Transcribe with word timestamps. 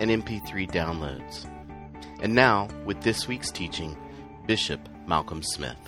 and 0.00 0.10
MP3 0.10 0.70
downloads. 0.70 1.46
And 2.20 2.34
now, 2.34 2.68
with 2.84 3.00
this 3.02 3.28
week's 3.28 3.50
teaching, 3.50 3.96
Bishop 4.46 4.80
Malcolm 5.06 5.42
Smith. 5.42 5.78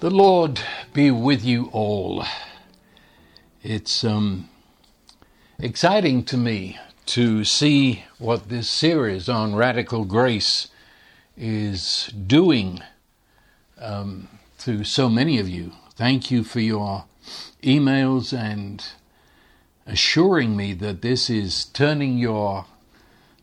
The 0.00 0.10
Lord 0.10 0.60
be 0.92 1.10
with 1.10 1.44
you 1.44 1.70
all. 1.72 2.24
It's 3.62 4.04
um, 4.04 4.48
exciting 5.58 6.24
to 6.24 6.36
me 6.36 6.78
to 7.06 7.44
see 7.44 8.04
what 8.18 8.48
this 8.48 8.68
series 8.68 9.28
on 9.28 9.54
radical 9.54 10.04
grace 10.04 10.68
is 11.36 12.06
doing 12.26 12.82
um, 13.80 14.28
to 14.58 14.84
so 14.84 15.08
many 15.08 15.38
of 15.38 15.48
you. 15.48 15.72
Thank 15.94 16.30
you 16.30 16.44
for 16.44 16.60
your 16.60 17.04
emails 17.62 18.36
and 18.36 18.84
assuring 19.86 20.56
me 20.56 20.72
that 20.74 21.02
this 21.02 21.30
is 21.30 21.66
turning 21.66 22.18
your 22.18 22.66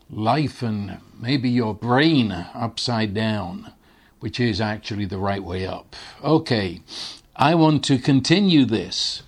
life 0.10 0.62
and 0.62 1.00
maybe 1.20 1.50
your 1.50 1.74
brain 1.74 2.32
upside 2.32 3.14
down, 3.14 3.72
which 4.20 4.40
is 4.40 4.60
actually 4.60 5.05
the 5.05 5.18
right 5.18 5.44
way 5.44 5.66
up. 5.66 5.96
Okay, 6.24 6.82
I 7.35 7.55
want 7.55 7.84
to 7.85 7.98
continue 7.98 8.66
this 8.66 9.24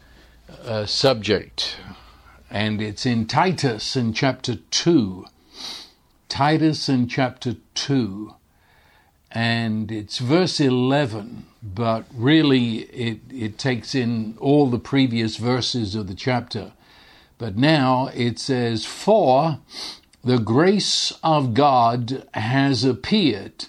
uh, 0.63 0.85
subject, 0.85 1.77
and 2.49 2.81
it's 2.81 3.05
in 3.05 3.25
Titus 3.27 3.95
in 3.95 4.13
chapter 4.13 4.55
2. 4.55 5.25
Titus 6.27 6.89
in 6.89 7.07
chapter 7.07 7.55
2, 7.75 8.33
and 9.31 9.91
it's 9.91 10.17
verse 10.17 10.59
11, 10.59 11.45
but 11.63 12.05
really 12.13 12.79
it, 12.91 13.19
it 13.31 13.57
takes 13.57 13.95
in 13.95 14.35
all 14.39 14.69
the 14.69 14.79
previous 14.79 15.38
verses 15.38 15.95
of 15.95 16.07
the 16.07 16.13
chapter. 16.13 16.73
But 17.38 17.58
now 17.58 18.08
it 18.14 18.39
says, 18.39 18.86
For 18.86 19.59
the 20.23 20.38
grace 20.38 21.11
of 21.22 21.53
God 21.53 22.25
has 22.33 22.83
appeared, 22.83 23.66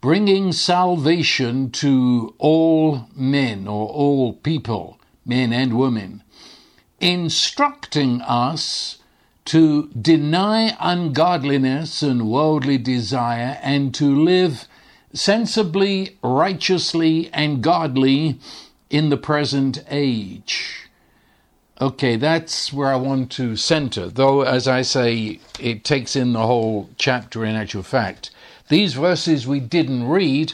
bringing 0.00 0.52
salvation 0.52 1.70
to 1.72 2.34
all 2.38 3.08
men 3.14 3.68
or 3.68 3.86
all 3.88 4.32
people, 4.32 4.98
men 5.26 5.52
and 5.52 5.78
women, 5.78 6.22
instructing 7.00 8.22
us 8.22 8.98
to 9.44 9.88
deny 9.88 10.76
ungodliness 10.80 12.02
and 12.02 12.30
worldly 12.30 12.78
desire 12.78 13.58
and 13.62 13.94
to 13.94 14.24
live 14.24 14.66
sensibly, 15.12 16.16
righteously, 16.22 17.28
and 17.34 17.62
godly 17.62 18.38
in 18.88 19.10
the 19.10 19.16
present 19.18 19.84
age 19.90 20.82
Okay, 21.82 22.14
that's 22.14 22.72
where 22.72 22.92
I 22.92 22.94
want 22.94 23.32
to 23.32 23.56
center, 23.56 24.06
though, 24.06 24.42
as 24.42 24.68
I 24.68 24.82
say, 24.82 25.40
it 25.58 25.82
takes 25.82 26.14
in 26.14 26.32
the 26.32 26.46
whole 26.46 26.88
chapter 26.96 27.44
in 27.44 27.56
actual 27.56 27.82
fact. 27.82 28.30
These 28.68 28.94
verses 28.94 29.48
we 29.48 29.58
didn't 29.58 30.06
read, 30.06 30.52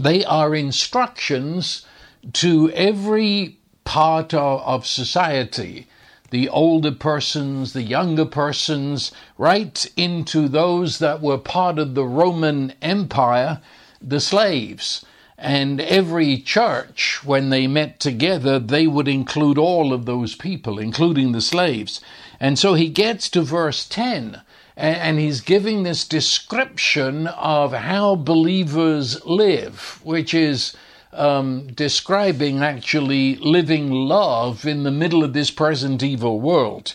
they 0.00 0.24
are 0.24 0.52
instructions 0.52 1.86
to 2.32 2.72
every 2.72 3.58
part 3.84 4.34
of, 4.34 4.62
of 4.62 4.84
society 4.84 5.86
the 6.30 6.48
older 6.48 6.90
persons, 6.90 7.72
the 7.72 7.82
younger 7.82 8.24
persons, 8.24 9.12
right 9.38 9.86
into 9.96 10.48
those 10.48 10.98
that 10.98 11.20
were 11.20 11.38
part 11.38 11.78
of 11.78 11.94
the 11.94 12.04
Roman 12.04 12.72
Empire, 12.82 13.60
the 14.00 14.18
slaves. 14.18 15.04
And 15.42 15.80
every 15.80 16.38
church, 16.38 17.24
when 17.24 17.50
they 17.50 17.66
met 17.66 17.98
together, 17.98 18.60
they 18.60 18.86
would 18.86 19.08
include 19.08 19.58
all 19.58 19.92
of 19.92 20.06
those 20.06 20.36
people, 20.36 20.78
including 20.78 21.32
the 21.32 21.40
slaves. 21.40 22.00
And 22.38 22.56
so 22.56 22.74
he 22.74 22.88
gets 22.88 23.28
to 23.30 23.42
verse 23.42 23.84
10, 23.88 24.40
and 24.76 25.18
he's 25.18 25.40
giving 25.40 25.82
this 25.82 26.06
description 26.06 27.26
of 27.26 27.72
how 27.72 28.14
believers 28.14 29.24
live, 29.26 29.98
which 30.04 30.32
is 30.32 30.76
um, 31.12 31.66
describing 31.74 32.62
actually 32.62 33.34
living 33.34 33.90
love 33.90 34.64
in 34.64 34.84
the 34.84 34.92
middle 34.92 35.24
of 35.24 35.32
this 35.32 35.50
present 35.50 36.04
evil 36.04 36.40
world. 36.40 36.94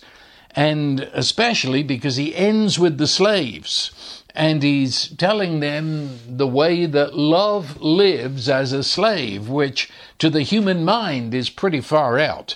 And 0.52 1.02
especially 1.12 1.84
because 1.84 2.16
he 2.16 2.34
ends 2.34 2.80
with 2.80 2.98
the 2.98 3.08
slaves 3.08 4.17
and 4.38 4.62
he's 4.62 5.08
telling 5.08 5.62
them 5.62 6.20
the 6.38 6.46
way 6.46 6.86
that 6.86 7.18
love 7.18 7.82
lives 7.82 8.48
as 8.48 8.72
a 8.72 8.84
slave, 8.84 9.50
which 9.50 9.90
to 10.20 10.30
the 10.30 10.44
human 10.44 10.86
mind 10.86 11.34
is 11.34 11.50
pretty 11.50 11.82
far 11.82 12.20
out. 12.20 12.56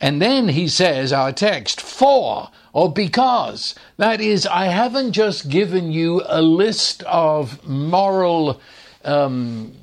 And 0.00 0.22
then 0.22 0.50
he 0.50 0.68
says, 0.68 1.12
our 1.12 1.32
text, 1.32 1.80
for 1.80 2.50
or 2.72 2.92
because. 2.92 3.74
That 3.96 4.20
is, 4.20 4.46
I 4.46 4.66
haven't 4.66 5.10
just 5.10 5.48
given 5.48 5.90
you 5.90 6.22
a 6.24 6.40
list 6.40 7.02
of 7.02 7.66
moral. 7.66 8.60
Um, 9.04 9.74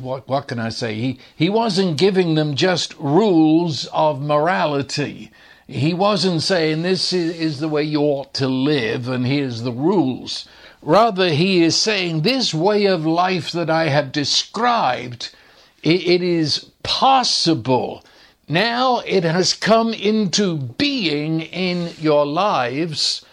what, 0.00 0.26
what 0.26 0.48
can 0.48 0.58
I 0.58 0.70
say? 0.70 0.94
He, 0.94 1.20
he 1.36 1.48
wasn't 1.50 1.98
giving 1.98 2.34
them 2.34 2.56
just 2.56 2.98
rules 2.98 3.86
of 3.92 4.20
morality. 4.20 5.30
He 5.66 5.94
wasn't 5.94 6.42
saying 6.42 6.82
this 6.82 7.12
is 7.12 7.60
the 7.60 7.68
way 7.68 7.84
you 7.84 8.00
ought 8.00 8.34
to 8.34 8.48
live 8.48 9.08
and 9.08 9.26
here's 9.26 9.62
the 9.62 9.72
rules. 9.72 10.48
Rather, 10.82 11.28
he 11.28 11.62
is 11.62 11.76
saying 11.76 12.22
this 12.22 12.52
way 12.52 12.86
of 12.86 13.06
life 13.06 13.52
that 13.52 13.70
I 13.70 13.88
have 13.88 14.10
described, 14.10 15.34
it, 15.82 16.22
is 16.22 16.70
possible. 16.82 18.04
Now 18.48 18.98
it 19.06 19.22
has 19.22 19.54
come 19.54 19.94
into 19.94 20.56
being 20.56 21.40
in 21.40 21.94
your 22.00 22.26
lives 22.26 23.24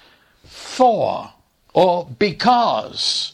for 0.44 1.34
or 1.74 2.08
because. 2.20 3.34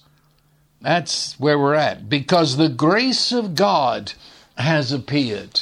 That's 0.82 1.38
where 1.40 1.60
we're 1.60 1.76
at. 1.76 2.10
Because 2.10 2.56
the 2.56 2.70
grace 2.70 3.32
of 3.32 3.56
God 3.56 4.14
has 4.58 4.92
appeared. 4.92 5.62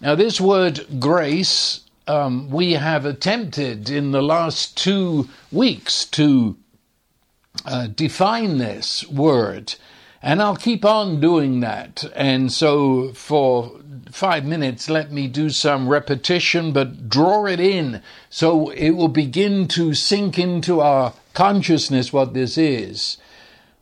Now, 0.00 0.14
this 0.14 0.40
word 0.40 0.86
grace 0.98 1.80
um, 2.10 2.50
we 2.50 2.72
have 2.72 3.04
attempted 3.04 3.88
in 3.88 4.10
the 4.10 4.22
last 4.22 4.76
two 4.76 5.28
weeks 5.52 6.04
to 6.06 6.56
uh, 7.64 7.86
define 7.86 8.58
this 8.58 9.06
word, 9.08 9.76
and 10.20 10.42
I'll 10.42 10.56
keep 10.56 10.84
on 10.84 11.20
doing 11.20 11.60
that. 11.60 12.04
And 12.16 12.50
so, 12.50 13.12
for 13.12 13.80
five 14.10 14.44
minutes, 14.44 14.90
let 14.90 15.12
me 15.12 15.28
do 15.28 15.50
some 15.50 15.88
repetition, 15.88 16.72
but 16.72 17.08
draw 17.08 17.46
it 17.46 17.60
in 17.60 18.02
so 18.28 18.70
it 18.70 18.90
will 18.90 19.08
begin 19.08 19.68
to 19.68 19.94
sink 19.94 20.36
into 20.36 20.80
our 20.80 21.12
consciousness 21.32 22.12
what 22.12 22.34
this 22.34 22.58
is. 22.58 23.18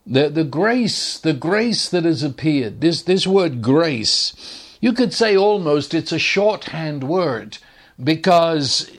The, 0.07 0.29
the 0.29 0.45
grace, 0.45 1.19
the 1.19 1.33
grace 1.33 1.89
that 1.89 2.05
has 2.05 2.23
appeared, 2.23 2.83
this, 2.83 3.01
this 3.01 3.27
word 3.27 3.63
grace, 3.63 4.77
you 4.83 4.93
could 4.93 5.15
say 5.15 5.35
almost 5.35 5.95
it's 5.95 6.13
a 6.13 6.19
shorthand 6.19 7.05
word 7.05 7.57
because 8.03 8.91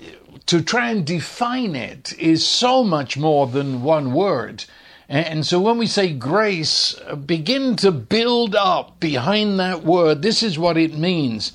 to 0.45 0.61
try 0.61 0.89
and 0.89 1.05
define 1.05 1.75
it 1.75 2.13
is 2.17 2.47
so 2.47 2.83
much 2.83 3.17
more 3.17 3.47
than 3.47 3.83
one 3.83 4.13
word. 4.13 4.65
And 5.07 5.45
so 5.45 5.59
when 5.59 5.79
we 5.79 5.87
say 5.87 6.13
grace, 6.13 6.95
uh, 7.07 7.15
begin 7.15 7.75
to 7.77 7.91
build 7.91 8.55
up 8.55 8.99
behind 8.99 9.59
that 9.59 9.83
word. 9.83 10.21
This 10.21 10.43
is 10.43 10.59
what 10.59 10.77
it 10.77 10.95
means. 10.95 11.51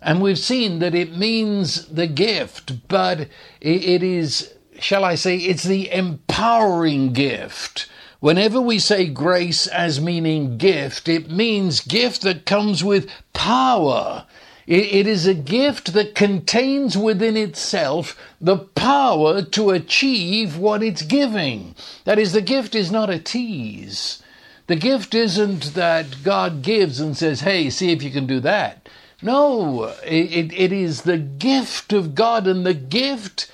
And 0.00 0.20
we've 0.20 0.38
seen 0.38 0.80
that 0.80 0.94
it 0.94 1.16
means 1.16 1.86
the 1.86 2.08
gift, 2.08 2.88
but 2.88 3.28
it 3.60 4.02
is, 4.02 4.52
shall 4.80 5.04
I 5.04 5.14
say, 5.14 5.36
it's 5.36 5.62
the 5.62 5.92
empowering 5.92 7.12
gift. 7.12 7.88
Whenever 8.18 8.60
we 8.60 8.80
say 8.80 9.06
grace 9.06 9.68
as 9.68 10.00
meaning 10.00 10.58
gift, 10.58 11.08
it 11.08 11.30
means 11.30 11.80
gift 11.80 12.22
that 12.22 12.46
comes 12.46 12.82
with 12.82 13.08
power 13.32 14.26
it 14.66 15.06
is 15.06 15.26
a 15.26 15.34
gift 15.34 15.92
that 15.92 16.14
contains 16.14 16.96
within 16.96 17.36
itself 17.36 18.18
the 18.40 18.58
power 18.58 19.42
to 19.42 19.70
achieve 19.70 20.56
what 20.56 20.82
it's 20.82 21.02
giving. 21.02 21.74
That 22.04 22.18
is, 22.18 22.32
the 22.32 22.40
gift 22.40 22.74
is 22.74 22.90
not 22.90 23.10
a 23.10 23.18
tease. 23.18 24.22
The 24.68 24.76
gift 24.76 25.14
isn't 25.14 25.74
that 25.74 26.22
God 26.22 26.62
gives 26.62 27.00
and 27.00 27.16
says, 27.16 27.40
hey, 27.40 27.70
see 27.70 27.90
if 27.90 28.02
you 28.02 28.10
can 28.10 28.26
do 28.26 28.40
that. 28.40 28.88
No, 29.20 29.94
it, 30.04 30.52
it 30.52 30.72
is 30.72 31.02
the 31.02 31.18
gift 31.18 31.92
of 31.92 32.14
God, 32.14 32.46
and 32.46 32.66
the 32.66 32.74
gift 32.74 33.50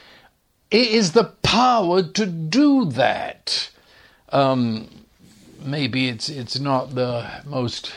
is 0.71 1.13
the 1.13 1.25
power 1.43 2.03
to 2.03 2.27
do 2.27 2.87
that. 2.87 3.71
Um, 4.31 4.89
maybe 5.63 6.09
it's 6.09 6.29
it's 6.29 6.59
not 6.59 6.95
the 6.95 7.43
most 7.45 7.93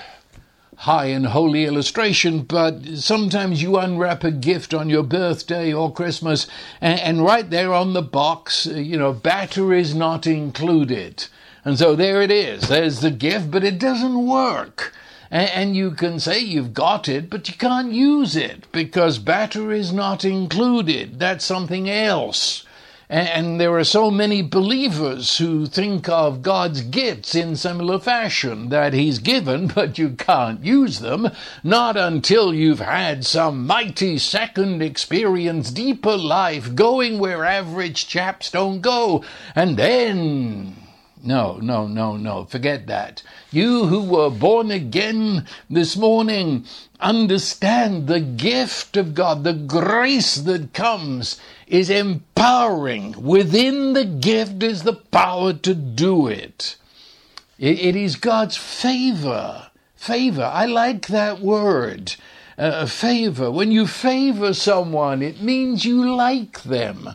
high 0.81 1.05
and 1.05 1.27
holy 1.27 1.65
illustration, 1.65 2.41
but 2.41 2.83
sometimes 2.95 3.61
you 3.61 3.77
unwrap 3.77 4.23
a 4.23 4.31
gift 4.31 4.73
on 4.73 4.89
your 4.89 5.03
birthday 5.03 5.71
or 5.71 5.93
Christmas, 5.93 6.47
and, 6.81 6.99
and 6.99 7.23
right 7.23 7.51
there 7.51 7.71
on 7.71 7.93
the 7.93 8.01
box, 8.01 8.65
you 8.65 8.97
know, 8.97 9.13
batteries 9.13 9.93
not 9.93 10.25
included. 10.25 11.27
And 11.63 11.77
so 11.77 11.95
there 11.95 12.19
it 12.23 12.31
is. 12.31 12.67
There's 12.67 13.01
the 13.01 13.11
gift, 13.11 13.51
but 13.51 13.63
it 13.63 13.77
doesn't 13.77 14.25
work. 14.25 14.91
And, 15.29 15.75
you 15.75 15.91
can 15.91 16.19
say 16.19 16.39
you've 16.39 16.73
got 16.73 17.07
it, 17.07 17.29
but 17.29 17.47
you 17.47 17.53
can't 17.53 17.93
use 17.93 18.35
it 18.35 18.69
because 18.71 19.19
batteries 19.19 19.93
not 19.93 20.25
included. 20.25 21.19
That's 21.19 21.45
something 21.45 21.89
else. 21.89 22.65
And 23.11 23.59
there 23.59 23.77
are 23.77 23.83
so 23.83 24.09
many 24.09 24.41
believers 24.41 25.37
who 25.37 25.65
think 25.65 26.07
of 26.07 26.41
God's 26.41 26.79
gifts 26.79 27.35
in 27.35 27.57
similar 27.57 27.99
fashion 27.99 28.69
that 28.69 28.93
He's 28.93 29.19
given, 29.19 29.67
but 29.75 29.97
you 29.97 30.11
can't 30.11 30.63
use 30.63 30.99
them, 30.99 31.29
not 31.61 31.97
until 31.97 32.53
you've 32.53 32.79
had 32.79 33.25
some 33.25 33.67
mighty 33.67 34.17
second 34.17 34.81
experience, 34.81 35.71
deeper 35.71 36.15
life, 36.15 36.73
going 36.73 37.19
where 37.19 37.43
average 37.43 38.07
chaps 38.07 38.49
don't 38.49 38.79
go. 38.79 39.25
And 39.55 39.75
then 39.75 40.77
no, 41.23 41.57
no, 41.57 41.87
no, 41.87 42.17
no. 42.17 42.45
Forget 42.45 42.87
that. 42.87 43.23
You 43.51 43.85
who 43.85 44.03
were 44.03 44.29
born 44.29 44.71
again 44.71 45.45
this 45.69 45.95
morning 45.95 46.65
understand 46.99 48.07
the 48.07 48.19
gift 48.19 48.97
of 48.97 49.13
God, 49.13 49.43
the 49.43 49.53
grace 49.53 50.35
that 50.35 50.73
comes 50.73 51.39
is 51.67 51.89
empowering. 51.89 53.21
Within 53.21 53.93
the 53.93 54.05
gift 54.05 54.63
is 54.63 54.83
the 54.83 54.93
power 54.93 55.53
to 55.53 55.73
do 55.75 56.27
it. 56.27 56.75
it, 57.59 57.79
it 57.79 57.95
is 57.95 58.15
God's 58.15 58.57
favor. 58.57 59.69
Favor. 59.95 60.43
I 60.43 60.65
like 60.65 61.07
that 61.07 61.39
word. 61.41 62.15
Uh, 62.57 62.85
favor. 62.87 63.51
When 63.51 63.71
you 63.71 63.87
favor 63.87 64.53
someone, 64.53 65.21
it 65.21 65.41
means 65.41 65.85
you 65.85 66.15
like 66.15 66.63
them. 66.63 67.11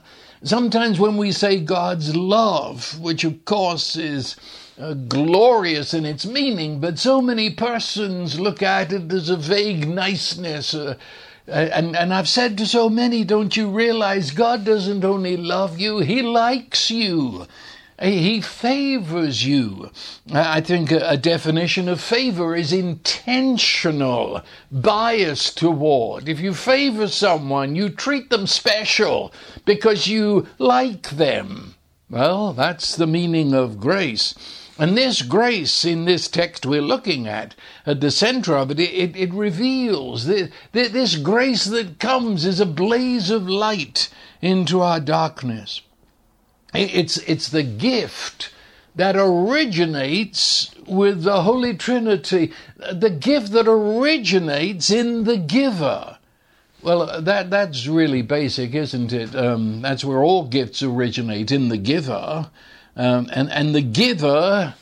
Sometimes 0.47 1.01
when 1.01 1.17
we 1.17 1.33
say 1.33 1.59
God's 1.59 2.15
love, 2.15 3.01
which 3.01 3.25
of 3.25 3.45
course 3.45 3.97
is 3.97 4.37
uh, 4.79 4.95
glorious 4.95 5.93
in 5.93 6.07
its 6.07 6.25
meaning, 6.25 6.79
but 6.79 7.01
so 7.01 7.21
many 7.21 7.51
persons 7.51 8.39
look 8.39 8.63
at 8.63 8.93
it 8.93 9.13
as 9.13 9.29
a 9.29 9.37
vague 9.37 9.89
niceness, 9.89 10.73
uh, 10.73 10.95
and, 11.49 11.97
and 11.97 12.15
I've 12.15 12.29
said 12.29 12.57
to 12.59 12.67
so 12.67 12.89
many, 12.89 13.25
don't 13.25 13.57
you 13.57 13.69
realize 13.69 14.31
God 14.31 14.65
doesn't 14.65 15.05
only 15.05 15.37
love 15.37 15.81
you, 15.81 15.99
He 15.99 16.23
likes 16.23 16.93
you. 16.93 17.49
He 18.03 18.43
favors 18.43 19.47
you. 19.47 19.91
I 20.31 20.61
think 20.61 20.91
a 20.93 21.17
definition 21.17 21.89
of 21.89 21.99
favor 21.99 22.55
is 22.55 22.71
intentional 22.71 24.43
bias 24.71 25.53
toward. 25.55 26.29
If 26.29 26.39
you 26.39 26.53
favor 26.53 27.09
someone, 27.09 27.75
you 27.75 27.89
treat 27.89 28.29
them 28.29 28.47
special 28.47 29.33
because 29.65 30.09
you 30.09 30.47
like 30.59 31.09
them. 31.11 31.77
Well, 32.11 32.53
that's 32.53 32.95
the 32.95 33.07
meaning 33.07 33.55
of 33.55 33.81
grace. 33.81 34.35
And 34.79 34.95
this 34.95 35.23
grace 35.23 35.87
in 35.87 36.05
this 36.05 36.29
text 36.29 36.67
we're 36.67 36.83
looking 36.83 37.27
at, 37.27 37.55
at 37.87 38.03
the 38.03 38.11
center 38.11 38.57
of 38.57 38.71
it, 38.71 38.79
it, 38.79 39.17
it 39.17 39.33
reveals 39.33 40.27
that 40.27 40.51
this 40.73 41.17
grace 41.17 41.65
that 41.65 41.99
comes 41.99 42.45
is 42.45 42.61
a 42.61 42.67
blaze 42.67 43.31
of 43.31 43.49
light 43.49 44.11
into 44.43 44.83
our 44.83 45.01
darkness. 45.01 45.81
It's, 46.79 47.17
it's 47.19 47.49
the 47.49 47.63
gift 47.63 48.53
that 48.95 49.15
originates 49.17 50.75
with 50.87 51.23
the 51.23 51.43
Holy 51.43 51.77
Trinity, 51.77 52.53
the 52.77 53.11
gift 53.11 53.53
that 53.53 53.69
originates 53.69 54.91
in 54.91 55.25
the 55.25 55.37
giver. 55.37 56.19
Well, 56.83 57.21
that 57.21 57.51
that's 57.51 57.87
really 57.87 58.23
basic, 58.23 58.75
isn't 58.75 59.13
it? 59.13 59.35
Um, 59.35 59.83
that's 59.83 60.05
where 60.05 60.23
all 60.23 60.45
gifts 60.47 60.83
originate 60.83 61.51
in 61.51 61.69
the 61.69 61.79
giver. 61.79 62.51
Um, 62.97 63.29
and, 63.33 63.51
and 63.51 63.75
the 63.75 63.83
giver 63.83 64.75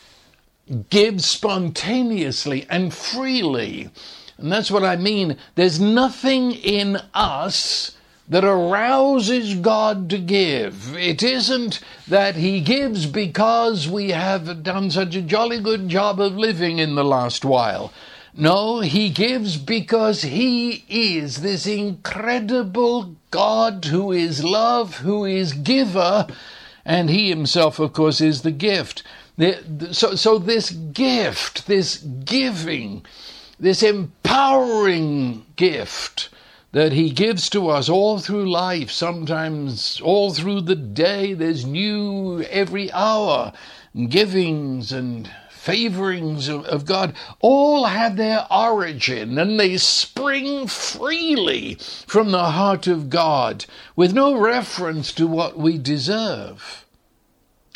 gives 0.90 1.26
spontaneously 1.26 2.66
and 2.70 2.92
freely. 2.92 3.90
And 4.38 4.52
that's 4.52 4.70
what 4.70 4.84
I 4.84 4.96
mean. 4.96 5.36
There's 5.54 5.80
nothing 5.80 6.52
in 6.52 6.98
us 7.14 7.96
that 8.28 8.44
arouses 8.44 9.54
God 9.54 10.08
to 10.10 10.18
give. 10.18 10.96
It 10.96 11.22
isn't 11.22 11.80
that 12.08 12.36
He 12.36 12.60
gives 12.60 13.06
because 13.06 13.88
we 13.88 14.10
have 14.10 14.62
done 14.62 14.90
such 14.90 15.14
a 15.14 15.22
jolly 15.22 15.60
good 15.60 15.88
job 15.88 16.20
of 16.20 16.36
living 16.36 16.78
in 16.78 16.94
the 16.94 17.04
last 17.04 17.44
while. 17.44 17.92
No, 18.36 18.80
He 18.80 19.10
gives 19.10 19.56
because 19.56 20.22
He 20.22 20.84
is 20.88 21.42
this 21.42 21.66
incredible 21.66 23.14
God 23.30 23.84
who 23.86 24.12
is 24.12 24.42
love, 24.42 24.98
who 24.98 25.24
is 25.24 25.52
giver, 25.52 26.26
and 26.84 27.10
he 27.10 27.28
himself, 27.28 27.78
of 27.78 27.92
course, 27.92 28.20
is 28.20 28.42
the 28.42 28.50
gift. 28.50 29.02
So, 29.90 30.14
so 30.14 30.38
this 30.38 30.70
gift, 30.70 31.66
this 31.66 31.98
giving, 31.98 33.04
this 33.58 33.82
empowering 33.82 35.46
gift 35.56 36.28
that 36.74 36.92
he 36.92 37.08
gives 37.08 37.48
to 37.48 37.68
us 37.68 37.88
all 37.88 38.18
through 38.18 38.50
life, 38.50 38.90
sometimes 38.90 40.00
all 40.00 40.34
through 40.34 40.60
the 40.60 40.74
day, 40.74 41.32
there's 41.32 41.64
new 41.64 42.42
every 42.50 42.90
hour 42.90 43.52
givings 44.08 44.90
and 44.90 45.30
favorings 45.50 46.48
of, 46.48 46.64
of, 46.64 46.84
God 46.84 47.14
all 47.38 47.84
have 47.84 48.16
their 48.16 48.44
origin 48.50 49.38
and 49.38 49.58
they 49.58 49.76
spring 49.76 50.66
freely 50.66 51.76
from 52.08 52.32
the 52.32 52.50
heart 52.50 52.88
of 52.88 53.08
God 53.08 53.66
with 53.94 54.12
no 54.12 54.36
reference 54.36 55.12
to 55.12 55.28
what 55.28 55.56
we 55.56 55.78
deserve. 55.78 56.84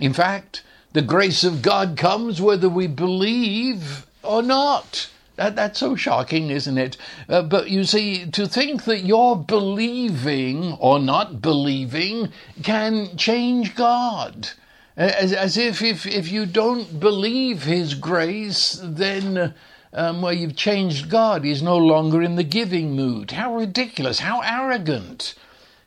In 0.01 0.13
fact, 0.13 0.65
the 0.93 1.03
grace 1.03 1.45
of 1.45 1.63
God 1.63 1.97
comes 1.97 2.43
whether 2.43 2.69
we 2.69 2.89
believe 2.89 4.09
or 4.25 4.43
not. 4.43 5.09
That, 5.39 5.57
that's 5.57 5.79
so 5.79 5.97
shocking, 5.97 6.51
isn't 6.51 6.77
it? 6.77 6.97
Uh, 7.29 7.43
but 7.43 7.71
you 7.71 7.85
see, 7.85 8.27
to 8.27 8.47
think 8.47 8.85
that 8.85 9.05
your 9.05 9.37
believing 9.37 10.73
or 10.75 10.99
not 10.99 11.41
believing 11.41 12.33
can 12.63 13.17
change 13.17 13.75
God 13.75 14.51
as, 14.99 15.33
as 15.33 15.57
if, 15.57 15.81
if 15.81 16.07
if 16.07 16.31
you 16.33 16.45
don't 16.45 16.99
believe 16.99 17.63
His 17.63 17.95
grace, 17.95 18.81
then 18.83 19.55
um, 19.93 20.23
well, 20.23 20.33
you've 20.33 20.57
changed 20.57 21.09
God. 21.09 21.45
He's 21.45 21.63
no 21.63 21.77
longer 21.77 22.21
in 22.21 22.35
the 22.35 22.43
giving 22.43 22.97
mood. 22.97 23.31
How 23.31 23.55
ridiculous! 23.55 24.19
How 24.19 24.41
arrogant! 24.41 25.35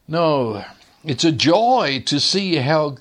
No, 0.08 0.64
it's 1.04 1.26
a 1.26 1.32
joy 1.34 2.04
to 2.06 2.22
see 2.22 2.56
how 2.56 2.96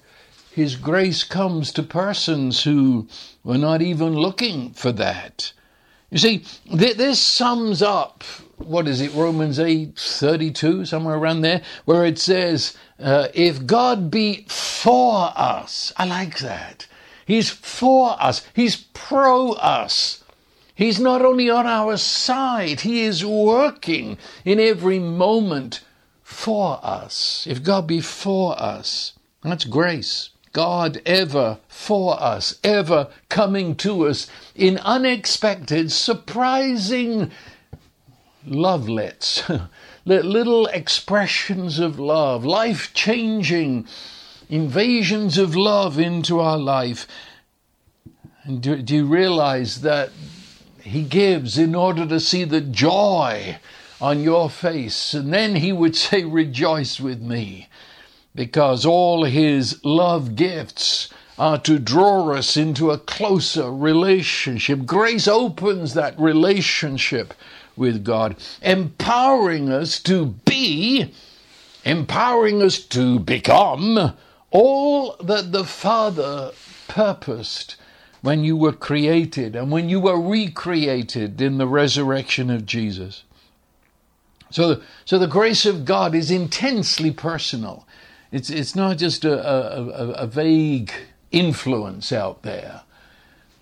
His 0.50 0.74
grace 0.74 1.22
comes 1.22 1.70
to 1.72 1.82
persons 1.84 2.64
who 2.64 3.06
were 3.44 3.58
not 3.58 3.80
even 3.80 4.14
looking 4.14 4.72
for 4.72 4.90
that. 4.90 5.52
You 6.10 6.18
see, 6.18 6.38
th- 6.68 6.96
this 6.96 7.20
sums 7.20 7.82
up 7.82 8.24
what 8.58 8.86
is 8.86 9.00
it, 9.00 9.14
Romans 9.14 9.58
8 9.58 9.96
32, 9.96 10.84
somewhere 10.84 11.16
around 11.16 11.40
there, 11.40 11.62
where 11.84 12.04
it 12.04 12.18
says, 12.18 12.76
uh, 12.98 13.28
If 13.34 13.66
God 13.66 14.10
be 14.10 14.44
for 14.48 15.32
us, 15.34 15.92
I 15.96 16.04
like 16.04 16.38
that. 16.38 16.86
He's 17.26 17.50
for 17.50 18.16
us, 18.20 18.46
He's 18.54 18.76
pro 18.76 19.52
us. 19.52 20.22
He's 20.74 20.98
not 20.98 21.22
only 21.22 21.50
on 21.50 21.66
our 21.66 21.96
side, 21.96 22.80
He 22.80 23.02
is 23.02 23.24
working 23.24 24.18
in 24.44 24.58
every 24.58 24.98
moment 24.98 25.80
for 26.22 26.80
us. 26.82 27.46
If 27.48 27.62
God 27.62 27.86
be 27.86 28.00
for 28.00 28.60
us, 28.60 29.12
that's 29.42 29.64
grace. 29.64 30.30
God 30.52 31.00
ever 31.06 31.58
for 31.68 32.20
us, 32.20 32.58
ever 32.64 33.08
coming 33.28 33.76
to 33.76 34.06
us 34.08 34.28
in 34.54 34.78
unexpected, 34.78 35.92
surprising 35.92 37.30
lovelets, 38.44 39.48
little 40.04 40.66
expressions 40.66 41.78
of 41.78 42.00
love, 42.00 42.44
life 42.44 42.92
changing 42.94 43.86
invasions 44.48 45.38
of 45.38 45.54
love 45.54 45.98
into 45.98 46.40
our 46.40 46.58
life. 46.58 47.06
And 48.42 48.60
do, 48.60 48.82
do 48.82 48.96
you 48.96 49.06
realize 49.06 49.82
that 49.82 50.10
He 50.82 51.04
gives 51.04 51.58
in 51.58 51.76
order 51.76 52.06
to 52.06 52.18
see 52.18 52.42
the 52.42 52.60
joy 52.60 53.58
on 54.00 54.22
your 54.24 54.50
face? 54.50 55.14
And 55.14 55.32
then 55.32 55.56
He 55.56 55.72
would 55.72 55.94
say, 55.94 56.24
Rejoice 56.24 56.98
with 56.98 57.20
me 57.20 57.68
because 58.34 58.86
all 58.86 59.24
his 59.24 59.84
love 59.84 60.36
gifts 60.36 61.08
are 61.38 61.58
to 61.58 61.78
draw 61.78 62.32
us 62.32 62.56
into 62.56 62.90
a 62.90 62.98
closer 62.98 63.72
relationship. 63.72 64.84
Grace 64.84 65.26
opens 65.26 65.94
that 65.94 66.18
relationship 66.18 67.32
with 67.76 68.04
God, 68.04 68.36
empowering 68.62 69.70
us 69.70 69.98
to 70.00 70.26
be 70.44 71.12
empowering 71.84 72.62
us 72.62 72.78
to 72.78 73.18
become 73.18 74.14
all 74.50 75.16
that 75.20 75.52
the 75.52 75.64
Father 75.64 76.52
purposed 76.88 77.76
when 78.22 78.44
you 78.44 78.56
were 78.56 78.72
created 78.72 79.56
and 79.56 79.70
when 79.70 79.88
you 79.88 80.00
were 80.00 80.20
recreated 80.20 81.40
in 81.40 81.58
the 81.58 81.66
resurrection 81.66 82.50
of 82.50 82.66
Jesus. 82.66 83.24
So, 84.50 84.82
so 85.04 85.18
the 85.18 85.26
grace 85.26 85.64
of 85.64 85.84
God 85.84 86.14
is 86.14 86.30
intensely 86.30 87.12
personal. 87.12 87.86
It's, 88.32 88.50
it's 88.50 88.76
not 88.76 88.98
just 88.98 89.24
a, 89.24 89.48
a, 89.78 90.10
a 90.12 90.26
vague 90.26 90.92
influence 91.32 92.12
out 92.12 92.42
there. 92.42 92.82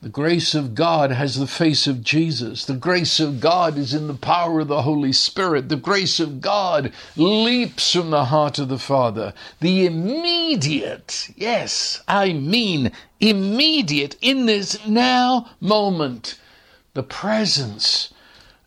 The 0.01 0.09
grace 0.09 0.55
of 0.55 0.77
God 0.77 1.11
has 1.11 1.35
the 1.35 1.47
face 1.49 1.89
of 1.89 2.05
Jesus. 2.05 2.65
The 2.65 2.75
grace 2.75 3.19
of 3.19 3.41
God 3.41 3.77
is 3.77 3.93
in 3.93 4.07
the 4.07 4.15
power 4.15 4.61
of 4.61 4.69
the 4.69 4.83
Holy 4.83 5.13
Spirit. 5.13 5.69
The 5.69 5.77
grace 5.77 6.21
of 6.21 6.41
God 6.41 6.93
leaps 7.17 7.95
from 7.95 8.11
the 8.11 8.27
heart 8.27 8.61
of 8.61 8.69
the 8.69 8.79
Father. 8.79 9.35
The 9.61 9.87
immediate, 9.87 11.31
yes, 11.35 12.01
I 12.07 12.33
mean 12.33 12.93
immediate, 13.19 14.17
in 14.21 14.47
this 14.47 14.87
now 14.87 15.51
moment, 15.61 16.39
the 16.95 17.03
presence 17.03 18.15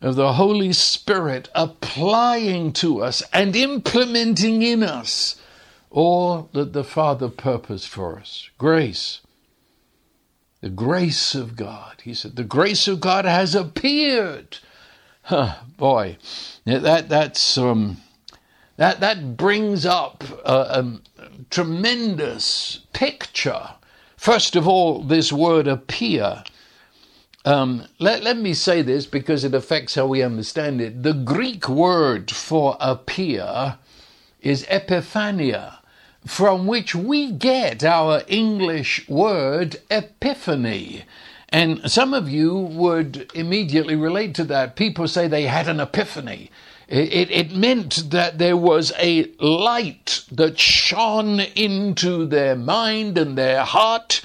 of 0.02 0.16
the 0.16 0.34
Holy 0.34 0.74
Spirit 0.74 1.48
applying 1.54 2.74
to 2.74 3.02
us 3.02 3.22
and 3.32 3.56
implementing 3.56 4.60
in 4.60 4.82
us 4.82 5.36
all 5.92 6.48
that 6.52 6.72
the 6.72 6.84
Father 6.84 7.28
purposed 7.28 7.88
for 7.88 8.18
us. 8.18 8.50
Grace. 8.58 9.20
The 10.60 10.70
grace 10.70 11.34
of 11.34 11.54
God. 11.54 12.00
He 12.02 12.14
said, 12.14 12.36
The 12.36 12.44
grace 12.44 12.88
of 12.88 13.00
God 13.00 13.24
has 13.24 13.54
appeared. 13.54 14.58
Huh, 15.24 15.56
boy, 15.76 16.16
that 16.64 17.08
that's 17.08 17.56
um, 17.58 17.98
that 18.76 19.00
that 19.00 19.36
brings 19.36 19.86
up 19.86 20.24
a, 20.44 20.52
a 20.80 21.00
tremendous 21.50 22.80
picture. 22.92 23.70
First 24.16 24.56
of 24.56 24.66
all, 24.66 25.02
this 25.02 25.32
word 25.32 25.68
appear. 25.68 26.44
Um, 27.44 27.86
let, 27.98 28.22
let 28.22 28.36
me 28.36 28.54
say 28.54 28.82
this 28.82 29.04
because 29.04 29.42
it 29.42 29.52
affects 29.52 29.96
how 29.96 30.06
we 30.06 30.22
understand 30.22 30.80
it. 30.80 31.02
The 31.02 31.12
Greek 31.12 31.68
word 31.68 32.30
for 32.30 32.76
appear 32.78 33.78
is 34.40 34.64
epiphania 34.66 35.78
from 36.26 36.66
which 36.66 36.94
we 36.94 37.32
get 37.32 37.82
our 37.82 38.22
English 38.28 39.08
word 39.08 39.76
epiphany. 39.90 41.04
And 41.48 41.90
some 41.90 42.14
of 42.14 42.30
you 42.30 42.56
would 42.56 43.30
immediately 43.34 43.96
relate 43.96 44.34
to 44.36 44.44
that. 44.44 44.76
People 44.76 45.08
say 45.08 45.26
they 45.26 45.46
had 45.46 45.68
an 45.68 45.80
epiphany. 45.80 46.50
It, 46.88 47.30
it, 47.30 47.52
meant 47.52 48.10
that 48.10 48.38
there 48.38 48.56
was 48.56 48.92
a 48.98 49.24
light 49.40 50.24
that 50.30 50.58
shone 50.58 51.40
into 51.40 52.26
their 52.26 52.54
mind 52.54 53.16
and 53.16 53.36
their 53.36 53.64
heart, 53.64 54.20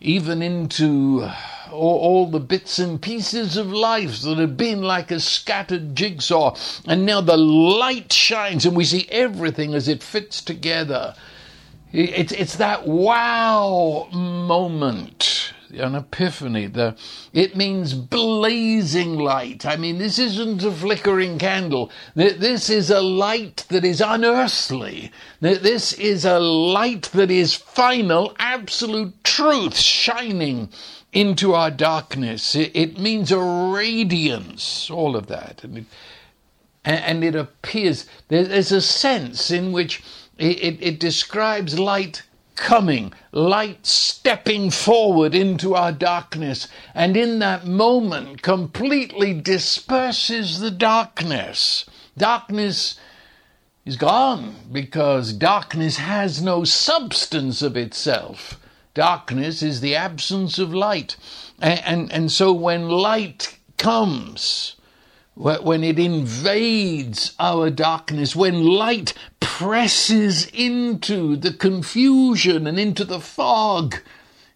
even 0.00 0.42
into 0.42 1.30
all, 1.70 1.98
all, 1.98 2.26
the 2.30 2.40
bits 2.40 2.80
and 2.80 3.00
pieces 3.00 3.56
of 3.56 3.72
life 3.72 4.22
that 4.22 4.38
had 4.38 4.56
been 4.56 4.82
like 4.82 5.12
a 5.12 5.20
scattered 5.20 5.94
jigsaw. 5.94 6.56
And 6.86 7.06
now 7.06 7.20
the 7.20 7.36
light 7.36 8.12
shines 8.12 8.66
and 8.66 8.76
we 8.76 8.84
see 8.84 9.06
everything 9.10 9.74
as 9.74 9.86
it 9.86 10.02
fits 10.02 10.42
together. 10.42 11.14
It's, 11.92 12.32
it's 12.32 12.56
that 12.56 12.86
wow 12.86 14.08
moment, 14.12 15.52
an 15.70 15.94
epiphany. 15.94 16.66
The, 16.66 16.96
it 17.32 17.56
means 17.56 17.94
blazing 17.94 19.18
light. 19.18 19.64
I 19.64 19.76
mean, 19.76 19.98
this 19.98 20.18
isn't 20.18 20.62
a 20.64 20.70
flickering 20.70 21.38
candle. 21.38 21.90
This 22.14 22.68
is 22.68 22.90
a 22.90 23.00
light 23.00 23.64
that 23.70 23.84
is 23.84 24.02
unearthly. 24.02 25.10
This 25.40 25.94
is 25.94 26.24
a 26.26 26.38
light 26.38 27.10
that 27.14 27.30
is 27.30 27.54
final, 27.54 28.36
absolute 28.38 29.24
truth 29.24 29.78
shining 29.78 30.68
into 31.12 31.54
our 31.54 31.70
darkness. 31.70 32.54
It, 32.54 32.72
it 32.74 32.98
means 32.98 33.32
a 33.32 33.38
radiance, 33.38 34.90
all 34.90 35.16
of 35.16 35.26
that. 35.28 35.64
And 35.64 35.78
it, 35.78 35.84
and 36.84 37.24
it 37.24 37.34
appears, 37.34 38.06
there's 38.28 38.72
a 38.72 38.80
sense 38.80 39.50
in 39.50 39.72
which 39.72 40.02
it, 40.38 40.62
it, 40.62 40.78
it 40.80 41.00
describes 41.00 41.78
light 41.78 42.22
coming, 42.54 43.12
light 43.32 43.86
stepping 43.86 44.70
forward 44.70 45.34
into 45.34 45.74
our 45.74 45.92
darkness, 45.92 46.68
and 46.94 47.16
in 47.16 47.38
that 47.38 47.66
moment 47.66 48.42
completely 48.42 49.32
disperses 49.32 50.60
the 50.60 50.70
darkness. 50.70 51.84
Darkness 52.16 52.98
is 53.84 53.96
gone 53.96 54.54
because 54.70 55.32
darkness 55.32 55.96
has 55.96 56.42
no 56.42 56.64
substance 56.64 57.62
of 57.62 57.76
itself. 57.76 58.60
Darkness 58.92 59.62
is 59.62 59.80
the 59.80 59.94
absence 59.94 60.58
of 60.58 60.74
light. 60.74 61.16
And, 61.60 61.80
and, 61.84 62.12
and 62.12 62.32
so 62.32 62.52
when 62.52 62.88
light 62.88 63.56
comes, 63.76 64.74
when 65.38 65.84
it 65.84 66.00
invades 66.00 67.34
our 67.38 67.70
darkness, 67.70 68.34
when 68.34 68.64
light 68.64 69.14
presses 69.38 70.46
into 70.46 71.36
the 71.36 71.52
confusion 71.52 72.66
and 72.66 72.78
into 72.78 73.04
the 73.04 73.20
fog, 73.20 73.96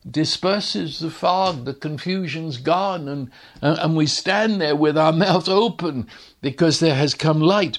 disperses 0.09 0.99
the 0.99 1.11
fog, 1.11 1.65
the 1.65 1.75
confusion's 1.75 2.57
gone, 2.57 3.07
and, 3.07 3.31
and 3.61 3.97
we 3.97 4.07
stand 4.07 4.61
there 4.61 4.75
with 4.75 4.99
our 4.99 5.12
mouth 5.12 5.49
open 5.49 6.09
because 6.41 6.81
there 6.81 6.97
has 6.97 7.15
come 7.15 7.41
light. 7.41 7.79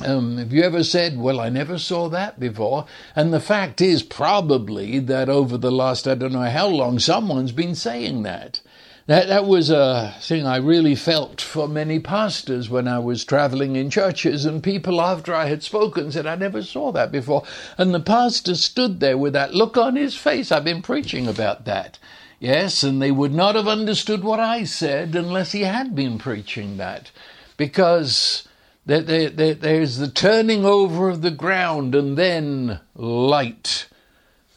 Um, 0.00 0.38
have 0.38 0.52
you 0.52 0.62
ever 0.62 0.84
said, 0.84 1.18
Well, 1.18 1.40
I 1.40 1.48
never 1.48 1.78
saw 1.78 2.08
that 2.10 2.38
before? 2.38 2.86
And 3.14 3.32
the 3.32 3.40
fact 3.40 3.80
is 3.80 4.02
probably 4.02 4.98
that 5.00 5.28
over 5.28 5.56
the 5.56 5.72
last, 5.72 6.06
I 6.06 6.14
don't 6.14 6.32
know 6.32 6.50
how 6.50 6.66
long, 6.66 6.98
someone's 6.98 7.52
been 7.52 7.74
saying 7.74 8.22
that. 8.22 8.60
That, 9.06 9.28
that 9.28 9.46
was 9.46 9.70
a 9.70 10.16
thing 10.20 10.46
I 10.46 10.56
really 10.56 10.96
felt 10.96 11.40
for 11.40 11.68
many 11.68 12.00
pastors 12.00 12.68
when 12.68 12.88
I 12.88 12.98
was 12.98 13.24
traveling 13.24 13.76
in 13.76 13.88
churches, 13.88 14.44
and 14.44 14.64
people 14.64 15.00
after 15.00 15.32
I 15.32 15.46
had 15.46 15.62
spoken 15.62 16.10
said, 16.10 16.26
I 16.26 16.34
never 16.34 16.60
saw 16.60 16.90
that 16.90 17.12
before. 17.12 17.44
And 17.78 17.94
the 17.94 18.00
pastor 18.00 18.56
stood 18.56 18.98
there 18.98 19.16
with 19.16 19.32
that 19.34 19.54
look 19.54 19.76
on 19.76 19.94
his 19.94 20.16
face. 20.16 20.50
I've 20.50 20.64
been 20.64 20.82
preaching 20.82 21.28
about 21.28 21.66
that. 21.66 22.00
Yes, 22.40 22.82
and 22.82 23.00
they 23.00 23.12
would 23.12 23.32
not 23.32 23.54
have 23.54 23.68
understood 23.68 24.24
what 24.24 24.40
I 24.40 24.64
said 24.64 25.14
unless 25.14 25.52
he 25.52 25.62
had 25.62 25.94
been 25.94 26.18
preaching 26.18 26.76
that. 26.78 27.12
Because 27.56 28.46
there, 28.86 29.02
there, 29.02 29.30
there, 29.30 29.54
there's 29.54 29.98
the 29.98 30.10
turning 30.10 30.64
over 30.64 31.08
of 31.08 31.22
the 31.22 31.30
ground 31.30 31.94
and 31.94 32.18
then 32.18 32.80
light. 32.96 33.86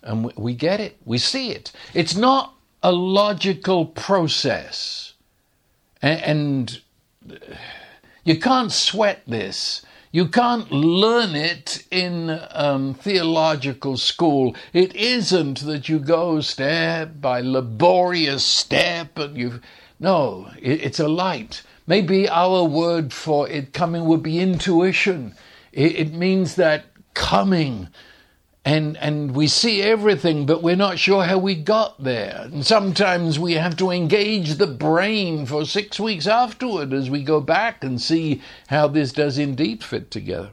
And 0.01 0.33
we 0.35 0.55
get 0.55 0.79
it, 0.79 0.97
we 1.05 1.19
see 1.19 1.51
it. 1.51 1.71
It's 1.93 2.15
not 2.15 2.55
a 2.81 2.91
logical 2.91 3.85
process. 3.85 5.13
And, 6.01 6.81
you 8.23 8.39
can't 8.39 8.71
sweat 8.71 9.23
this. 9.27 9.83
You 10.11 10.27
can't 10.27 10.71
learn 10.71 11.35
it 11.35 11.85
in 11.91 12.39
um, 12.51 12.95
theological 12.95 13.97
school. 13.97 14.55
It 14.73 14.95
isn't 14.95 15.61
that 15.61 15.87
you 15.87 15.99
go 15.99 16.41
step 16.41 17.21
by 17.21 17.41
laborious 17.41 18.43
step 18.43 19.19
and 19.19 19.37
you. 19.37 19.61
No, 19.99 20.49
it, 20.59 20.81
it's 20.81 20.99
a 20.99 21.07
light. 21.07 21.61
Maybe 21.85 22.27
our 22.27 22.63
word 22.63 23.13
for 23.13 23.47
it 23.49 23.73
coming 23.73 24.05
would 24.05 24.23
be 24.23 24.39
intuition. 24.39 25.35
It, 25.71 25.95
it 25.95 26.13
means 26.13 26.55
that 26.55 26.85
coming 27.13 27.89
and 28.65 28.97
and 28.97 29.35
we 29.35 29.47
see 29.47 29.81
everything 29.81 30.45
but 30.45 30.61
we're 30.61 30.75
not 30.75 30.99
sure 30.99 31.23
how 31.23 31.37
we 31.37 31.55
got 31.55 32.03
there. 32.03 32.41
And 32.51 32.65
sometimes 32.65 33.39
we 33.39 33.53
have 33.53 33.77
to 33.77 33.89
engage 33.89 34.55
the 34.55 34.67
brain 34.67 35.45
for 35.45 35.65
6 35.65 35.99
weeks 35.99 36.27
afterward 36.27 36.93
as 36.93 37.09
we 37.09 37.23
go 37.23 37.39
back 37.39 37.83
and 37.83 38.01
see 38.01 38.41
how 38.67 38.87
this 38.87 39.11
does 39.11 39.37
indeed 39.37 39.83
fit 39.83 40.11
together. 40.11 40.51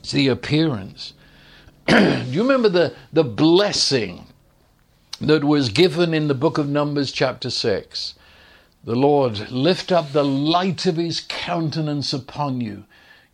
It's 0.00 0.12
the 0.12 0.28
appearance. 0.28 1.14
Do 1.88 2.24
you 2.30 2.42
remember 2.42 2.68
the 2.68 2.94
the 3.12 3.24
blessing 3.24 4.26
that 5.20 5.42
was 5.42 5.70
given 5.70 6.14
in 6.14 6.28
the 6.28 6.34
book 6.34 6.58
of 6.58 6.68
numbers 6.68 7.10
chapter 7.10 7.50
6 7.50 8.14
the 8.84 8.94
lord 8.94 9.50
lift 9.50 9.90
up 9.90 10.12
the 10.12 10.24
light 10.24 10.86
of 10.86 10.96
his 10.96 11.20
countenance 11.28 12.12
upon 12.12 12.60
you 12.60 12.84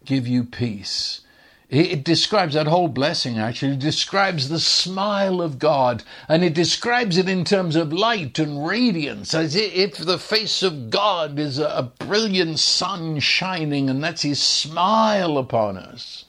give 0.04 0.26
you 0.26 0.44
peace 0.44 1.20
it 1.68 2.04
describes 2.04 2.54
that 2.54 2.66
whole 2.66 2.88
blessing 2.88 3.38
actually 3.38 3.72
it 3.72 3.78
describes 3.78 4.48
the 4.48 4.60
smile 4.60 5.40
of 5.40 5.58
God 5.58 6.02
and 6.28 6.44
it 6.44 6.54
describes 6.54 7.16
it 7.16 7.28
in 7.28 7.44
terms 7.44 7.74
of 7.74 7.92
light 7.92 8.38
and 8.38 8.66
radiance 8.66 9.34
as 9.34 9.56
if 9.56 9.96
the 9.96 10.18
face 10.18 10.62
of 10.62 10.90
God 10.90 11.38
is 11.38 11.58
a 11.58 11.90
brilliant 11.98 12.58
sun 12.58 13.18
shining 13.18 13.88
and 13.88 14.04
that's 14.04 14.22
his 14.22 14.42
smile 14.42 15.38
upon 15.38 15.76
us. 15.76 16.26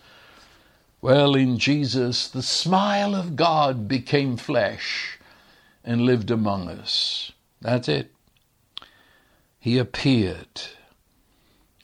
Well, 1.01 1.35
in 1.35 1.59
Jesus, 1.59 2.27
the 2.27 2.41
smile 2.41 3.13
of 3.13 3.35
God 3.35 3.87
became 3.87 4.37
flesh 4.37 5.19
and 5.83 6.01
lived 6.01 6.31
among 6.31 6.67
us. 6.67 7.31
That's 7.61 7.87
it. 7.87 8.11
He 9.59 9.77
appeared. 9.77 10.61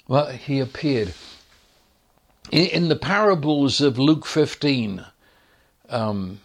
Well, 0.07 0.31
he 0.31 0.59
appeared. 0.59 1.13
In, 2.49 2.65
in 2.67 2.89
the 2.89 2.95
parables 2.95 3.81
of 3.81 3.99
Luke 3.99 4.25
15, 4.25 5.05
um, 5.89 6.39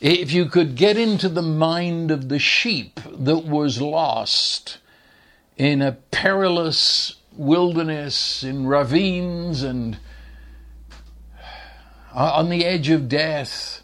if 0.00 0.32
you 0.32 0.46
could 0.46 0.76
get 0.76 0.96
into 0.96 1.28
the 1.28 1.42
mind 1.42 2.10
of 2.10 2.28
the 2.28 2.38
sheep 2.38 3.00
that 3.10 3.44
was 3.44 3.80
lost 3.80 4.78
in 5.56 5.82
a 5.82 5.92
perilous 5.92 7.16
wilderness, 7.32 8.44
in 8.44 8.66
ravines, 8.66 9.62
and 9.62 9.98
on 12.14 12.48
the 12.48 12.64
edge 12.64 12.90
of 12.90 13.08
death, 13.08 13.82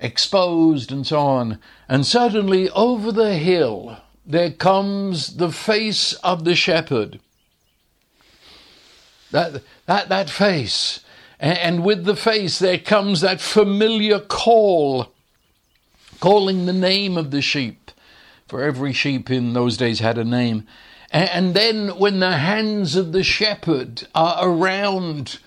exposed, 0.00 0.90
and 0.90 1.06
so 1.06 1.18
on, 1.18 1.58
and 1.88 2.04
suddenly 2.04 2.68
over 2.70 3.12
the 3.12 3.34
hill 3.34 3.98
there 4.26 4.50
comes 4.50 5.36
the 5.36 5.52
face 5.52 6.14
of 6.14 6.44
the 6.44 6.54
shepherd. 6.54 7.20
That, 9.30 9.62
that, 9.86 10.08
that 10.08 10.30
face 10.30 11.00
and 11.44 11.84
with 11.84 12.04
the 12.04 12.16
face, 12.16 12.58
there 12.58 12.78
comes 12.78 13.20
that 13.20 13.40
familiar 13.40 14.18
call, 14.18 15.12
calling 16.20 16.64
the 16.64 16.72
name 16.72 17.18
of 17.18 17.30
the 17.30 17.42
sheep. 17.42 17.90
For 18.48 18.62
every 18.62 18.92
sheep 18.92 19.30
in 19.30 19.52
those 19.52 19.76
days 19.76 19.98
had 19.98 20.16
a 20.16 20.24
name. 20.24 20.66
And 21.10 21.54
then, 21.54 21.98
when 21.98 22.20
the 22.20 22.38
hands 22.38 22.96
of 22.96 23.12
the 23.12 23.22
shepherd 23.22 24.06
are 24.14 24.48
around 24.48 25.38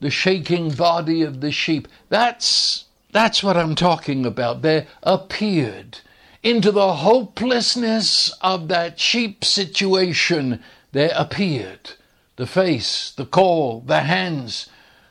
the 0.00 0.10
shaking 0.10 0.70
body 0.70 1.22
of 1.22 1.40
the 1.40 1.50
sheep, 1.50 1.88
that's, 2.08 2.84
that's 3.10 3.42
what 3.42 3.56
I'm 3.56 3.74
talking 3.74 4.24
about. 4.24 4.62
There 4.62 4.86
appeared 5.02 5.98
into 6.42 6.70
the 6.70 6.94
hopelessness 6.94 8.32
of 8.42 8.68
that 8.68 8.98
sheep 8.98 9.44
situation, 9.44 10.62
there 10.92 11.12
appeared 11.14 11.92
the 12.36 12.46
face, 12.46 13.10
the 13.10 13.26
call, 13.26 13.80
the 13.80 14.00
hands 14.00 14.68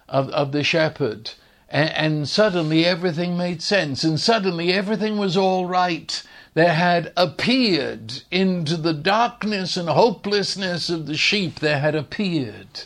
of, 0.09 0.29
of 0.29 0.51
the 0.51 0.63
shepherd. 0.63 1.31
And, 1.69 1.89
and 1.91 2.29
suddenly 2.29 2.85
everything 2.85 3.37
made 3.37 3.61
sense, 3.61 4.03
and 4.03 4.19
suddenly 4.19 4.73
everything 4.73 5.17
was 5.17 5.37
all 5.37 5.65
right. 5.65 6.21
There 6.53 6.73
had 6.73 7.13
appeared 7.15 8.23
into 8.29 8.75
the 8.75 8.93
darkness 8.93 9.77
and 9.77 9.87
hopelessness 9.87 10.89
of 10.89 11.05
the 11.05 11.15
sheep, 11.15 11.59
there 11.59 11.79
had 11.79 11.95
appeared 11.95 12.83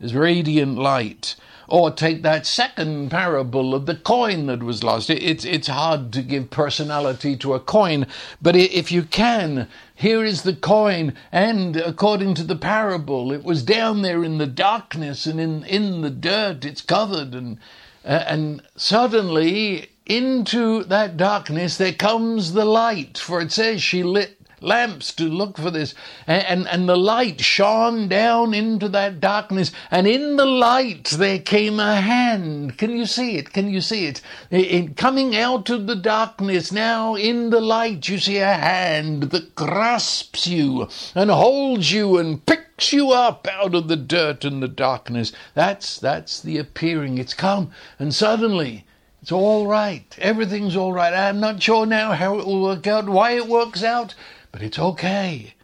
this 0.00 0.12
radiant 0.12 0.76
light. 0.76 1.36
Or 1.68 1.92
take 1.92 2.22
that 2.22 2.46
second 2.46 3.12
parable 3.12 3.76
of 3.76 3.86
the 3.86 3.94
coin 3.94 4.46
that 4.46 4.60
was 4.60 4.82
lost. 4.82 5.08
It's, 5.08 5.44
it's 5.44 5.68
hard 5.68 6.12
to 6.14 6.22
give 6.22 6.50
personality 6.50 7.36
to 7.36 7.54
a 7.54 7.60
coin, 7.60 8.08
but 8.42 8.56
if 8.56 8.90
you 8.90 9.04
can, 9.04 9.68
here 10.00 10.24
is 10.24 10.44
the 10.44 10.54
coin, 10.54 11.12
and 11.30 11.76
according 11.76 12.32
to 12.32 12.42
the 12.42 12.56
parable, 12.56 13.32
it 13.32 13.44
was 13.44 13.62
down 13.62 14.00
there 14.00 14.24
in 14.24 14.38
the 14.38 14.46
darkness 14.46 15.26
and 15.26 15.38
in, 15.38 15.62
in 15.64 16.00
the 16.00 16.08
dirt, 16.08 16.64
it's 16.64 16.80
covered, 16.80 17.34
and, 17.34 17.58
uh, 18.02 18.24
and 18.26 18.62
suddenly 18.76 19.90
into 20.06 20.84
that 20.84 21.18
darkness 21.18 21.76
there 21.76 21.92
comes 21.92 22.54
the 22.54 22.64
light, 22.64 23.18
for 23.18 23.42
it 23.42 23.52
says 23.52 23.82
she 23.82 24.02
lit 24.02 24.39
lamps 24.60 25.12
to 25.14 25.24
look 25.24 25.56
for 25.56 25.70
this. 25.70 25.94
And, 26.26 26.44
and, 26.44 26.68
and, 26.68 26.88
the 26.88 26.96
light 26.96 27.40
shone 27.40 28.08
down 28.08 28.54
into 28.54 28.88
that 28.90 29.20
darkness, 29.20 29.72
and 29.90 30.06
in 30.06 30.36
the 30.36 30.46
light 30.46 31.04
there 31.04 31.38
came 31.38 31.80
a 31.80 32.00
hand. 32.00 32.78
Can 32.78 32.96
you 32.96 33.06
see 33.06 33.36
it? 33.36 33.52
Can 33.52 33.70
you 33.70 33.80
see 33.80 34.06
it? 34.06 34.20
it? 34.50 34.96
Coming 34.96 35.36
out 35.36 35.70
of 35.70 35.86
the 35.86 35.96
darkness, 35.96 36.72
now 36.72 37.14
in 37.14 37.50
the 37.50 37.60
light, 37.60 38.08
you 38.08 38.18
see 38.18 38.38
a 38.38 38.54
hand 38.54 39.24
that 39.24 39.54
grasps 39.54 40.46
you 40.46 40.88
and 41.14 41.30
holds 41.30 41.92
you 41.92 42.18
and 42.18 42.44
picks 42.46 42.92
you 42.92 43.10
up 43.10 43.46
out 43.50 43.74
of 43.74 43.88
the 43.88 43.96
dirt 43.96 44.44
and 44.44 44.62
the 44.62 44.68
darkness. 44.68 45.32
That's, 45.54 45.98
that's 45.98 46.40
the 46.40 46.58
appearing. 46.58 47.18
It's 47.18 47.34
come, 47.34 47.70
and 47.98 48.14
suddenly, 48.14 48.84
it's 49.22 49.32
all 49.32 49.66
right. 49.66 50.16
Everything's 50.18 50.76
all 50.76 50.94
right. 50.94 51.12
I'm 51.12 51.40
not 51.40 51.62
sure 51.62 51.84
now 51.84 52.12
how 52.12 52.38
it 52.38 52.46
will 52.46 52.62
work 52.62 52.86
out, 52.86 53.06
why 53.06 53.32
it 53.32 53.46
works 53.46 53.84
out, 53.84 54.14
but 54.52 54.62
it's 54.62 54.78
okay. 54.78 55.54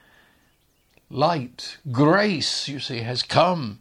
Light, 1.11 1.79
grace, 1.91 2.69
you 2.69 2.81
see, 2.81 2.99
has 2.99 3.23
come. 3.23 3.81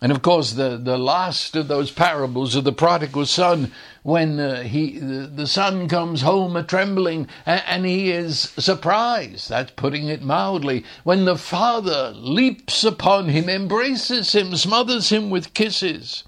And 0.00 0.12
of 0.12 0.22
course, 0.22 0.52
the, 0.52 0.76
the 0.76 0.96
last 0.96 1.56
of 1.56 1.66
those 1.66 1.90
parables 1.90 2.54
of 2.54 2.62
the 2.62 2.72
prodigal 2.72 3.26
son, 3.26 3.72
when 4.04 4.38
uh, 4.38 4.62
he 4.62 4.98
the, 4.98 5.26
the, 5.26 5.46
son 5.46 5.88
comes 5.88 6.22
home 6.22 6.56
a 6.56 6.62
trembling 6.62 7.26
and, 7.44 7.62
and 7.66 7.84
he 7.84 8.12
is 8.12 8.38
surprised, 8.38 9.48
that's 9.48 9.72
putting 9.72 10.06
it 10.06 10.22
mildly, 10.22 10.84
when 11.02 11.24
the 11.24 11.36
father 11.36 12.12
leaps 12.14 12.84
upon 12.84 13.30
him, 13.30 13.48
embraces 13.48 14.34
him, 14.34 14.54
smothers 14.54 15.08
him 15.08 15.30
with 15.30 15.52
kisses. 15.52 16.22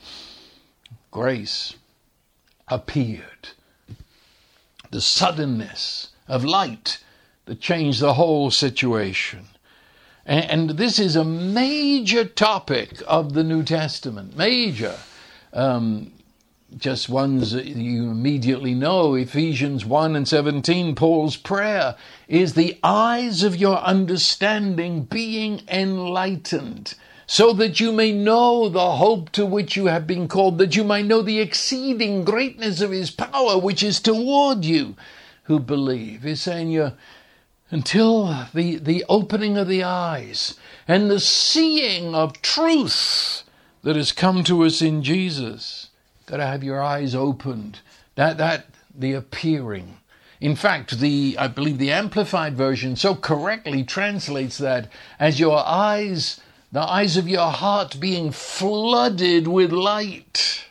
Grace 1.12 1.74
appeared. 2.66 3.50
The 4.90 5.00
suddenness 5.00 6.08
of 6.26 6.44
light 6.44 6.98
that 7.50 7.60
changed 7.60 7.98
the 7.98 8.14
whole 8.14 8.48
situation. 8.48 9.44
And, 10.24 10.70
this 10.70 11.00
is 11.00 11.16
a 11.16 11.24
major 11.24 12.24
topic 12.24 13.02
of 13.08 13.32
the 13.32 13.42
New 13.42 13.64
Testament, 13.64 14.36
major. 14.36 14.96
Um, 15.52 16.12
just 16.76 17.08
ones 17.08 17.50
that 17.50 17.66
you 17.66 18.08
immediately 18.08 18.72
know 18.72 19.16
Ephesians 19.16 19.84
1 19.84 20.14
and 20.14 20.28
17, 20.28 20.94
Paul's 20.94 21.36
prayer 21.36 21.96
is 22.28 22.54
the 22.54 22.78
eyes 22.84 23.42
of 23.42 23.56
your 23.56 23.78
understanding 23.78 25.02
being 25.02 25.62
enlightened, 25.66 26.94
so 27.26 27.52
that 27.54 27.80
you 27.80 27.90
may 27.90 28.12
know 28.12 28.68
the 28.68 28.92
hope 28.92 29.30
to 29.30 29.44
which 29.44 29.74
you 29.74 29.86
have 29.86 30.06
been 30.06 30.28
called, 30.28 30.58
that 30.58 30.76
you 30.76 30.84
might 30.84 31.06
know 31.06 31.20
the 31.20 31.40
exceeding 31.40 32.22
greatness 32.22 32.80
of 32.80 32.92
his 32.92 33.10
power 33.10 33.58
which 33.58 33.82
is 33.82 33.98
toward 33.98 34.64
you 34.64 34.94
who 35.44 35.58
believe. 35.58 36.22
He's 36.22 36.40
saying 36.40 36.70
you're 36.70 36.92
until 37.70 38.46
the, 38.52 38.76
the 38.76 39.04
opening 39.08 39.56
of 39.56 39.68
the 39.68 39.82
eyes 39.82 40.54
and 40.88 41.10
the 41.10 41.20
seeing 41.20 42.14
of 42.14 42.42
truth 42.42 43.44
that 43.82 43.96
has 43.96 44.12
come 44.12 44.44
to 44.44 44.64
us 44.64 44.82
in 44.82 45.02
Jesus. 45.02 45.88
Got 46.26 46.38
to 46.38 46.46
have 46.46 46.64
your 46.64 46.82
eyes 46.82 47.14
opened. 47.14 47.80
That, 48.16 48.38
that, 48.38 48.66
the 48.94 49.12
appearing. 49.12 49.98
In 50.40 50.56
fact, 50.56 50.98
the, 50.98 51.36
I 51.38 51.48
believe 51.48 51.78
the 51.78 51.92
Amplified 51.92 52.56
Version 52.56 52.96
so 52.96 53.14
correctly 53.14 53.84
translates 53.84 54.58
that 54.58 54.88
as 55.18 55.38
your 55.38 55.58
eyes, 55.66 56.40
the 56.72 56.80
eyes 56.80 57.16
of 57.16 57.28
your 57.28 57.50
heart 57.50 58.00
being 58.00 58.32
flooded 58.32 59.46
with 59.46 59.72
light. 59.72 60.64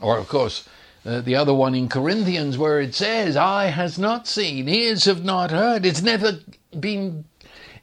Or, 0.00 0.18
of 0.18 0.28
course, 0.28 0.68
uh, 1.04 1.20
the 1.20 1.36
other 1.36 1.54
one 1.54 1.74
in 1.74 1.88
Corinthians 1.88 2.56
where 2.56 2.80
it 2.80 2.94
says, 2.94 3.36
Eye 3.36 3.66
has 3.66 3.98
not 3.98 4.26
seen, 4.26 4.68
ears 4.68 5.04
have 5.04 5.24
not 5.24 5.50
heard. 5.50 5.84
It's 5.84 6.02
never 6.02 6.40
been 6.78 7.24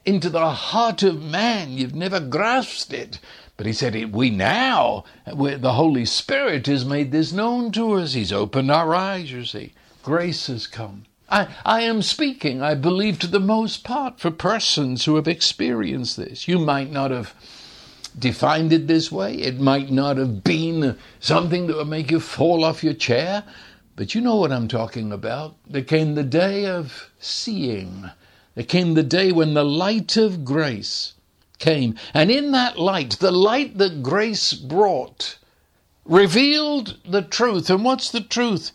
into 0.05 0.29
the 0.29 0.49
heart 0.49 1.03
of 1.03 1.21
man. 1.21 1.71
You've 1.73 1.95
never 1.95 2.19
grasped 2.19 2.93
it. 2.93 3.19
But 3.57 3.67
he 3.67 3.73
said, 3.73 4.13
We 4.13 4.31
now, 4.31 5.03
the 5.27 5.73
Holy 5.73 6.05
Spirit 6.05 6.65
has 6.65 6.83
made 6.83 7.11
this 7.11 7.31
known 7.31 7.71
to 7.73 7.93
us. 7.93 8.13
He's 8.13 8.33
opened 8.33 8.71
our 8.71 8.95
eyes, 8.95 9.31
you 9.31 9.45
see. 9.45 9.73
Grace 10.01 10.47
has 10.47 10.65
come. 10.65 11.05
I, 11.29 11.47
I 11.63 11.81
am 11.81 12.01
speaking, 12.01 12.61
I 12.61 12.73
believe, 12.73 13.19
to 13.19 13.27
the 13.27 13.39
most 13.39 13.83
part 13.83 14.19
for 14.19 14.31
persons 14.31 15.05
who 15.05 15.15
have 15.15 15.27
experienced 15.27 16.17
this. 16.17 16.47
You 16.47 16.57
might 16.57 16.91
not 16.91 17.11
have 17.11 17.35
defined 18.17 18.73
it 18.73 18.87
this 18.87 19.11
way. 19.11 19.35
It 19.35 19.59
might 19.59 19.91
not 19.91 20.17
have 20.17 20.43
been 20.43 20.97
something 21.19 21.67
that 21.67 21.77
would 21.77 21.87
make 21.87 22.11
you 22.11 22.19
fall 22.19 22.63
off 22.63 22.83
your 22.83 22.93
chair, 22.93 23.43
but 23.95 24.15
you 24.15 24.21
know 24.21 24.35
what 24.35 24.51
I'm 24.51 24.67
talking 24.67 25.11
about. 25.11 25.55
There 25.67 25.83
came 25.83 26.15
the 26.15 26.23
day 26.23 26.65
of 26.65 27.11
seeing. 27.19 28.09
There 28.55 28.63
came 28.63 28.93
the 28.93 29.03
day 29.03 29.31
when 29.31 29.53
the 29.53 29.65
light 29.65 30.17
of 30.17 30.43
grace 30.43 31.13
came. 31.59 31.95
And 32.13 32.29
in 32.29 32.51
that 32.51 32.77
light, 32.79 33.19
the 33.19 33.31
light 33.31 33.77
that 33.77 34.03
grace 34.03 34.53
brought, 34.53 35.37
revealed 36.05 36.97
the 37.07 37.21
truth. 37.21 37.69
And 37.69 37.85
what's 37.85 38.11
the 38.11 38.21
truth? 38.21 38.71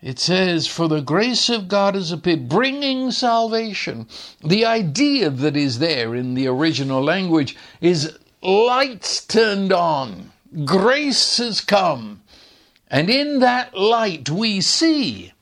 It 0.00 0.18
says, 0.18 0.66
For 0.66 0.88
the 0.88 1.00
grace 1.00 1.48
of 1.48 1.68
God 1.68 1.94
has 1.94 2.12
appeared, 2.12 2.48
bringing 2.48 3.10
salvation. 3.10 4.06
The 4.44 4.64
idea 4.64 5.28
that 5.28 5.56
is 5.56 5.80
there 5.80 6.14
in 6.14 6.34
the 6.34 6.46
original 6.46 7.02
language 7.02 7.56
is 7.80 8.16
lights 8.42 9.24
turned 9.24 9.72
on, 9.72 10.32
grace 10.64 11.38
has 11.38 11.60
come, 11.60 12.22
and 12.88 13.10
in 13.10 13.40
that 13.40 13.76
light 13.76 14.30
we 14.30 14.60
see 14.60 15.32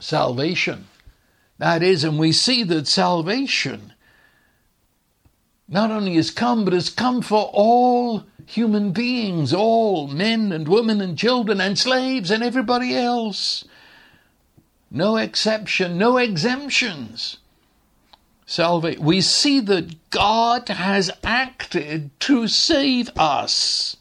salvation. 0.00 0.86
That 1.58 1.82
is, 1.82 2.04
and 2.04 2.18
we 2.18 2.32
see 2.32 2.62
that 2.64 2.86
salvation 2.86 3.92
not 5.68 5.90
only 5.90 6.14
has 6.14 6.30
come, 6.30 6.64
but 6.64 6.72
has 6.74 6.90
come 6.90 7.22
for 7.22 7.50
all 7.52 8.24
human 8.46 8.92
beings, 8.92 9.52
all 9.52 10.06
men 10.06 10.52
and 10.52 10.68
women 10.68 11.00
and 11.00 11.18
children 11.18 11.60
and 11.60 11.78
slaves 11.78 12.30
and 12.30 12.42
everybody 12.42 12.94
else. 12.94 13.64
No 14.90 15.16
exception, 15.16 15.98
no 15.98 16.16
exemptions. 16.16 17.38
Salvation. 18.46 19.04
We 19.04 19.20
see 19.20 19.60
that 19.60 20.10
God 20.10 20.68
has 20.68 21.10
acted 21.22 22.18
to 22.20 22.48
save 22.48 23.10
us. 23.18 23.96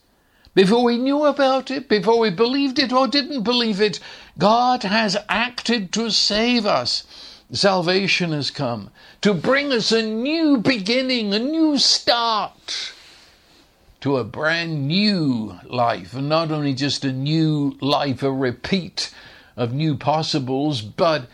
Before 0.53 0.85
we 0.85 0.97
knew 0.97 1.25
about 1.25 1.69
it, 1.69 1.89
before 1.89 2.17
we 2.17 2.29
believed 2.29 2.79
it 2.79 2.93
or 2.93 3.07
didn't 3.07 3.43
believe 3.43 3.81
it, 3.81 3.99
God 4.37 4.83
has 4.83 5.17
acted 5.27 5.91
to 5.93 6.09
save 6.09 6.65
us. 6.65 7.03
Salvation 7.51 8.31
has 8.31 8.51
come 8.51 8.89
to 9.21 9.33
bring 9.33 9.73
us 9.73 9.91
a 9.91 10.01
new 10.01 10.57
beginning, 10.57 11.33
a 11.33 11.39
new 11.39 11.77
start 11.77 12.93
to 13.99 14.17
a 14.17 14.23
brand 14.23 14.87
new 14.87 15.59
life, 15.65 16.13
and 16.13 16.29
not 16.29 16.51
only 16.51 16.73
just 16.73 17.03
a 17.03 17.11
new 17.11 17.75
life, 17.81 18.23
a 18.23 18.31
repeat 18.31 19.11
of 19.57 19.73
new 19.73 19.95
possibles, 19.95 20.81
but 20.81 21.27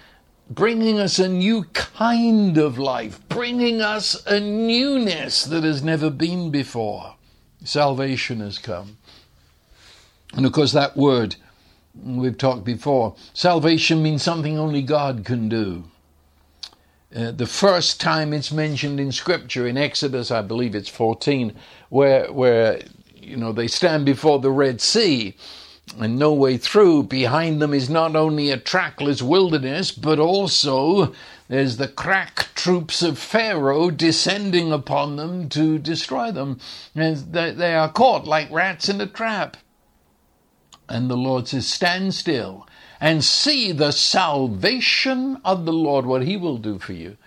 bringing 0.53 0.99
us 0.99 1.17
a 1.17 1.29
new 1.29 1.63
kind 1.73 2.57
of 2.57 2.77
life, 2.77 3.19
bringing 3.29 3.81
us 3.81 4.25
a 4.25 4.39
newness 4.39 5.45
that 5.45 5.63
has 5.63 5.81
never 5.81 6.09
been 6.09 6.51
before. 6.51 7.15
Salvation 7.63 8.41
has 8.41 8.57
come. 8.57 8.97
And 10.33 10.45
of 10.45 10.51
course, 10.51 10.71
that 10.73 10.97
word 10.97 11.37
we've 12.03 12.37
talked 12.37 12.63
before 12.63 13.15
salvation 13.33 14.01
means 14.01 14.23
something 14.23 14.57
only 14.57 14.81
God 14.81 15.25
can 15.25 15.49
do. 15.49 15.83
Uh, 17.13 17.31
the 17.31 17.45
first 17.45 17.99
time 17.99 18.31
it's 18.31 18.51
mentioned 18.51 18.99
in 18.99 19.11
Scripture, 19.11 19.67
in 19.67 19.77
Exodus, 19.77 20.31
I 20.31 20.41
believe 20.41 20.75
it's 20.75 20.87
14, 20.87 21.53
where, 21.89 22.31
where 22.31 22.81
you 23.13 23.35
know, 23.35 23.51
they 23.51 23.67
stand 23.67 24.05
before 24.05 24.39
the 24.39 24.51
Red 24.51 24.79
Sea 24.79 25.35
and 25.99 26.17
no 26.17 26.33
way 26.33 26.57
through. 26.57 27.03
Behind 27.03 27.61
them 27.61 27.73
is 27.73 27.89
not 27.89 28.15
only 28.15 28.49
a 28.49 28.57
trackless 28.57 29.21
wilderness, 29.21 29.91
but 29.91 30.19
also 30.19 31.13
there's 31.47 31.77
the 31.77 31.87
crack 31.87 32.47
troops 32.55 33.01
of 33.01 33.19
Pharaoh 33.19 33.91
descending 33.91 34.71
upon 34.71 35.15
them 35.17 35.49
to 35.49 35.77
destroy 35.77 36.31
them. 36.31 36.59
And 36.95 37.17
they 37.33 37.75
are 37.75 37.91
caught 37.91 38.25
like 38.25 38.49
rats 38.51 38.87
in 38.87 39.01
a 39.01 39.07
trap. 39.07 39.57
And 40.87 41.09
the 41.09 41.17
Lord 41.17 41.47
says, 41.47 41.67
Stand 41.67 42.13
still 42.13 42.67
and 42.99 43.23
see 43.23 43.71
the 43.71 43.91
salvation 43.91 45.41
of 45.43 45.65
the 45.65 45.73
Lord, 45.73 46.05
what 46.05 46.23
He 46.23 46.37
will 46.37 46.57
do 46.57 46.77
for 46.77 46.93
you. 46.93 47.17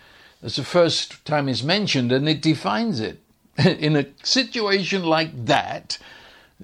That's 0.41 0.57
the 0.57 0.65
first 0.65 1.25
time 1.25 1.49
it's 1.49 1.63
mentioned, 1.63 2.13
and 2.13 2.29
it 2.29 2.41
defines 2.41 3.01
it. 3.01 3.21
In 3.65 3.97
a 3.97 4.07
situation 4.23 5.05
like 5.05 5.47
that, 5.47 5.99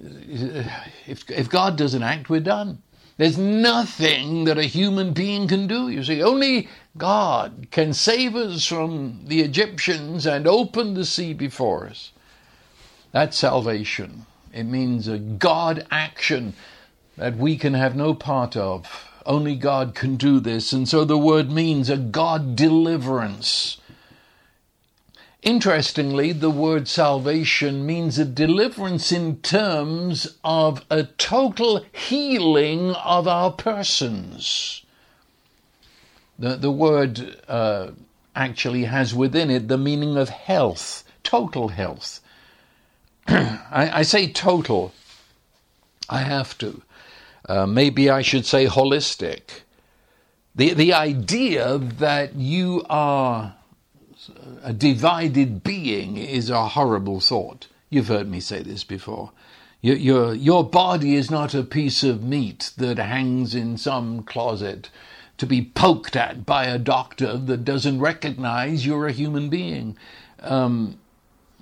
if, 0.01 1.29
if 1.29 1.49
God 1.49 1.77
doesn't 1.77 2.03
act, 2.03 2.29
we're 2.29 2.39
done. 2.39 2.81
There's 3.17 3.37
nothing 3.37 4.45
that 4.45 4.57
a 4.57 4.63
human 4.63 5.13
being 5.13 5.47
can 5.47 5.67
do. 5.67 5.89
You 5.89 6.03
see, 6.03 6.23
only 6.23 6.67
God 6.97 7.67
can 7.69 7.93
save 7.93 8.35
us 8.35 8.65
from 8.65 9.21
the 9.25 9.41
Egyptians 9.41 10.25
and 10.25 10.47
open 10.47 10.95
the 10.95 11.05
sea 11.05 11.33
before 11.33 11.85
us. 11.85 12.11
That's 13.11 13.37
salvation. 13.37 14.25
It 14.53 14.63
means 14.63 15.07
a 15.07 15.19
God 15.19 15.85
action 15.91 16.53
that 17.17 17.37
we 17.37 17.57
can 17.57 17.73
have 17.73 17.95
no 17.95 18.13
part 18.13 18.57
of. 18.57 18.87
Only 19.25 19.55
God 19.55 19.93
can 19.93 20.15
do 20.15 20.39
this. 20.39 20.73
And 20.73 20.89
so 20.89 21.05
the 21.05 21.17
word 21.17 21.51
means 21.51 21.89
a 21.89 21.97
God 21.97 22.55
deliverance. 22.55 23.77
Interestingly, 25.43 26.33
the 26.33 26.51
word 26.51 26.87
salvation 26.87 27.83
means 27.83 28.19
a 28.19 28.25
deliverance 28.25 29.11
in 29.11 29.37
terms 29.37 30.37
of 30.43 30.85
a 30.91 31.03
total 31.03 31.83
healing 31.91 32.91
of 32.91 33.27
our 33.27 33.51
persons. 33.51 34.85
The, 36.37 36.57
the 36.57 36.71
word 36.71 37.37
uh, 37.47 37.91
actually 38.35 38.83
has 38.83 39.15
within 39.15 39.49
it 39.49 39.67
the 39.67 39.79
meaning 39.79 40.15
of 40.15 40.29
health, 40.29 41.03
total 41.23 41.69
health. 41.69 42.19
I, 43.27 43.99
I 43.99 44.01
say 44.03 44.31
total, 44.31 44.93
I 46.07 46.19
have 46.19 46.55
to. 46.59 46.83
Uh, 47.49 47.65
maybe 47.65 48.11
I 48.11 48.21
should 48.21 48.45
say 48.45 48.67
holistic. 48.67 49.61
The, 50.53 50.73
the 50.73 50.93
idea 50.93 51.79
that 51.79 52.35
you 52.35 52.85
are 52.89 53.55
a 54.63 54.73
divided 54.73 55.63
being 55.63 56.17
is 56.17 56.49
a 56.49 56.69
horrible 56.69 57.19
thought. 57.19 57.67
You've 57.89 58.07
heard 58.07 58.29
me 58.29 58.39
say 58.39 58.61
this 58.61 58.83
before. 58.83 59.31
Your, 59.81 59.95
your, 59.95 60.33
your 60.33 60.63
body 60.63 61.15
is 61.15 61.31
not 61.31 61.53
a 61.53 61.63
piece 61.63 62.03
of 62.03 62.23
meat 62.23 62.71
that 62.77 62.97
hangs 62.99 63.55
in 63.55 63.77
some 63.77 64.23
closet 64.23 64.89
to 65.37 65.47
be 65.47 65.63
poked 65.63 66.15
at 66.15 66.45
by 66.45 66.65
a 66.65 66.77
doctor 66.77 67.35
that 67.35 67.65
doesn't 67.65 67.99
recognize 67.99 68.85
you're 68.85 69.07
a 69.07 69.11
human 69.11 69.49
being. 69.49 69.97
Um, 70.39 70.99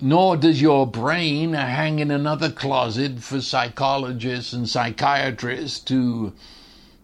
nor 0.00 0.36
does 0.36 0.60
your 0.60 0.86
brain 0.86 1.54
hang 1.54 1.98
in 1.98 2.10
another 2.10 2.50
closet 2.50 3.20
for 3.20 3.40
psychologists 3.40 4.52
and 4.52 4.68
psychiatrists 4.68 5.80
to 5.80 6.32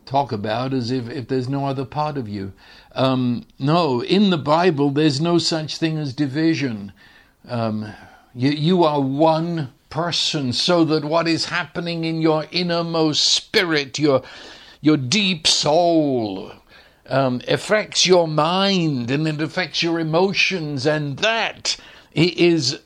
talk 0.07 0.33
about 0.33 0.73
as 0.73 0.91
if, 0.91 1.09
if 1.09 1.29
there's 1.29 1.49
no 1.49 1.67
other 1.67 1.85
part 1.85 2.17
of 2.17 2.29
you. 2.29 2.53
Um, 2.97 3.47
no, 3.59 4.03
in 4.03 4.31
the 4.31 4.39
Bible, 4.39 4.91
there's 4.91 5.21
no 5.21 5.37
such 5.37 5.77
thing 5.77 5.99
as 5.99 6.15
division. 6.15 6.93
Um, 7.47 7.93
you, 8.35 8.51
you 8.51 8.85
are 8.85 9.01
one 9.01 9.73
person, 9.91 10.55
so 10.55 10.83
that 10.87 11.05
what 11.05 11.29
is 11.29 11.45
happening 11.45 12.05
in 12.05 12.23
your 12.23 12.47
innermost 12.51 13.23
spirit, 13.23 13.99
your, 13.99 14.23
your 14.81 14.97
deep 14.97 15.47
soul, 15.47 16.53
um, 17.09 17.43
affects 17.47 18.07
your 18.07 18.27
mind 18.27 19.11
and 19.11 19.29
it 19.29 19.43
affects 19.43 19.83
your 19.83 20.01
emotions, 20.01 20.87
and 20.87 21.19
that 21.19 21.77
is 22.15 22.79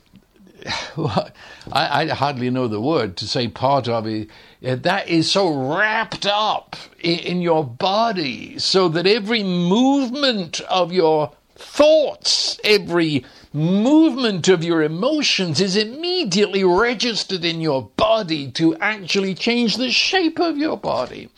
I, 0.97 1.31
I, 1.71 2.07
hardly 2.07 2.49
know 2.49 2.67
the 2.67 2.81
word 2.81 3.17
to 3.17 3.27
say 3.27 3.47
part 3.47 3.87
of 3.87 4.05
it. 4.05 4.29
That 4.61 5.07
is 5.07 5.31
so 5.31 5.75
wrapped 5.75 6.27
up 6.27 6.75
in, 6.99 7.41
your 7.41 7.65
body 7.65 8.59
so 8.59 8.89
that 8.89 9.07
every 9.07 9.41
movement 9.41 10.61
of 10.61 10.91
your 10.91 11.31
thoughts, 11.55 12.59
every 12.63 13.25
movement 13.53 14.47
of 14.47 14.63
your 14.63 14.83
emotions 14.83 15.59
is 15.59 15.75
immediately 15.75 16.63
registered 16.63 17.43
in 17.43 17.59
your 17.59 17.89
body 17.97 18.51
to 18.51 18.75
actually 18.77 19.33
change 19.33 19.77
the 19.77 19.89
shape 19.89 20.39
of 20.39 20.57
your 20.57 20.77
body. 20.77 21.29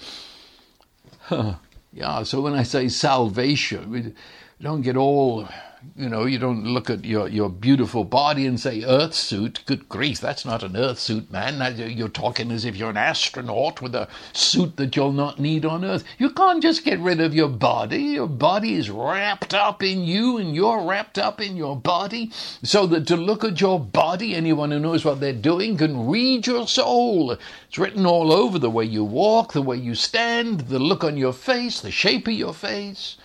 Huh. 1.21 1.55
Yeah, 1.93 2.23
so 2.23 2.41
when 2.41 2.53
I 2.53 2.63
say 2.63 2.89
salvation, 2.89 3.89
we 3.89 4.13
don't 4.61 4.81
get 4.81 4.97
all 4.97 5.47
you 5.95 6.09
know, 6.09 6.25
you 6.25 6.39
don't 6.39 6.63
look 6.63 6.89
at 6.89 7.05
your, 7.05 7.27
your 7.27 7.49
beautiful 7.49 8.03
body 8.03 8.47
and 8.47 8.59
say, 8.59 8.83
Earth 8.83 9.13
suit. 9.13 9.61
Good 9.65 9.87
grief, 9.87 10.19
that's 10.19 10.45
not 10.45 10.63
an 10.63 10.75
Earth 10.75 10.97
suit, 10.97 11.31
man. 11.31 11.61
Uh, 11.61 11.85
you're 11.85 12.09
talking 12.09 12.51
as 12.51 12.65
if 12.65 12.75
you're 12.75 12.89
an 12.89 12.97
astronaut 12.97 13.81
with 13.81 13.93
a 13.93 14.07
suit 14.33 14.77
that 14.77 14.95
you'll 14.95 15.11
not 15.11 15.39
need 15.39 15.65
on 15.65 15.85
Earth. 15.85 16.03
You 16.17 16.31
can't 16.31 16.63
just 16.63 16.83
get 16.83 16.99
rid 16.99 17.21
of 17.21 17.35
your 17.35 17.49
body. 17.49 18.01
Your 18.01 18.27
body 18.27 18.73
is 18.73 18.89
wrapped 18.89 19.53
up 19.53 19.83
in 19.83 20.03
you, 20.03 20.37
and 20.37 20.55
you're 20.55 20.81
wrapped 20.81 21.19
up 21.19 21.39
in 21.39 21.55
your 21.55 21.75
body. 21.75 22.31
So 22.63 22.87
that 22.87 23.05
to 23.07 23.15
look 23.15 23.43
at 23.43 23.61
your 23.61 23.79
body, 23.79 24.33
anyone 24.35 24.71
who 24.71 24.79
knows 24.79 25.05
what 25.05 25.19
they're 25.19 25.33
doing 25.33 25.77
can 25.77 26.07
read 26.07 26.47
your 26.47 26.67
soul. 26.67 27.37
It's 27.67 27.77
written 27.77 28.05
all 28.05 28.31
over 28.31 28.57
the 28.57 28.69
way 28.69 28.85
you 28.85 29.03
walk, 29.03 29.53
the 29.53 29.61
way 29.61 29.77
you 29.77 29.95
stand, 29.95 30.61
the 30.61 30.79
look 30.79 31.03
on 31.03 31.17
your 31.17 31.33
face, 31.33 31.79
the 31.81 31.91
shape 31.91 32.27
of 32.27 32.33
your 32.33 32.53
face. 32.53 33.17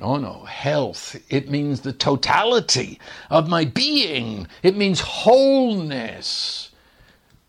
Oh 0.00 0.16
no, 0.18 0.44
health. 0.44 1.16
It 1.30 1.48
means 1.48 1.80
the 1.80 1.92
totality 1.92 3.00
of 3.30 3.48
my 3.48 3.64
being. 3.64 4.46
It 4.62 4.76
means 4.76 5.00
wholeness. 5.00 6.70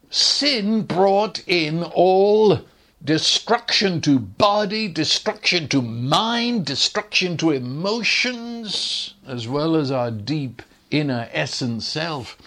Sin 0.09 0.83
brought 0.83 1.43
in 1.45 1.83
all 1.83 2.61
destruction 3.03 3.99
to 4.01 4.17
body, 4.17 4.87
destruction 4.87 5.67
to 5.67 5.81
mind, 5.81 6.65
destruction 6.65 7.35
to 7.37 7.51
emotions, 7.51 9.13
as 9.27 9.47
well 9.47 9.75
as 9.75 9.91
our 9.91 10.09
deep 10.09 10.61
inner 10.89 11.27
essence 11.33 11.85
self. 11.85 12.37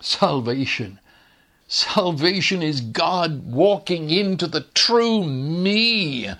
Salvation. 0.00 0.98
Salvation 1.68 2.62
is 2.62 2.80
God 2.80 3.52
walking 3.52 4.10
into 4.10 4.46
the 4.46 4.62
true 4.74 5.24
me 5.24 6.30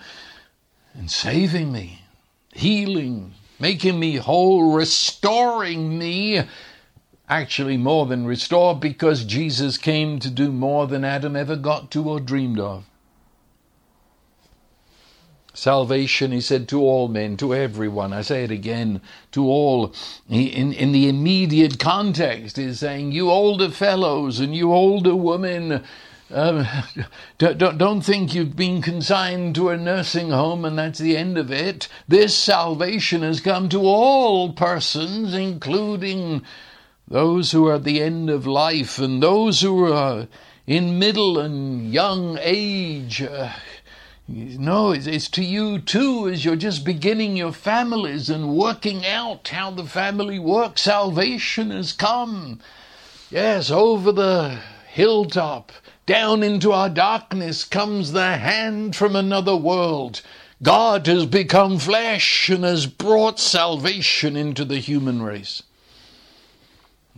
and 0.97 1.09
saving 1.11 1.71
me, 1.71 2.01
healing, 2.53 3.33
making 3.59 3.99
me 3.99 4.15
whole, 4.15 4.73
restoring 4.73 5.97
me. 5.97 6.41
Actually, 7.29 7.77
more 7.77 8.05
than 8.05 8.25
restore, 8.25 8.75
because 8.75 9.23
Jesus 9.25 9.77
came 9.77 10.17
to 10.19 10.29
do 10.29 10.51
more 10.51 10.87
than 10.87 11.03
Adam 11.03 11.35
ever 11.35 11.55
got 11.55 11.91
to 11.91 12.09
or 12.09 12.19
dreamed 12.19 12.59
of. 12.59 12.85
Salvation, 15.53 16.31
he 16.31 16.39
said, 16.39 16.69
to 16.69 16.81
all 16.81 17.07
men, 17.07 17.35
to 17.37 17.53
everyone. 17.53 18.13
I 18.13 18.21
say 18.21 18.43
it 18.43 18.51
again, 18.51 19.01
to 19.31 19.45
all. 19.45 19.93
In, 20.29 20.71
in 20.71 20.91
the 20.91 21.09
immediate 21.09 21.79
context, 21.79 22.57
he's 22.57 22.79
saying, 22.79 23.11
you 23.11 23.29
older 23.29 23.69
fellows 23.69 24.39
and 24.39 24.55
you 24.55 24.71
older 24.71 25.15
women, 25.15 25.83
Um, 26.29 26.67
don't, 27.37 27.77
don't 27.77 28.01
think 28.01 28.33
you've 28.33 28.55
been 28.55 28.81
consigned 28.81 29.55
to 29.55 29.69
a 29.69 29.77
nursing 29.77 30.29
home 30.29 30.65
and 30.65 30.77
that's 30.77 30.99
the 30.99 31.15
end 31.15 31.37
of 31.37 31.51
it. 31.51 31.87
This 32.07 32.35
salvation 32.35 33.21
has 33.21 33.39
come 33.39 33.69
to 33.69 33.81
all 33.81 34.53
persons, 34.53 35.33
including 35.33 36.43
those 37.07 37.51
who 37.51 37.67
are 37.67 37.75
at 37.75 37.85
the 37.85 38.01
end 38.01 38.29
of 38.29 38.45
life 38.45 38.99
and 38.99 39.23
those 39.23 39.61
who 39.61 39.91
are 39.91 40.27
in 40.65 40.99
middle 40.99 41.39
and 41.39 41.93
young 41.93 42.37
age. 42.41 43.21
Uh, 43.21 43.53
no, 44.27 44.91
it's, 44.91 45.07
it's 45.07 45.29
to 45.29 45.43
you 45.43 45.79
too 45.79 46.27
as 46.27 46.43
you're 46.43 46.57
just 46.57 46.83
beginning 46.83 47.37
your 47.37 47.53
families 47.53 48.29
and 48.29 48.57
working 48.57 49.05
out 49.05 49.47
how 49.47 49.71
the 49.71 49.85
family 49.85 50.37
works. 50.37 50.81
Salvation 50.81 51.71
has 51.71 51.93
come. 51.93 52.59
Yes, 53.31 53.71
over 53.71 54.11
the 54.11 54.59
hilltop, 54.89 55.71
down 56.07 56.41
into 56.41 56.71
our 56.71 56.89
darkness 56.89 57.63
comes 57.63 58.13
the 58.13 58.37
hand 58.37 58.95
from 58.95 59.15
another 59.15 59.55
world. 59.55 60.21
God 60.63 61.05
has 61.05 61.27
become 61.27 61.77
flesh 61.77 62.49
and 62.49 62.63
has 62.63 62.87
brought 62.87 63.39
salvation 63.39 64.35
into 64.35 64.65
the 64.65 64.79
human 64.79 65.21
race. 65.21 65.61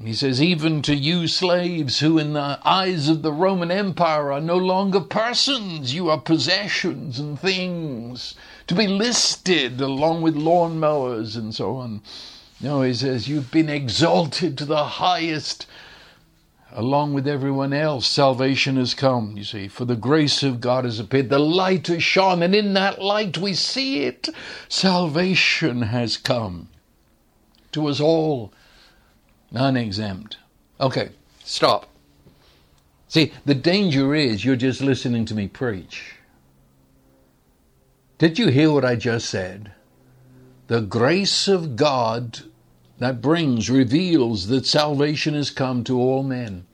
He 0.03 0.13
says, 0.13 0.41
even 0.41 0.81
to 0.83 0.95
you 0.95 1.27
slaves 1.27 1.99
who 1.99 2.17
in 2.17 2.33
the 2.33 2.59
eyes 2.65 3.09
of 3.09 3.21
the 3.21 3.33
Roman 3.33 3.69
Empire 3.69 4.31
are 4.31 4.41
no 4.41 4.57
longer 4.57 5.01
persons, 5.01 5.93
you 5.93 6.09
are 6.09 6.19
possessions 6.19 7.19
and 7.19 7.39
things 7.39 8.33
to 8.67 8.73
be 8.73 8.87
listed 8.87 9.79
along 9.79 10.21
with 10.21 10.35
lawnmowers 10.35 11.35
and 11.35 11.53
so 11.53 11.75
on. 11.75 12.01
No, 12.61 12.81
he 12.81 12.93
says, 12.93 13.27
you've 13.27 13.51
been 13.51 13.69
exalted 13.69 14.57
to 14.57 14.65
the 14.65 14.85
highest 14.85 15.65
along 16.71 17.13
with 17.13 17.27
everyone 17.27 17.73
else. 17.73 18.07
Salvation 18.07 18.77
has 18.77 18.93
come, 18.93 19.35
you 19.37 19.43
see, 19.43 19.67
for 19.67 19.85
the 19.85 19.95
grace 19.95 20.43
of 20.43 20.61
God 20.61 20.85
has 20.85 20.99
appeared. 20.99 21.29
The 21.29 21.39
light 21.39 21.87
has 21.87 22.03
shone, 22.03 22.43
and 22.43 22.53
in 22.53 22.73
that 22.73 23.01
light 23.01 23.37
we 23.37 23.53
see 23.53 24.03
it. 24.03 24.29
Salvation 24.67 25.83
has 25.83 26.17
come 26.17 26.69
to 27.71 27.87
us 27.87 27.99
all 27.99 28.53
non 29.51 29.77
exempt. 29.77 30.37
Okay, 30.79 31.09
stop. 31.43 31.87
See, 33.07 33.33
the 33.43 33.55
danger 33.55 34.13
is 34.13 34.45
you're 34.45 34.55
just 34.55 34.81
listening 34.81 35.25
to 35.25 35.35
me 35.35 35.47
preach. 35.47 36.15
Did 38.19 38.37
you 38.37 38.49
hear 38.49 38.71
what 38.71 38.85
I 38.85 38.95
just 38.95 39.29
said? 39.29 39.71
The 40.67 40.81
grace 40.81 41.47
of 41.47 41.75
God 41.75 42.41
that 42.99 43.21
brings, 43.21 43.69
reveals 43.69 44.47
that 44.47 44.65
salvation 44.65 45.33
has 45.33 45.49
come 45.49 45.83
to 45.85 45.99
all 45.99 46.21
men. 46.21 46.65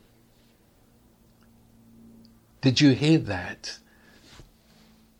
Did 2.61 2.81
you 2.81 2.91
hear 2.91 3.19
that? 3.19 3.77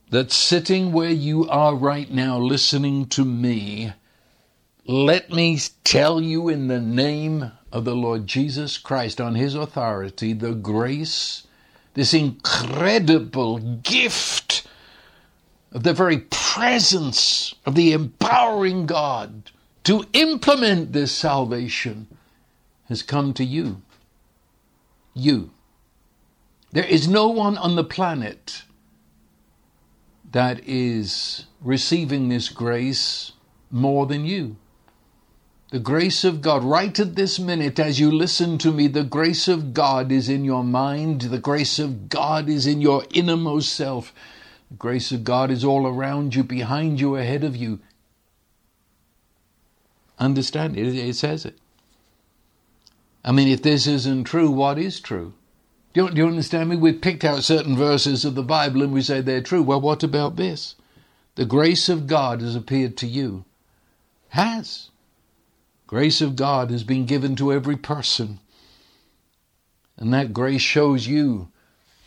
That 0.09 0.31
sitting 0.31 0.91
where 0.91 1.11
you 1.11 1.47
are 1.47 1.75
right 1.75 2.09
now, 2.09 2.39
listening 2.39 3.05
to 3.09 3.23
me, 3.23 3.93
let 4.87 5.31
me 5.31 5.59
tell 5.83 6.19
you 6.19 6.49
in 6.49 6.67
the 6.67 6.81
name 6.81 7.51
of 7.71 7.85
the 7.85 7.95
Lord 7.95 8.25
Jesus 8.25 8.79
Christ, 8.79 9.21
on 9.21 9.35
His 9.35 9.53
authority, 9.53 10.33
the 10.33 10.53
grace, 10.53 11.45
this 11.93 12.15
incredible 12.15 13.59
gift 13.59 14.67
of 15.71 15.83
the 15.83 15.93
very 15.93 16.19
presence 16.19 17.53
of 17.65 17.75
the 17.75 17.93
empowering 17.93 18.87
God 18.87 19.51
to 19.85 20.05
implement 20.13 20.91
this 20.93 21.11
salvation 21.11 22.07
has 22.89 23.01
come 23.01 23.33
to 23.33 23.43
you. 23.43 23.81
You. 25.13 25.51
There 26.71 26.85
is 26.85 27.07
no 27.07 27.29
one 27.29 27.57
on 27.57 27.75
the 27.75 27.83
planet 27.83 28.63
that 30.31 30.59
is 30.67 31.45
receiving 31.61 32.27
this 32.27 32.49
grace 32.49 33.31
more 33.71 34.05
than 34.05 34.25
you. 34.25 34.57
The 35.71 35.79
grace 35.79 36.23
of 36.23 36.41
God, 36.41 36.63
right 36.63 36.99
at 36.99 37.15
this 37.15 37.39
minute, 37.39 37.79
as 37.79 37.99
you 37.99 38.11
listen 38.11 38.57
to 38.59 38.71
me, 38.71 38.87
the 38.87 39.03
grace 39.03 39.47
of 39.47 39.73
God 39.73 40.11
is 40.11 40.29
in 40.29 40.43
your 40.43 40.63
mind. 40.63 41.21
The 41.21 41.39
grace 41.39 41.79
of 41.79 42.09
God 42.09 42.49
is 42.49 42.67
in 42.67 42.81
your 42.81 43.03
innermost 43.13 43.73
self. 43.73 44.13
The 44.69 44.77
grace 44.77 45.11
of 45.11 45.23
God 45.23 45.51
is 45.51 45.63
all 45.63 45.87
around 45.87 46.35
you, 46.35 46.43
behind 46.43 46.99
you, 46.99 47.15
ahead 47.15 47.43
of 47.43 47.55
you. 47.55 47.79
Understand 50.19 50.77
it, 50.77 50.95
it 50.95 51.15
says 51.15 51.45
it. 51.45 51.57
I 53.23 53.31
mean, 53.31 53.47
if 53.47 53.61
this 53.61 53.87
isn't 53.87 54.25
true, 54.25 54.49
what 54.49 54.77
is 54.77 54.99
true? 54.99 55.33
Do 55.93 56.03
you, 56.03 56.09
do 56.11 56.17
you 56.17 56.27
understand 56.27 56.69
me? 56.69 56.75
We've 56.75 57.01
picked 57.01 57.23
out 57.23 57.43
certain 57.43 57.75
verses 57.75 58.25
of 58.25 58.35
the 58.35 58.43
Bible 58.43 58.83
and 58.83 58.93
we 58.93 59.01
say 59.01 59.21
they're 59.21 59.41
true. 59.41 59.63
Well, 59.63 59.81
what 59.81 60.03
about 60.03 60.35
this? 60.35 60.75
The 61.35 61.45
grace 61.45 61.89
of 61.89 62.07
God 62.07 62.41
has 62.41 62.55
appeared 62.55 62.97
to 62.97 63.07
you. 63.07 63.45
Has. 64.29 64.89
Grace 65.87 66.21
of 66.21 66.35
God 66.35 66.71
has 66.71 66.83
been 66.83 67.05
given 67.05 67.35
to 67.37 67.51
every 67.53 67.77
person. 67.77 68.39
And 69.97 70.13
that 70.13 70.33
grace 70.33 70.61
shows 70.61 71.07
you 71.07 71.49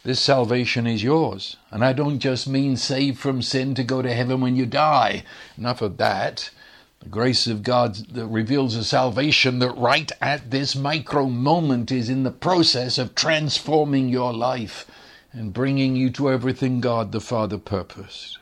this 0.04 0.20
salvation 0.20 0.86
is 0.86 1.02
yours. 1.02 1.56
And 1.70 1.84
I 1.84 1.92
don't 1.92 2.18
just 2.18 2.48
mean 2.48 2.76
saved 2.76 3.18
from 3.18 3.42
sin 3.42 3.74
to 3.74 3.84
go 3.84 4.02
to 4.02 4.12
heaven 4.12 4.40
when 4.40 4.56
you 4.56 4.66
die. 4.66 5.24
Enough 5.56 5.82
of 5.82 5.96
that. 5.96 6.50
The 7.00 7.08
grace 7.08 7.46
of 7.46 7.62
God 7.62 7.94
that 8.12 8.26
reveals 8.26 8.74
a 8.74 8.84
salvation 8.84 9.60
that 9.60 9.70
right 9.70 10.10
at 10.20 10.50
this 10.50 10.74
micro 10.74 11.26
moment 11.26 11.92
is 11.92 12.08
in 12.08 12.24
the 12.24 12.30
process 12.30 12.98
of 12.98 13.14
transforming 13.14 14.08
your 14.08 14.32
life 14.32 14.86
and 15.32 15.52
bringing 15.52 15.94
you 15.94 16.10
to 16.10 16.30
everything 16.30 16.80
God 16.80 17.12
the 17.12 17.20
Father 17.20 17.58
purposed. 17.58 18.38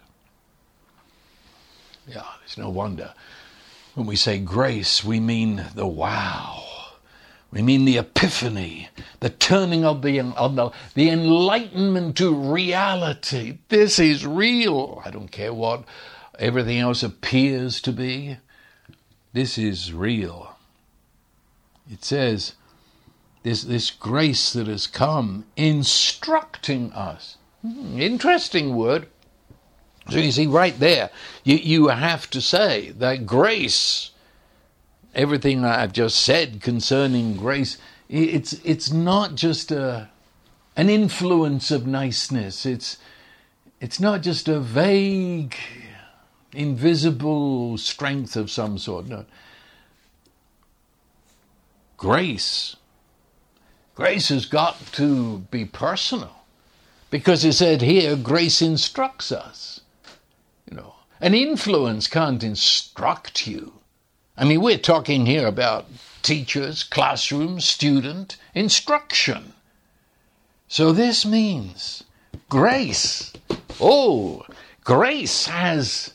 Yeah, 2.08 2.24
it's 2.44 2.56
no 2.56 2.70
wonder 2.70 3.12
when 3.96 4.06
we 4.06 4.14
say 4.14 4.38
grace, 4.38 5.02
we 5.02 5.18
mean 5.20 5.64
the 5.74 5.86
wow. 5.86 6.62
We 7.50 7.62
mean 7.62 7.86
the 7.86 7.96
epiphany, 7.96 8.90
the 9.20 9.30
turning 9.30 9.86
of 9.86 10.02
the, 10.02 10.20
of 10.20 10.54
the, 10.54 10.70
the 10.92 11.08
enlightenment 11.08 12.18
to 12.18 12.34
reality. 12.34 13.58
This 13.70 13.98
is 13.98 14.26
real. 14.26 15.00
I 15.02 15.10
don't 15.10 15.30
care 15.30 15.54
what 15.54 15.84
everything 16.38 16.78
else 16.78 17.02
appears 17.02 17.80
to 17.82 17.92
be. 17.92 18.36
This 19.36 19.58
is 19.58 19.92
real. 19.92 20.56
It 21.92 22.02
says, 22.02 22.54
this, 23.42 23.64
this 23.64 23.90
grace 23.90 24.54
that 24.54 24.66
has 24.66 24.86
come 24.86 25.44
instructing 25.58 26.90
us. 26.94 27.36
Hmm, 27.60 28.00
interesting 28.00 28.74
word. 28.74 29.08
So 30.08 30.20
you 30.20 30.32
see, 30.32 30.46
right 30.46 30.78
there, 30.78 31.10
you, 31.44 31.56
you 31.56 31.88
have 31.88 32.30
to 32.30 32.40
say 32.40 32.92
that 32.92 33.26
grace, 33.26 34.12
everything 35.14 35.66
I've 35.66 35.92
just 35.92 36.18
said 36.18 36.62
concerning 36.62 37.36
grace, 37.36 37.76
it's, 38.08 38.54
it's 38.64 38.90
not 38.90 39.34
just 39.34 39.70
a, 39.70 40.08
an 40.76 40.88
influence 40.88 41.70
of 41.70 41.86
niceness. 41.86 42.64
It's, 42.64 42.96
it's 43.82 44.00
not 44.00 44.22
just 44.22 44.48
a 44.48 44.60
vague, 44.60 45.54
invisible 46.52 47.78
strength 47.78 48.36
of 48.36 48.50
some 48.50 48.78
sort. 48.78 49.06
No. 49.06 49.24
Grace. 51.96 52.76
Grace 53.94 54.28
has 54.28 54.46
got 54.46 54.92
to 54.92 55.38
be 55.50 55.64
personal. 55.64 56.36
Because 57.10 57.44
it 57.44 57.52
said 57.52 57.82
here, 57.82 58.16
grace 58.16 58.60
instructs 58.60 59.32
us. 59.32 59.80
You 60.70 60.76
know, 60.76 60.94
an 61.20 61.34
influence 61.34 62.08
can't 62.08 62.42
instruct 62.42 63.46
you. 63.46 63.72
I 64.36 64.44
mean, 64.44 64.60
we're 64.60 64.76
talking 64.78 65.24
here 65.24 65.46
about 65.46 65.86
teachers, 66.22 66.82
classroom, 66.82 67.60
student, 67.60 68.36
instruction. 68.54 69.54
So 70.68 70.92
this 70.92 71.24
means 71.24 72.04
grace. 72.48 73.32
Oh, 73.80 74.44
grace 74.84 75.46
has, 75.46 76.12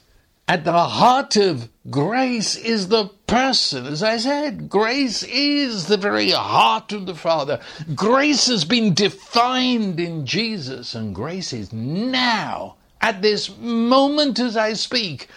at 0.52 0.66
the 0.66 0.74
heart 0.74 1.38
of 1.38 1.70
grace 1.90 2.58
is 2.58 2.90
the 2.90 3.06
person. 3.26 3.86
As 3.86 4.04
I 4.04 4.18
said, 4.18 4.68
grace 4.68 5.24
is 5.24 5.86
the 5.86 5.96
very 5.96 6.32
heart 6.32 6.92
of 6.92 7.06
the 7.06 7.16
Father. 7.16 7.62
Grace 7.96 8.48
has 8.48 8.66
been 8.66 8.94
defined 8.94 9.98
in 9.98 10.26
Jesus, 10.26 10.94
and 10.94 11.16
grace 11.16 11.54
is 11.54 11.72
now 11.72 12.76
at 13.00 13.22
this 13.22 13.58
moment 13.60 14.40
as 14.40 14.58
I 14.58 14.74
speak, 14.74 15.30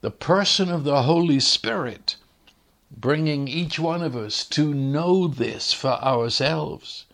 the 0.00 0.12
person 0.12 0.70
of 0.70 0.84
the 0.84 1.02
Holy 1.02 1.40
Spirit, 1.40 2.14
bringing 2.96 3.48
each 3.48 3.80
one 3.80 4.00
of 4.00 4.14
us 4.14 4.44
to 4.50 4.72
know 4.72 5.26
this 5.26 5.72
for 5.72 5.94
ourselves. 6.04 7.06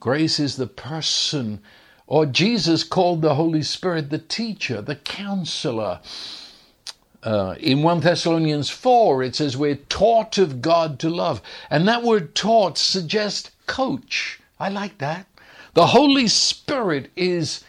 Grace 0.00 0.40
is 0.40 0.56
the 0.56 0.66
person, 0.66 1.60
or 2.08 2.24
Jesus 2.24 2.84
called 2.84 3.20
the 3.20 3.34
Holy 3.34 3.62
Spirit 3.62 4.08
the 4.08 4.18
teacher, 4.18 4.80
the 4.80 4.96
counselor. 4.96 6.00
Uh, 7.22 7.54
in 7.60 7.82
1 7.82 8.00
Thessalonians 8.00 8.70
4, 8.70 9.22
it 9.22 9.36
says 9.36 9.58
we're 9.58 9.74
taught 9.74 10.38
of 10.38 10.62
God 10.62 10.98
to 11.00 11.10
love. 11.10 11.42
And 11.68 11.86
that 11.86 12.02
word 12.02 12.34
taught 12.34 12.78
suggests 12.78 13.50
coach. 13.66 14.40
I 14.58 14.70
like 14.70 14.96
that. 14.98 15.26
The 15.74 15.88
Holy 15.88 16.28
Spirit 16.28 17.10
is, 17.14 17.62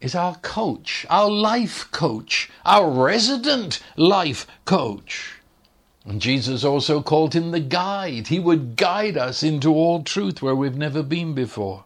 is 0.00 0.16
our 0.16 0.34
coach, 0.36 1.06
our 1.08 1.30
life 1.30 1.88
coach, 1.92 2.50
our 2.64 2.90
resident 2.90 3.80
life 3.96 4.48
coach. 4.64 5.34
And 6.04 6.20
Jesus 6.20 6.64
also 6.64 7.02
called 7.02 7.34
him 7.34 7.52
the 7.52 7.60
guide. 7.60 8.28
He 8.28 8.40
would 8.40 8.76
guide 8.76 9.16
us 9.16 9.44
into 9.44 9.72
all 9.72 10.02
truth 10.02 10.42
where 10.42 10.56
we've 10.56 10.76
never 10.76 11.04
been 11.04 11.34
before. 11.34 11.84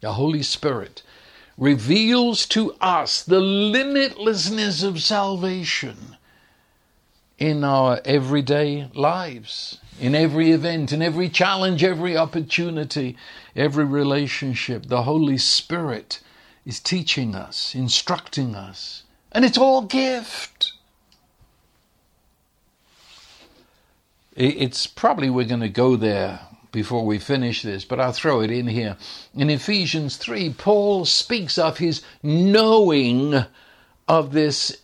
The 0.00 0.14
Holy 0.14 0.42
Spirit 0.42 1.02
reveals 1.58 2.46
to 2.46 2.72
us 2.80 3.22
the 3.22 3.40
limitlessness 3.40 4.82
of 4.82 5.02
salvation 5.02 6.16
in 7.38 7.64
our 7.64 8.00
everyday 8.04 8.88
lives, 8.94 9.78
in 10.00 10.14
every 10.14 10.52
event, 10.52 10.92
in 10.92 11.02
every 11.02 11.28
challenge, 11.28 11.84
every 11.84 12.16
opportunity, 12.16 13.16
every 13.54 13.84
relationship. 13.84 14.86
The 14.86 15.02
Holy 15.02 15.38
Spirit 15.38 16.20
is 16.64 16.80
teaching 16.80 17.34
us, 17.34 17.74
instructing 17.74 18.54
us, 18.54 19.02
and 19.32 19.44
it's 19.44 19.58
all 19.58 19.82
gift. 19.82 20.72
It's 24.34 24.86
probably 24.86 25.28
we're 25.28 25.44
going 25.44 25.60
to 25.60 25.68
go 25.68 25.96
there 25.96 26.40
before 26.72 27.04
we 27.04 27.18
finish 27.18 27.62
this, 27.62 27.84
but 27.84 28.00
I'll 28.00 28.12
throw 28.12 28.40
it 28.40 28.50
in 28.50 28.68
here. 28.68 28.96
In 29.34 29.50
Ephesians 29.50 30.16
3, 30.16 30.54
Paul 30.54 31.04
speaks 31.04 31.58
of 31.58 31.78
his 31.78 32.02
knowing 32.22 33.44
of 34.08 34.32
this 34.32 34.76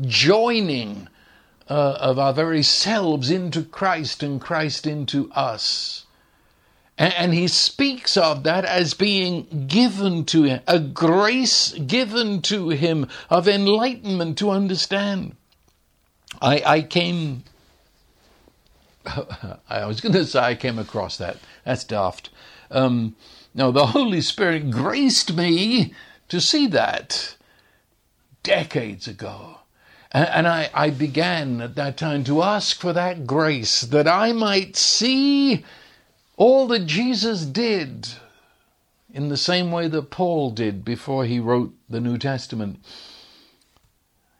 joining 0.00 1.08
uh, 1.68 1.96
of 2.00 2.18
our 2.18 2.32
very 2.32 2.62
selves 2.62 3.30
into 3.30 3.62
Christ 3.62 4.22
and 4.22 4.40
Christ 4.40 4.86
into 4.86 5.30
us. 5.32 6.06
And, 6.98 7.14
and 7.14 7.34
he 7.34 7.48
speaks 7.48 8.16
of 8.16 8.42
that 8.44 8.64
as 8.64 8.94
being 8.94 9.66
given 9.68 10.24
to 10.26 10.44
him, 10.44 10.60
a 10.66 10.78
grace 10.78 11.72
given 11.72 12.42
to 12.42 12.70
him 12.70 13.08
of 13.30 13.48
enlightenment 13.48 14.38
to 14.38 14.50
understand. 14.50 15.36
I, 16.40 16.62
I 16.64 16.82
came 16.82 17.44
I 19.68 19.84
was 19.86 20.00
going 20.00 20.12
to 20.14 20.24
say 20.24 20.40
I 20.40 20.54
came 20.54 20.78
across 20.78 21.16
that. 21.18 21.38
That's 21.64 21.84
daft. 21.84 22.30
Um, 22.70 23.16
no, 23.54 23.70
the 23.70 23.86
Holy 23.86 24.20
Spirit 24.20 24.70
graced 24.70 25.34
me 25.34 25.92
to 26.28 26.40
see 26.40 26.66
that 26.68 27.36
decades 28.42 29.06
ago. 29.06 29.58
And, 30.10 30.28
and 30.28 30.48
I, 30.48 30.70
I 30.72 30.90
began 30.90 31.60
at 31.60 31.74
that 31.76 31.96
time 31.96 32.24
to 32.24 32.42
ask 32.42 32.80
for 32.80 32.92
that 32.92 33.26
grace 33.26 33.82
that 33.82 34.08
I 34.08 34.32
might 34.32 34.76
see 34.76 35.64
all 36.36 36.66
that 36.68 36.86
Jesus 36.86 37.44
did 37.44 38.08
in 39.12 39.28
the 39.28 39.36
same 39.36 39.70
way 39.70 39.88
that 39.88 40.10
Paul 40.10 40.50
did 40.50 40.84
before 40.84 41.24
he 41.26 41.38
wrote 41.38 41.74
the 41.88 42.00
New 42.00 42.16
Testament. 42.16 42.82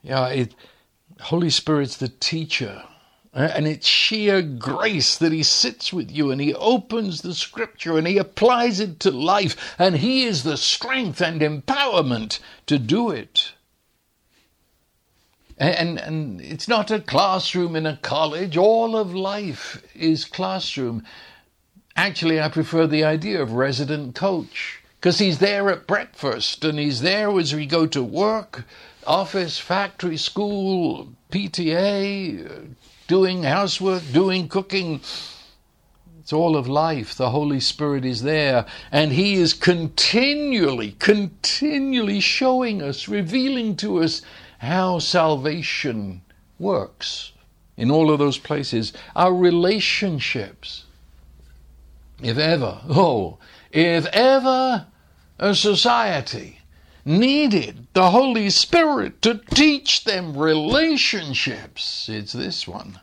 Yeah, 0.01 0.27
it, 0.29 0.55
Holy 1.21 1.51
Spirit's 1.51 1.97
the 1.97 2.09
teacher 2.09 2.83
Uh, 3.35 3.49
and 3.55 3.67
it's 3.67 3.87
sheer 3.87 4.43
grace 4.43 5.17
that 5.17 5.31
he 5.31 5.41
sits 5.41 5.91
with 5.91 6.11
you 6.11 6.29
and 6.29 6.39
he 6.39 6.53
opens 6.53 7.21
the 7.21 7.33
scripture 7.33 7.97
and 7.97 8.05
he 8.05 8.19
applies 8.19 8.79
it 8.79 8.99
to 8.99 9.09
life 9.09 9.75
and 9.79 9.97
he 9.97 10.23
is 10.23 10.43
the 10.43 10.55
strength 10.55 11.19
and 11.19 11.41
empowerment 11.41 12.39
to 12.67 12.77
do 12.77 13.09
it. 13.09 13.53
And, 15.57 15.99
and 15.99 16.41
it's 16.41 16.67
not 16.67 16.91
a 16.91 16.99
classroom 16.99 17.75
in 17.75 17.85
a 17.87 17.97
college. 17.97 18.55
All 18.57 18.95
of 18.95 19.15
life 19.15 19.81
is 19.95 20.25
classroom. 20.25 21.03
Actually, 21.95 22.39
I 22.39 22.49
prefer 22.49 22.85
the 22.85 23.03
idea 23.03 23.41
of 23.41 23.53
resident 23.53 24.13
coach 24.13 24.81
because 24.99 25.19
he's 25.19 25.39
there 25.39 25.69
at 25.69 25.87
breakfast 25.87 26.63
and 26.63 26.77
he's 26.77 27.01
there 27.01 27.35
as 27.39 27.53
we 27.53 27.65
go 27.65 27.87
to 27.87 28.03
work, 28.03 28.65
office, 29.07 29.57
factory, 29.57 30.17
school, 30.17 31.13
PTA, 31.31 32.75
doing 33.13 33.43
housework, 33.43 34.01
doing 34.11 34.47
cooking. 34.47 34.99
It's 36.19 36.33
all 36.33 36.57
of 36.57 36.67
life. 36.67 37.13
The 37.13 37.29
Holy 37.29 37.59
Spirit 37.59 38.05
is 38.05 38.23
there, 38.23 38.65
and 38.91 39.11
He 39.11 39.35
is 39.35 39.53
continually, 39.53 40.95
continually 40.97 42.19
showing 42.19 42.81
us, 42.81 43.07
revealing 43.07 43.75
to 43.75 44.01
us 44.01 44.23
how 44.57 44.97
salvation 44.97 46.23
works 46.57 47.33
in 47.77 47.91
all 47.91 48.09
of 48.09 48.17
those 48.17 48.39
places. 48.39 48.93
Our 49.15 49.35
relationships. 49.35 50.85
If 52.19 52.39
ever, 52.39 52.81
oh, 52.89 53.37
if 53.71 54.07
ever 54.07 54.87
a 55.37 55.53
society 55.53 56.61
needed 57.05 57.87
the 57.93 58.11
Holy 58.11 58.49
Spirit 58.49 59.21
to 59.21 59.41
teach 59.53 60.03
them 60.03 60.37
relationships. 60.37 62.07
It's 62.09 62.33
this 62.33 62.67
one. 62.67 62.99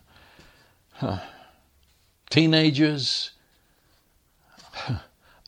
Teenagers, 2.29 3.31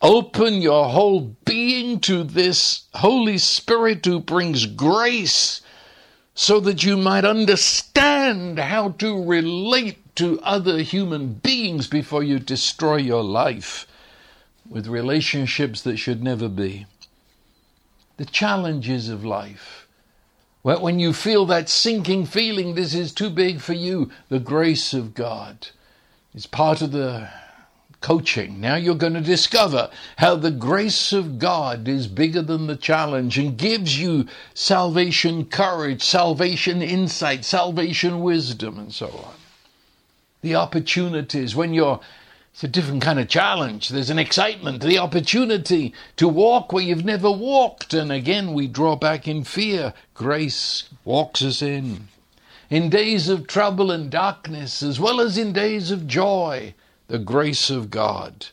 open 0.01 0.61
your 0.61 0.89
whole 0.89 1.35
being 1.45 1.99
to 2.01 2.23
this 2.23 2.83
Holy 2.93 3.37
Spirit 3.37 4.05
who 4.05 4.19
brings 4.19 4.65
grace 4.65 5.61
so 6.35 6.59
that 6.59 6.83
you 6.83 6.97
might 6.97 7.25
understand 7.25 8.59
how 8.59 8.89
to 8.89 9.23
relate 9.23 10.15
to 10.15 10.39
other 10.41 10.79
human 10.79 11.33
beings 11.33 11.87
before 11.87 12.23
you 12.23 12.39
destroy 12.39 12.97
your 12.97 13.23
life 13.23 13.87
with 14.69 14.87
relationships 14.87 15.81
that 15.83 15.97
should 15.97 16.23
never 16.23 16.49
be 16.49 16.85
the 18.17 18.25
challenges 18.25 19.09
of 19.09 19.25
life. 19.25 19.82
When 20.63 20.97
you 20.97 21.11
feel 21.11 21.45
that 21.47 21.67
sinking 21.67 22.25
feeling, 22.27 22.73
this 22.73 22.93
is 22.93 23.11
too 23.13 23.29
big 23.29 23.59
for 23.59 23.73
you, 23.73 24.09
the 24.29 24.39
grace 24.39 24.93
of 24.93 25.13
God 25.13 25.67
is 26.33 26.47
part 26.47 26.81
of 26.81 26.93
the 26.93 27.29
coaching. 27.99 28.61
Now 28.61 28.75
you're 28.75 28.95
going 28.95 29.13
to 29.13 29.21
discover 29.21 29.89
how 30.17 30.35
the 30.35 30.51
grace 30.51 31.11
of 31.11 31.37
God 31.37 31.89
is 31.89 32.07
bigger 32.07 32.41
than 32.41 32.67
the 32.67 32.77
challenge 32.77 33.37
and 33.37 33.57
gives 33.57 33.99
you 33.99 34.25
salvation 34.53 35.45
courage, 35.45 36.01
salvation 36.01 36.81
insight, 36.81 37.43
salvation 37.43 38.21
wisdom, 38.21 38.79
and 38.79 38.93
so 38.93 39.07
on. 39.07 39.33
The 40.41 40.55
opportunities 40.55 41.55
when 41.57 41.73
you're 41.73 41.99
it's 42.53 42.63
a 42.63 42.67
different 42.67 43.01
kind 43.01 43.19
of 43.19 43.27
challenge. 43.27 43.89
There's 43.89 44.11
an 44.11 44.19
excitement, 44.19 44.83
the 44.83 44.99
opportunity 44.99 45.91
to 46.17 46.27
walk 46.27 46.71
where 46.71 46.83
you've 46.83 47.03
never 47.03 47.31
walked. 47.31 47.95
And 47.95 48.11
again, 48.11 48.53
we 48.53 48.67
draw 48.67 48.95
back 48.95 49.27
in 49.27 49.43
fear. 49.43 49.95
Grace 50.13 50.83
walks 51.03 51.41
us 51.41 51.63
in. 51.63 52.09
In 52.69 52.91
days 52.91 53.27
of 53.27 53.47
trouble 53.47 53.89
and 53.89 54.11
darkness, 54.11 54.83
as 54.83 54.99
well 54.99 55.19
as 55.19 55.35
in 55.35 55.51
days 55.51 55.89
of 55.89 56.05
joy, 56.05 56.75
the 57.07 57.17
grace 57.17 57.71
of 57.71 57.89
God 57.89 58.45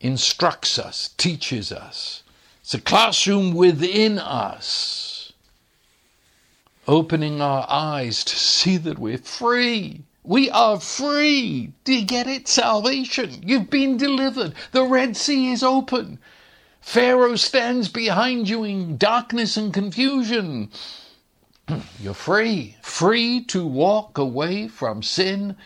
instructs 0.00 0.76
us, 0.76 1.10
teaches 1.16 1.70
us. 1.70 2.24
It's 2.60 2.74
a 2.74 2.80
classroom 2.80 3.54
within 3.54 4.18
us, 4.18 5.32
opening 6.88 7.40
our 7.40 7.66
eyes 7.70 8.24
to 8.24 8.36
see 8.36 8.76
that 8.78 8.98
we're 8.98 9.18
free 9.18 10.02
we 10.26 10.50
are 10.50 10.80
free. 10.80 11.72
Do 11.84 11.94
you 11.94 12.04
get 12.04 12.26
it? 12.26 12.48
Salvation. 12.48 13.42
You've 13.46 13.70
been 13.70 13.96
delivered. 13.96 14.54
The 14.72 14.82
Red 14.84 15.16
Sea 15.16 15.52
is 15.52 15.62
open. 15.62 16.18
Pharaoh 16.80 17.36
stands 17.36 17.88
behind 17.88 18.48
you 18.48 18.64
in 18.64 18.96
darkness 18.96 19.56
and 19.56 19.72
confusion. 19.72 20.70
You're 22.00 22.14
free. 22.14 22.76
Free 22.82 23.42
to 23.44 23.66
walk 23.66 24.18
away 24.18 24.68
from 24.68 25.02
sin 25.02 25.56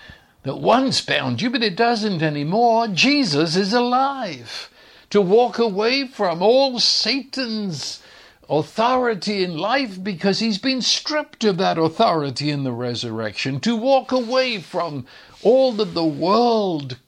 that 0.43 0.57
once 0.57 1.01
bound 1.01 1.43
you, 1.43 1.51
but 1.51 1.63
it 1.63 1.77
doesn't 1.77 2.23
anymore. 2.23 2.89
Jesus 2.89 3.57
is 3.57 3.73
alive. 3.73 4.71
To 5.11 5.21
walk 5.21 5.59
away 5.59 6.07
from 6.07 6.43
all 6.43 6.79
Satan's 6.79 8.03
authority 8.51 9.45
in 9.45 9.57
life 9.57 10.03
because 10.03 10.41
he's 10.41 10.59
been 10.59 10.83
stripped 10.83 11.45
of 11.45 11.57
that 11.59 11.79
authority 11.79 12.51
in 12.51 12.65
the 12.65 12.73
resurrection. 12.73 13.61
To 13.61 13.77
walk 13.77 14.11
away 14.11 14.61
from 14.61 15.07
all 15.43 15.73
that 15.75 15.95
the 15.95 16.05
world 16.05 16.99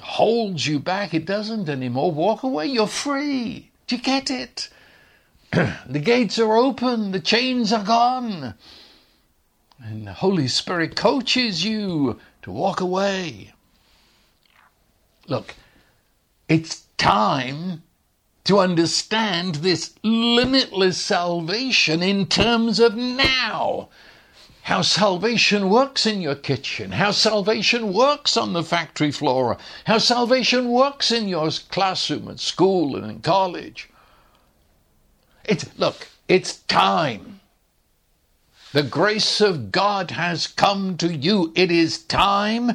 holds 0.00 0.66
you 0.68 0.78
back, 0.78 1.12
it 1.12 1.26
doesn't 1.26 1.68
anymore. 1.68 2.12
Walk 2.12 2.44
away, 2.44 2.66
you're 2.66 2.86
free. 2.86 3.70
Do 3.88 3.96
you 3.96 4.02
get 4.02 4.30
it? 4.30 4.68
the 5.50 5.98
gates 5.98 6.38
are 6.38 6.56
open, 6.56 7.10
the 7.10 7.20
chains 7.20 7.72
are 7.72 7.84
gone. 7.84 8.54
And 9.82 10.06
the 10.06 10.12
Holy 10.12 10.46
Spirit 10.46 10.94
coaches 10.94 11.64
you 11.64 12.20
to 12.42 12.52
walk 12.52 12.80
away. 12.80 13.52
Look, 15.26 15.56
it's 16.48 16.86
time 16.98 17.82
to 18.44 18.58
understand 18.58 19.56
this 19.56 19.94
limitless 20.02 21.00
salvation 21.00 22.02
in 22.02 22.26
terms 22.26 22.78
of 22.78 22.94
now. 22.94 23.88
how 24.62 24.80
salvation 24.80 25.68
works 25.68 26.06
in 26.06 26.22
your 26.22 26.34
kitchen, 26.34 26.92
how 26.92 27.10
salvation 27.10 27.92
works 27.92 28.34
on 28.34 28.54
the 28.54 28.62
factory 28.62 29.10
floor, 29.10 29.58
how 29.84 29.98
salvation 29.98 30.70
works 30.70 31.12
in 31.12 31.28
your 31.28 31.50
classroom 31.68 32.28
at 32.28 32.40
school 32.40 32.96
and 32.96 33.10
in 33.10 33.20
college. 33.20 33.90
It's, 35.44 35.66
look, 35.78 36.08
it's 36.28 36.60
time. 36.62 37.40
The 38.72 38.82
grace 38.82 39.42
of 39.42 39.70
God 39.70 40.12
has 40.12 40.46
come 40.46 40.96
to 40.96 41.14
you. 41.14 41.52
It 41.54 41.70
is 41.70 41.98
time 41.98 42.72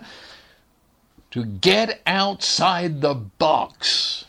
to 1.32 1.44
get 1.44 2.02
outside 2.06 3.02
the 3.02 3.16
box 3.16 4.26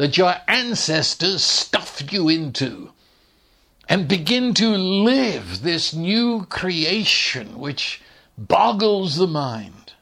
that 0.00 0.16
your 0.16 0.34
ancestors 0.48 1.44
stuffed 1.44 2.10
you 2.10 2.26
into 2.26 2.90
and 3.86 4.08
begin 4.08 4.54
to 4.54 4.70
live 4.70 5.60
this 5.60 5.92
new 5.92 6.46
creation 6.46 7.58
which 7.58 8.00
boggles 8.38 9.16
the 9.16 9.26
mind. 9.26 9.92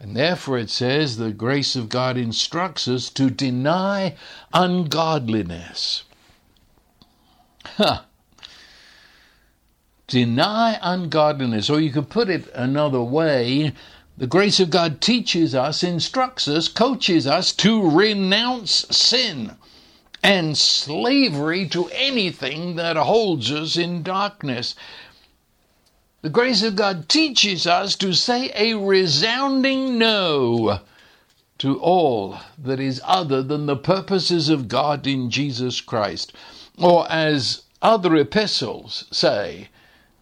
And 0.00 0.16
therefore 0.16 0.58
it 0.58 0.70
says 0.70 1.18
the 1.18 1.30
grace 1.30 1.76
of 1.76 1.88
God 1.88 2.16
instructs 2.16 2.88
us 2.88 3.10
to 3.10 3.30
deny 3.30 4.16
ungodliness. 4.52 6.02
Huh. 7.64 8.00
Deny 10.08 10.80
ungodliness, 10.82 11.70
or 11.70 11.80
you 11.80 11.92
could 11.92 12.10
put 12.10 12.28
it 12.28 12.48
another 12.56 13.02
way. 13.02 13.72
The 14.20 14.26
grace 14.26 14.60
of 14.60 14.68
God 14.68 15.00
teaches 15.00 15.54
us, 15.54 15.82
instructs 15.82 16.46
us, 16.46 16.68
coaches 16.68 17.26
us 17.26 17.52
to 17.52 17.88
renounce 17.88 18.84
sin 18.90 19.56
and 20.22 20.58
slavery 20.58 21.66
to 21.68 21.88
anything 21.88 22.76
that 22.76 22.98
holds 22.98 23.50
us 23.50 23.78
in 23.78 24.02
darkness. 24.02 24.74
The 26.20 26.28
grace 26.28 26.62
of 26.62 26.76
God 26.76 27.08
teaches 27.08 27.66
us 27.66 27.96
to 27.96 28.12
say 28.12 28.52
a 28.54 28.74
resounding 28.74 29.96
no 29.96 30.80
to 31.56 31.80
all 31.80 32.40
that 32.58 32.78
is 32.78 33.00
other 33.06 33.42
than 33.42 33.64
the 33.64 33.74
purposes 33.74 34.50
of 34.50 34.68
God 34.68 35.06
in 35.06 35.30
Jesus 35.30 35.80
Christ. 35.80 36.34
Or 36.76 37.10
as 37.10 37.62
other 37.80 38.14
epistles 38.16 39.06
say, 39.10 39.70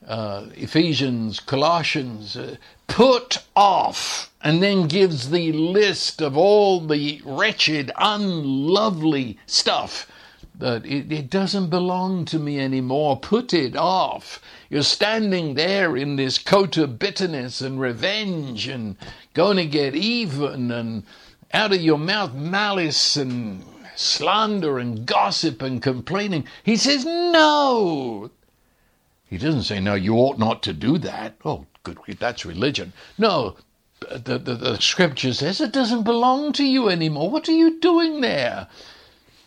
uh, 0.09 0.47
Ephesians, 0.57 1.39
Colossians, 1.39 2.37
uh, 2.37 2.57
put 2.89 3.45
off, 3.55 4.33
and 4.43 4.63
then 4.63 4.89
gives 4.89 5.31
the 5.31 5.53
list 5.53 6.23
of 6.23 6.37
all 6.37 6.81
the 6.81 7.21
wretched, 7.25 7.93
unlovely 7.99 9.39
stuff 9.47 10.11
that 10.59 10.85
it, 10.85 11.13
it 11.13 11.31
doesn't 11.31 11.71
belong 11.71 12.25
to 12.25 12.39
me 12.39 12.59
anymore. 12.59 13.19
Put 13.21 13.55
it 13.55 13.77
off. 13.77 14.41
You're 14.71 14.83
standing 14.83 15.55
there 15.55 15.97
in 15.97 16.17
this 16.17 16.39
coat 16.39 16.77
of 16.77 16.99
bitterness 16.99 17.61
and 17.61 17.81
revenge 17.81 18.67
and 18.67 18.97
going 19.35 19.59
to 19.59 19.67
get 19.67 19.95
even 19.95 20.71
and 20.73 21.05
out 21.53 21.73
of 21.73 21.81
your 21.81 21.99
mouth 21.99 22.35
malice 22.35 23.17
and 23.17 23.63
slander 23.95 24.79
and 24.79 25.07
gossip 25.07 25.63
and 25.63 25.83
complaining. 25.83 26.45
He 26.63 26.77
says, 26.77 27.05
no. 27.05 28.31
He 29.29 29.39
doesn't 29.39 29.65
say, 29.65 29.81
no, 29.81 29.95
you 29.95 30.15
ought 30.15 30.39
not 30.39 30.63
to 30.65 30.73
do 30.73 30.99
that. 30.99 31.37
Oh, 31.45 31.67
good, 31.83 31.99
that's 32.19 32.47
religion. 32.47 32.93
No, 33.19 33.57
the, 34.01 34.39
the, 34.39 34.55
the 34.55 34.81
scripture 34.81 35.33
says 35.33 35.61
it 35.61 35.73
doesn't 35.73 36.05
belong 36.05 36.53
to 36.55 36.65
you 36.65 36.89
anymore. 36.89 37.31
What 37.31 37.49
are 37.49 37.53
you 37.53 37.79
doing 37.79 38.21
there? 38.21 38.69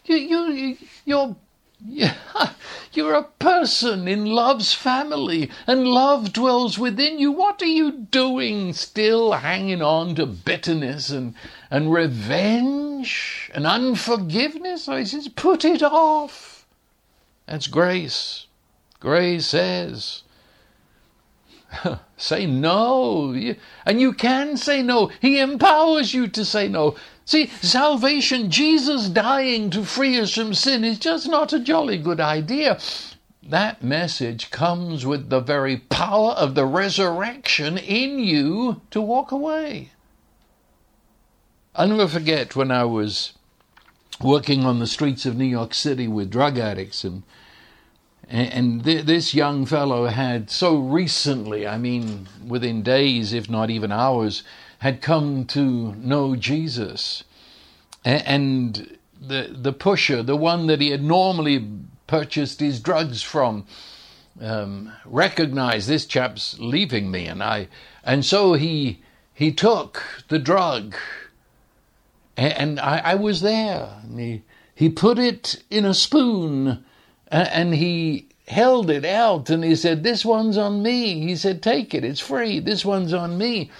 You, 0.05 0.15
you, 0.15 0.77
you're 1.05 1.35
you're 2.93 3.15
a 3.15 3.23
person 3.23 4.07
in 4.07 4.25
love's 4.25 4.73
family, 4.73 5.49
and 5.65 5.87
love 5.87 6.31
dwells 6.31 6.77
within 6.77 7.17
you. 7.17 7.31
What 7.31 7.61
are 7.63 7.65
you 7.65 7.91
doing 7.91 8.73
still 8.73 9.31
hanging 9.31 9.81
on 9.81 10.13
to 10.15 10.27
bitterness 10.27 11.09
and, 11.09 11.33
and 11.71 11.91
revenge 11.91 13.49
and 13.55 13.65
unforgiveness? 13.65 14.87
I 14.87 15.03
says, 15.03 15.27
put 15.27 15.65
it 15.65 15.81
off. 15.81 16.67
That's 17.47 17.67
grace. 17.67 18.45
Grace 19.01 19.47
says, 19.47 20.21
say 22.17 22.45
no. 22.45 23.33
And 23.85 23.99
you 23.99 24.13
can 24.13 24.55
say 24.57 24.83
no. 24.83 25.11
He 25.19 25.39
empowers 25.39 26.13
you 26.13 26.27
to 26.27 26.45
say 26.45 26.67
no. 26.67 26.95
See, 27.25 27.47
salvation, 27.61 28.51
Jesus 28.51 29.09
dying 29.09 29.71
to 29.71 29.83
free 29.83 30.19
us 30.19 30.33
from 30.33 30.53
sin, 30.53 30.83
is 30.83 30.99
just 30.99 31.27
not 31.27 31.51
a 31.51 31.59
jolly 31.59 31.97
good 31.97 32.19
idea. 32.19 32.79
That 33.41 33.83
message 33.83 34.51
comes 34.51 35.05
with 35.05 35.29
the 35.29 35.39
very 35.39 35.77
power 35.77 36.31
of 36.31 36.53
the 36.53 36.65
resurrection 36.65 37.79
in 37.79 38.19
you 38.19 38.81
to 38.91 39.01
walk 39.01 39.31
away. 39.31 39.89
I'll 41.75 41.87
never 41.87 42.07
forget 42.07 42.55
when 42.55 42.69
I 42.69 42.83
was 42.83 43.33
working 44.21 44.63
on 44.63 44.77
the 44.77 44.85
streets 44.85 45.25
of 45.25 45.37
New 45.37 45.45
York 45.45 45.73
City 45.73 46.07
with 46.07 46.29
drug 46.29 46.59
addicts 46.59 47.03
and 47.03 47.23
and 48.31 48.83
th- 48.85 49.05
this 49.05 49.33
young 49.33 49.65
fellow 49.65 50.05
had 50.05 50.49
so 50.49 50.77
recently, 50.77 51.67
I 51.67 51.77
mean, 51.77 52.27
within 52.47 52.81
days, 52.81 53.33
if 53.33 53.49
not 53.49 53.69
even 53.69 53.91
hours, 53.91 54.43
had 54.79 55.01
come 55.01 55.45
to 55.45 55.93
know 55.95 56.35
Jesus. 56.35 57.23
And 58.05 58.97
the, 59.21 59.49
the 59.51 59.73
pusher, 59.73 60.23
the 60.23 60.37
one 60.37 60.67
that 60.67 60.79
he 60.79 60.91
had 60.91 61.03
normally 61.03 61.67
purchased 62.07 62.61
his 62.61 62.79
drugs 62.79 63.21
from, 63.21 63.65
um, 64.39 64.93
recognized 65.05 65.87
this 65.87 66.05
chap's 66.05 66.57
leaving 66.57 67.11
me, 67.11 67.27
and 67.27 67.43
I, 67.43 67.67
and 68.03 68.25
so 68.25 68.53
he 68.53 69.01
he 69.33 69.51
took 69.51 70.03
the 70.29 70.39
drug, 70.39 70.95
and, 72.37 72.53
and 72.53 72.79
I, 72.79 72.97
I 72.99 73.15
was 73.15 73.41
there. 73.41 74.01
He 74.15 74.41
he 74.73 74.89
put 74.89 75.19
it 75.19 75.63
in 75.69 75.85
a 75.85 75.93
spoon 75.93 76.83
and 77.31 77.73
he 77.73 78.27
held 78.47 78.89
it 78.89 79.05
out 79.05 79.49
and 79.49 79.63
he 79.63 79.75
said, 79.75 80.03
This 80.03 80.25
one's 80.25 80.57
on 80.57 80.83
me. 80.83 81.21
He 81.21 81.35
said, 81.35 81.61
Take 81.61 81.93
it, 81.93 82.03
it's 82.03 82.19
free. 82.19 82.59
This 82.59 82.83
one's 82.83 83.13
on 83.13 83.37
me. 83.37 83.71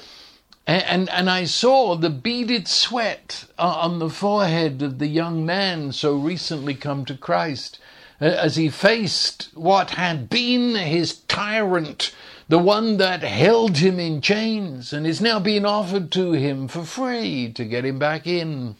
And, 0.66 0.84
and, 0.84 1.10
and 1.10 1.30
I 1.30 1.44
saw 1.44 1.96
the 1.96 2.10
beaded 2.10 2.68
sweat 2.68 3.46
on 3.58 4.00
the 4.00 4.10
forehead 4.10 4.82
of 4.82 5.00
the 5.00 5.08
young 5.08 5.46
man 5.46 5.92
so 5.92 6.16
recently 6.16 6.76
come 6.76 7.04
to 7.06 7.18
Christ 7.18 7.80
as 8.22 8.56
he 8.56 8.70
faced 8.70 9.50
what 9.56 9.92
had 9.92 10.30
been 10.30 10.76
his 10.76 11.16
tyrant, 11.22 12.14
the 12.48 12.60
one 12.60 12.98
that 12.98 13.24
held 13.24 13.78
him 13.78 14.00
in 14.00 14.22
chains, 14.22 14.94
and 14.94 15.08
is 15.08 15.20
now 15.20 15.40
being 15.40 15.66
offered 15.66 16.12
to 16.12 16.34
him 16.34 16.68
for 16.68 16.84
free 16.84 17.52
to 17.54 17.66
get 17.66 17.84
him 17.84 17.98
back 17.98 18.28
in. 18.28 18.76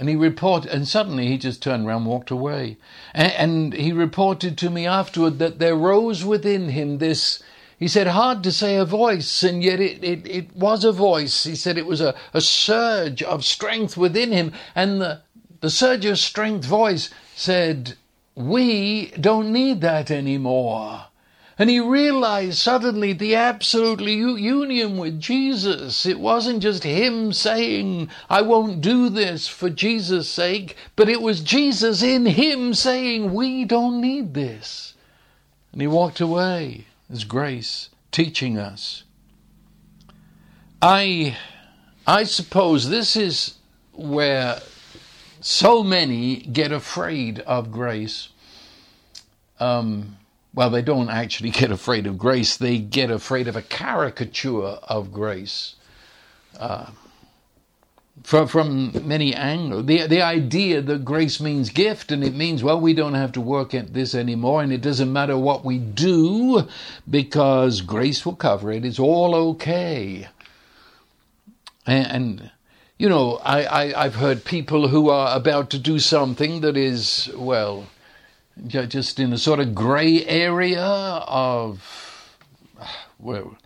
And 0.00 0.08
he 0.08 0.16
reported, 0.16 0.70
and 0.72 0.88
suddenly 0.88 1.26
he 1.26 1.36
just 1.36 1.62
turned 1.62 1.86
around, 1.86 2.06
walked 2.06 2.30
away. 2.30 2.78
And, 3.12 3.32
and, 3.34 3.74
he 3.74 3.92
reported 3.92 4.56
to 4.56 4.70
me 4.70 4.86
afterward 4.86 5.38
that 5.40 5.58
there 5.58 5.76
rose 5.76 6.24
within 6.24 6.70
him 6.70 6.96
this, 6.96 7.42
he 7.78 7.86
said, 7.86 8.06
hard 8.06 8.42
to 8.44 8.50
say 8.50 8.76
a 8.76 8.86
voice, 8.86 9.42
and 9.42 9.62
yet 9.62 9.78
it, 9.78 10.02
it, 10.02 10.26
it 10.26 10.56
was 10.56 10.84
a 10.84 10.92
voice. 10.92 11.44
He 11.44 11.54
said 11.54 11.76
it 11.76 11.84
was 11.84 12.00
a, 12.00 12.14
a 12.32 12.40
surge 12.40 13.22
of 13.22 13.44
strength 13.44 13.98
within 13.98 14.32
him. 14.32 14.54
And 14.74 15.02
the, 15.02 15.20
the 15.60 15.68
surge 15.68 16.06
of 16.06 16.18
strength 16.18 16.64
voice 16.64 17.10
said, 17.36 17.92
We 18.34 19.12
don't 19.20 19.52
need 19.52 19.82
that 19.82 20.10
anymore. 20.10 21.08
And 21.60 21.68
he 21.68 21.78
realized 21.78 22.56
suddenly 22.56 23.12
the 23.12 23.34
absolute 23.34 24.00
union 24.00 24.96
with 24.96 25.20
Jesus. 25.20 26.06
It 26.06 26.18
wasn't 26.18 26.62
just 26.62 26.84
him 26.84 27.34
saying, 27.34 28.08
I 28.30 28.40
won't 28.40 28.80
do 28.80 29.10
this 29.10 29.46
for 29.46 29.68
Jesus' 29.68 30.26
sake, 30.26 30.74
but 30.96 31.10
it 31.10 31.20
was 31.20 31.42
Jesus 31.42 32.02
in 32.02 32.24
him 32.24 32.72
saying, 32.72 33.34
We 33.34 33.66
don't 33.66 34.00
need 34.00 34.32
this. 34.32 34.94
And 35.72 35.82
he 35.82 35.86
walked 35.86 36.18
away. 36.18 36.86
His 37.10 37.24
grace 37.24 37.90
teaching 38.10 38.56
us. 38.56 39.04
I, 40.80 41.36
I 42.06 42.24
suppose 42.24 42.88
this 42.88 43.16
is 43.16 43.56
where 43.92 44.62
so 45.42 45.82
many 45.82 46.36
get 46.36 46.72
afraid 46.72 47.40
of 47.40 47.70
grace. 47.70 48.30
Um, 49.58 50.16
well, 50.54 50.70
they 50.70 50.82
don't 50.82 51.10
actually 51.10 51.50
get 51.50 51.70
afraid 51.70 52.06
of 52.06 52.18
grace, 52.18 52.56
they 52.56 52.78
get 52.78 53.10
afraid 53.10 53.48
of 53.48 53.56
a 53.56 53.62
caricature 53.62 54.62
of 54.62 55.12
grace. 55.12 55.76
Uh, 56.58 56.90
from, 58.22 58.48
from 58.48 59.08
many 59.08 59.34
angles. 59.34 59.86
The, 59.86 60.06
the 60.06 60.22
idea 60.22 60.82
that 60.82 61.04
grace 61.04 61.40
means 61.40 61.70
gift 61.70 62.12
and 62.12 62.22
it 62.22 62.34
means, 62.34 62.62
well, 62.62 62.80
we 62.80 62.92
don't 62.92 63.14
have 63.14 63.32
to 63.32 63.40
work 63.40 63.74
at 63.74 63.94
this 63.94 64.14
anymore 64.14 64.62
and 64.62 64.72
it 64.72 64.82
doesn't 64.82 65.12
matter 65.12 65.38
what 65.38 65.64
we 65.64 65.78
do 65.78 66.68
because 67.08 67.80
grace 67.80 68.26
will 68.26 68.36
cover 68.36 68.70
it. 68.72 68.84
It's 68.84 68.98
all 68.98 69.34
okay. 69.34 70.28
And, 71.86 72.06
and 72.06 72.50
you 72.98 73.08
know, 73.08 73.40
I, 73.42 73.64
I, 73.64 74.04
I've 74.04 74.16
heard 74.16 74.44
people 74.44 74.88
who 74.88 75.08
are 75.08 75.34
about 75.34 75.70
to 75.70 75.78
do 75.78 75.98
something 75.98 76.60
that 76.60 76.76
is, 76.76 77.30
well, 77.34 77.86
just 78.66 79.18
in 79.18 79.30
the 79.30 79.38
sort 79.38 79.60
of 79.60 79.74
grey 79.74 80.24
area 80.24 80.82
of 80.82 82.36
well, 83.18 83.56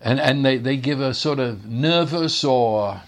and 0.00 0.20
and 0.20 0.44
they, 0.44 0.58
they 0.58 0.76
give 0.76 1.00
a 1.00 1.14
sort 1.14 1.38
of 1.38 1.66
nervous 1.66 2.44
or 2.44 3.02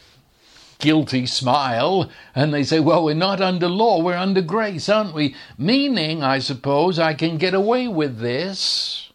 guilty 0.85 1.25
smile 1.25 2.11
and 2.35 2.53
they 2.53 2.63
say, 2.63 2.79
Well, 2.79 3.05
we're 3.05 3.15
not 3.15 3.41
under 3.41 3.69
law, 3.69 4.03
we're 4.03 4.17
under 4.17 4.43
grace, 4.43 4.89
aren't 4.89 5.15
we? 5.15 5.35
Meaning, 5.57 6.23
I 6.23 6.39
suppose, 6.39 6.99
I 6.99 7.15
can 7.15 7.39
get 7.39 7.55
away 7.55 7.89
with 7.89 8.19
this. 8.19 9.11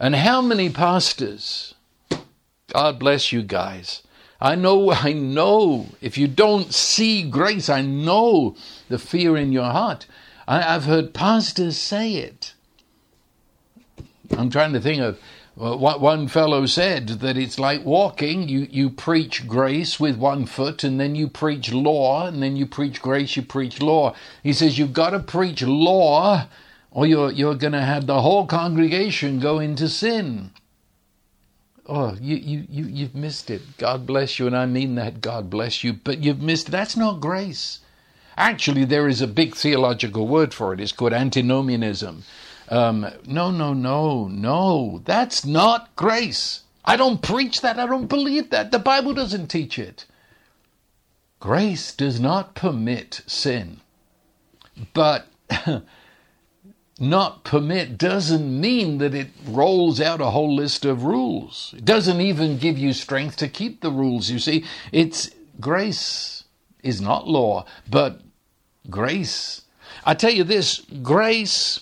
And 0.00 0.16
how 0.16 0.42
many 0.42 0.70
pastors, 0.70 1.74
God 2.72 2.98
bless 2.98 3.30
you 3.30 3.42
guys. 3.42 4.02
I 4.40 4.56
know, 4.56 4.90
I 4.92 5.12
know, 5.12 5.86
if 6.00 6.18
you 6.18 6.26
don't 6.26 6.74
see 6.74 7.22
grace, 7.22 7.68
I 7.68 7.80
know 7.80 8.56
the 8.88 8.98
fear 8.98 9.36
in 9.36 9.52
your 9.52 9.70
heart. 9.70 10.06
I, 10.46 10.60
have 10.60 10.84
heard 10.84 11.14
pastors 11.14 11.76
say 11.76 12.14
it. 12.14 12.54
I'm 14.36 14.50
trying 14.50 14.72
to 14.72 14.80
think 14.80 15.00
of 15.02 15.18
well, 15.56 15.78
what 15.78 16.00
one 16.00 16.26
fellow 16.26 16.66
said 16.66 17.06
that 17.08 17.36
it's 17.36 17.60
like 17.60 17.84
walking. 17.84 18.48
You, 18.48 18.66
you 18.70 18.90
preach 18.90 19.46
grace 19.46 20.00
with 20.00 20.16
one 20.16 20.46
foot, 20.46 20.82
and 20.82 20.98
then 20.98 21.14
you 21.14 21.28
preach 21.28 21.72
law, 21.72 22.26
and 22.26 22.42
then 22.42 22.56
you 22.56 22.66
preach 22.66 23.00
grace, 23.00 23.36
you 23.36 23.42
preach 23.42 23.80
law. 23.80 24.14
He 24.42 24.52
says 24.52 24.78
you've 24.78 24.92
got 24.92 25.10
to 25.10 25.20
preach 25.20 25.62
law, 25.62 26.48
or 26.90 27.06
you're, 27.06 27.30
you're 27.30 27.54
going 27.54 27.72
to 27.72 27.82
have 27.82 28.06
the 28.06 28.20
whole 28.20 28.46
congregation 28.46 29.38
go 29.38 29.60
into 29.60 29.88
sin. 29.88 30.50
Oh, 31.86 32.16
you, 32.20 32.36
you, 32.36 32.66
you, 32.68 32.84
you've 32.86 33.14
missed 33.14 33.48
it. 33.50 33.62
God 33.78 34.06
bless 34.06 34.40
you, 34.40 34.48
and 34.48 34.56
I 34.56 34.66
mean 34.66 34.96
that, 34.96 35.20
God 35.20 35.50
bless 35.50 35.84
you, 35.84 35.92
but 35.92 36.18
you've 36.18 36.42
missed 36.42 36.68
it. 36.68 36.72
That's 36.72 36.96
not 36.96 37.20
grace. 37.20 37.78
Actually, 38.36 38.84
there 38.84 39.08
is 39.08 39.20
a 39.20 39.26
big 39.26 39.54
theological 39.54 40.26
word 40.26 40.52
for 40.52 40.72
it. 40.72 40.80
It's 40.80 40.92
called 40.92 41.12
antinomianism. 41.12 42.24
Um, 42.68 43.06
no, 43.26 43.50
no, 43.50 43.74
no, 43.74 44.26
no. 44.28 45.02
That's 45.04 45.44
not 45.44 45.94
grace. 45.96 46.62
I 46.84 46.96
don't 46.96 47.22
preach 47.22 47.60
that. 47.60 47.78
I 47.78 47.86
don't 47.86 48.06
believe 48.06 48.50
that. 48.50 48.70
The 48.70 48.78
Bible 48.78 49.14
doesn't 49.14 49.48
teach 49.48 49.78
it. 49.78 50.06
Grace 51.40 51.94
does 51.94 52.18
not 52.18 52.54
permit 52.54 53.22
sin. 53.26 53.80
But 54.92 55.26
not 56.98 57.44
permit 57.44 57.98
doesn't 57.98 58.60
mean 58.60 58.98
that 58.98 59.14
it 59.14 59.28
rolls 59.46 60.00
out 60.00 60.20
a 60.20 60.30
whole 60.30 60.54
list 60.54 60.84
of 60.84 61.04
rules. 61.04 61.74
It 61.76 61.84
doesn't 61.84 62.20
even 62.20 62.58
give 62.58 62.78
you 62.78 62.92
strength 62.92 63.36
to 63.36 63.48
keep 63.48 63.80
the 63.80 63.90
rules. 63.90 64.30
You 64.30 64.38
see, 64.38 64.64
it's 64.90 65.30
grace 65.60 66.44
is 66.82 67.00
not 67.00 67.28
law, 67.28 67.64
but 67.88 68.20
grace. 68.90 69.62
I 70.04 70.14
tell 70.14 70.32
you 70.32 70.44
this 70.44 70.80
grace 71.02 71.80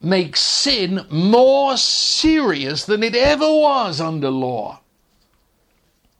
makes 0.00 0.40
sin 0.40 1.06
more 1.10 1.76
serious 1.76 2.84
than 2.84 3.02
it 3.02 3.14
ever 3.14 3.46
was 3.46 4.00
under 4.00 4.30
law. 4.30 4.80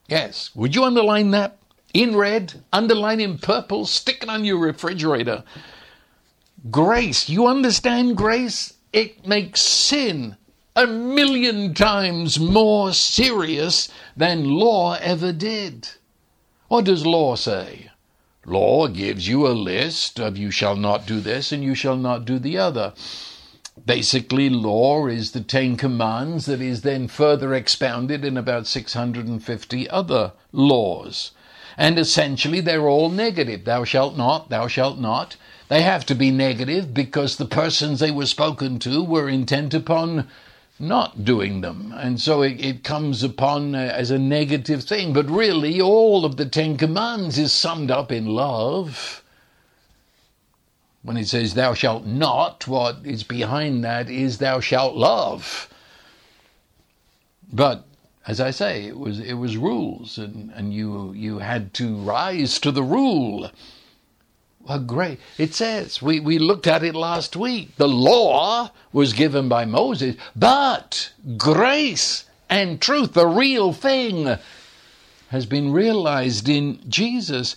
Yes, 0.08 0.50
would 0.54 0.74
you 0.74 0.84
underline 0.84 1.30
that? 1.30 1.58
In 1.92 2.16
red, 2.16 2.64
underline 2.72 3.20
in 3.20 3.38
purple, 3.38 3.86
stick 3.86 4.22
it 4.22 4.28
on 4.28 4.44
your 4.44 4.58
refrigerator. 4.58 5.44
Grace, 6.70 7.28
you 7.28 7.46
understand 7.46 8.16
grace? 8.16 8.74
It 8.92 9.26
makes 9.26 9.60
sin 9.60 10.36
a 10.76 10.86
million 10.86 11.72
times 11.74 12.40
more 12.40 12.92
serious 12.92 13.88
than 14.16 14.44
law 14.50 14.94
ever 14.94 15.32
did. 15.32 15.88
What 16.68 16.84
does 16.84 17.06
law 17.06 17.36
say? 17.36 17.90
Law 18.46 18.88
gives 18.88 19.26
you 19.26 19.46
a 19.46 19.56
list 19.56 20.20
of 20.20 20.36
you 20.36 20.50
shall 20.50 20.76
not 20.76 21.06
do 21.06 21.20
this 21.20 21.50
and 21.50 21.64
you 21.64 21.74
shall 21.74 21.96
not 21.96 22.24
do 22.24 22.38
the 22.38 22.58
other. 22.58 22.92
Basically, 23.86 24.48
law 24.50 25.06
is 25.06 25.32
the 25.32 25.40
Ten 25.40 25.76
Commands 25.76 26.46
that 26.46 26.60
is 26.60 26.82
then 26.82 27.08
further 27.08 27.54
expounded 27.54 28.24
in 28.24 28.36
about 28.36 28.66
650 28.66 29.90
other 29.90 30.32
laws. 30.52 31.32
And 31.76 31.98
essentially, 31.98 32.60
they're 32.60 32.88
all 32.88 33.08
negative. 33.08 33.64
Thou 33.64 33.84
shalt 33.84 34.16
not, 34.16 34.48
thou 34.48 34.68
shalt 34.68 34.98
not. 34.98 35.36
They 35.68 35.82
have 35.82 36.04
to 36.06 36.14
be 36.14 36.30
negative 36.30 36.94
because 36.94 37.36
the 37.36 37.46
persons 37.46 37.98
they 37.98 38.10
were 38.10 38.26
spoken 38.26 38.78
to 38.80 39.02
were 39.02 39.28
intent 39.28 39.74
upon 39.74 40.28
not 40.88 41.24
doing 41.24 41.60
them. 41.60 41.92
And 41.96 42.20
so 42.20 42.42
it, 42.42 42.64
it 42.64 42.84
comes 42.84 43.22
upon 43.22 43.74
uh, 43.74 43.78
as 43.78 44.10
a 44.10 44.18
negative 44.18 44.84
thing. 44.84 45.12
But 45.12 45.28
really, 45.28 45.80
all 45.80 46.24
of 46.24 46.36
the 46.36 46.46
Ten 46.46 46.76
Commands 46.76 47.38
is 47.38 47.52
summed 47.52 47.90
up 47.90 48.12
in 48.12 48.26
love. 48.26 49.22
When 51.02 51.16
it 51.16 51.28
says, 51.28 51.54
Thou 51.54 51.74
shalt 51.74 52.06
not, 52.06 52.66
what 52.66 52.98
is 53.04 53.24
behind 53.24 53.84
that 53.84 54.08
is, 54.08 54.38
Thou 54.38 54.60
shalt 54.60 54.94
love. 54.94 55.68
But 57.52 57.84
as 58.26 58.40
I 58.40 58.50
say, 58.50 58.86
it 58.86 58.98
was 58.98 59.20
it 59.20 59.34
was 59.34 59.56
rules, 59.56 60.16
and, 60.16 60.50
and 60.54 60.72
you 60.72 61.12
you 61.12 61.38
had 61.40 61.74
to 61.74 61.94
rise 61.96 62.58
to 62.60 62.72
the 62.72 62.82
rule. 62.82 63.50
Well, 64.66 64.78
great. 64.78 65.20
It 65.36 65.54
says, 65.54 66.00
we, 66.00 66.20
we 66.20 66.38
looked 66.38 66.66
at 66.66 66.82
it 66.82 66.94
last 66.94 67.36
week. 67.36 67.76
The 67.76 67.88
law 67.88 68.70
was 68.94 69.12
given 69.12 69.46
by 69.46 69.66
Moses, 69.66 70.16
but 70.34 71.12
grace 71.36 72.24
and 72.48 72.80
truth, 72.80 73.12
the 73.12 73.26
real 73.26 73.74
thing, 73.74 74.38
has 75.28 75.44
been 75.44 75.70
realized 75.70 76.48
in 76.48 76.80
Jesus. 76.88 77.56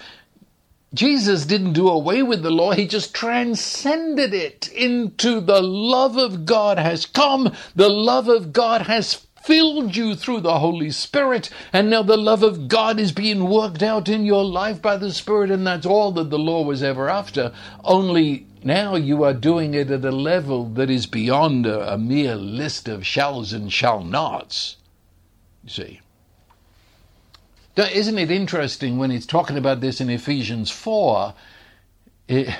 Jesus 0.93 1.45
didn't 1.45 1.74
do 1.74 1.88
away 1.88 2.24
with 2.24 2.43
the 2.43 2.51
law, 2.51 2.72
he 2.72 2.88
just 2.88 3.14
transcended 3.14 4.34
it 4.34 4.68
into 4.70 5.39
the 5.39 5.62
love 5.62 6.18
of 6.18 6.45
God 6.45 6.78
has 6.78 7.05
come. 7.05 7.53
The 7.76 7.89
love 7.89 8.28
of 8.28 8.51
God 8.51 8.82
has 8.82 9.27
filled 9.48 9.95
you 9.95 10.14
through 10.14 10.41
the 10.41 10.60
Holy 10.60 10.91
Spirit, 10.91 11.50
and 11.72 11.89
now 11.89 12.04
the 12.04 12.18
love 12.18 12.43
of 12.43 12.68
God 12.68 13.00
is 13.00 13.14
being 13.14 13.48
worked 13.50 13.82
out 13.82 14.10
in 14.10 14.26
your 14.26 14.43
life 14.43 14.82
by 14.82 14.98
the 14.98 15.14
Spirit, 15.14 15.50
and 15.50 15.66
that's 15.66 15.86
all 15.86 16.12
that 16.12 16.30
the 16.30 16.38
law 16.38 16.62
was 16.62 16.84
ever 16.84 17.10
after. 17.10 17.54
Only 17.82 18.45
now 18.62 18.95
you 18.95 19.24
are 19.24 19.34
doing 19.34 19.74
it 19.74 19.89
at 19.89 20.04
a 20.04 20.12
level 20.12 20.66
that 20.72 20.89
is 20.89 21.06
beyond 21.06 21.66
a, 21.66 21.93
a 21.93 21.98
mere 21.98 22.36
list 22.36 22.89
of 22.89 23.06
shalls 23.06 23.54
and 23.54 23.72
shall 23.72 24.04
nots. 24.04 24.76
You 25.64 25.70
see. 25.70 26.02
Isn't 27.78 28.20
it 28.20 28.32
interesting 28.32 28.98
when 28.98 29.12
it's 29.12 29.26
talking 29.26 29.58
about 29.58 29.80
this 29.80 30.02
in 30.02 30.10
Ephesians 30.10 30.72
4? 30.72 31.34
It, 32.28 32.54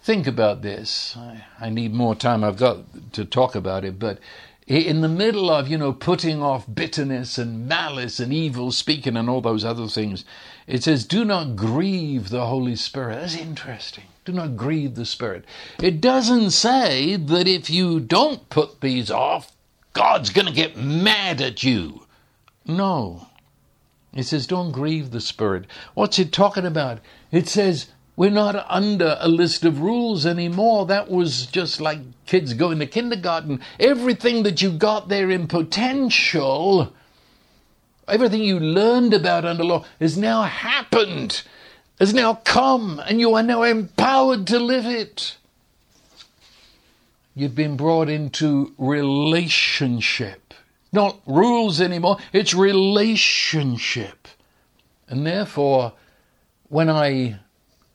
think 0.00 0.26
about 0.26 0.62
this. 0.62 1.14
I, 1.18 1.44
I, 1.60 1.68
need 1.68 1.92
more 1.92 2.14
time. 2.14 2.44
I've 2.44 2.56
got 2.56 3.12
to 3.12 3.26
talk 3.26 3.54
about 3.54 3.84
it, 3.84 3.98
but 3.98 4.20
in 4.66 5.00
the 5.00 5.08
middle 5.08 5.48
of, 5.48 5.68
you 5.68 5.78
know, 5.78 5.92
putting 5.92 6.42
off 6.42 6.66
bitterness 6.72 7.38
and 7.38 7.68
malice 7.68 8.18
and 8.18 8.32
evil 8.32 8.72
speaking 8.72 9.16
and 9.16 9.30
all 9.30 9.40
those 9.40 9.64
other 9.64 9.86
things, 9.86 10.24
it 10.66 10.82
says, 10.82 11.04
do 11.04 11.24
not 11.24 11.54
grieve 11.54 12.30
the 12.30 12.46
Holy 12.46 12.74
Spirit. 12.74 13.20
That's 13.20 13.36
interesting. 13.36 14.04
Do 14.24 14.32
not 14.32 14.56
grieve 14.56 14.96
the 14.96 15.06
Spirit. 15.06 15.44
It 15.80 16.00
doesn't 16.00 16.50
say 16.50 17.14
that 17.14 17.46
if 17.46 17.70
you 17.70 18.00
don't 18.00 18.48
put 18.50 18.80
these 18.80 19.10
off, 19.10 19.52
God's 19.92 20.30
going 20.30 20.46
to 20.46 20.52
get 20.52 20.76
mad 20.76 21.40
at 21.40 21.62
you. 21.62 22.06
No. 22.64 23.28
It 24.12 24.24
says, 24.24 24.48
don't 24.48 24.72
grieve 24.72 25.12
the 25.12 25.20
Spirit. 25.20 25.66
What's 25.94 26.18
it 26.18 26.32
talking 26.32 26.66
about? 26.66 26.98
It 27.30 27.48
says, 27.48 27.86
we're 28.16 28.30
not 28.30 28.64
under 28.68 29.16
a 29.20 29.28
list 29.28 29.64
of 29.64 29.80
rules 29.80 30.24
anymore. 30.24 30.86
That 30.86 31.10
was 31.10 31.46
just 31.46 31.80
like 31.80 32.00
kids 32.24 32.54
going 32.54 32.78
to 32.78 32.86
kindergarten. 32.86 33.60
Everything 33.78 34.42
that 34.44 34.62
you 34.62 34.70
got 34.70 35.08
there 35.08 35.30
in 35.30 35.46
potential, 35.46 36.94
everything 38.08 38.42
you 38.42 38.58
learned 38.58 39.12
about 39.12 39.44
under 39.44 39.64
law, 39.64 39.84
has 40.00 40.16
now 40.16 40.42
happened, 40.42 41.42
has 42.00 42.14
now 42.14 42.34
come, 42.44 43.00
and 43.06 43.20
you 43.20 43.34
are 43.34 43.42
now 43.42 43.62
empowered 43.62 44.46
to 44.46 44.58
live 44.58 44.86
it. 44.86 45.36
You've 47.34 47.54
been 47.54 47.76
brought 47.76 48.08
into 48.08 48.72
relationship 48.78 50.46
not 50.96 51.20
rules 51.26 51.80
anymore, 51.80 52.18
it's 52.32 52.54
relationship. 52.54 54.26
And 55.08 55.24
therefore, 55.24 55.92
when 56.68 56.90
I 56.90 57.38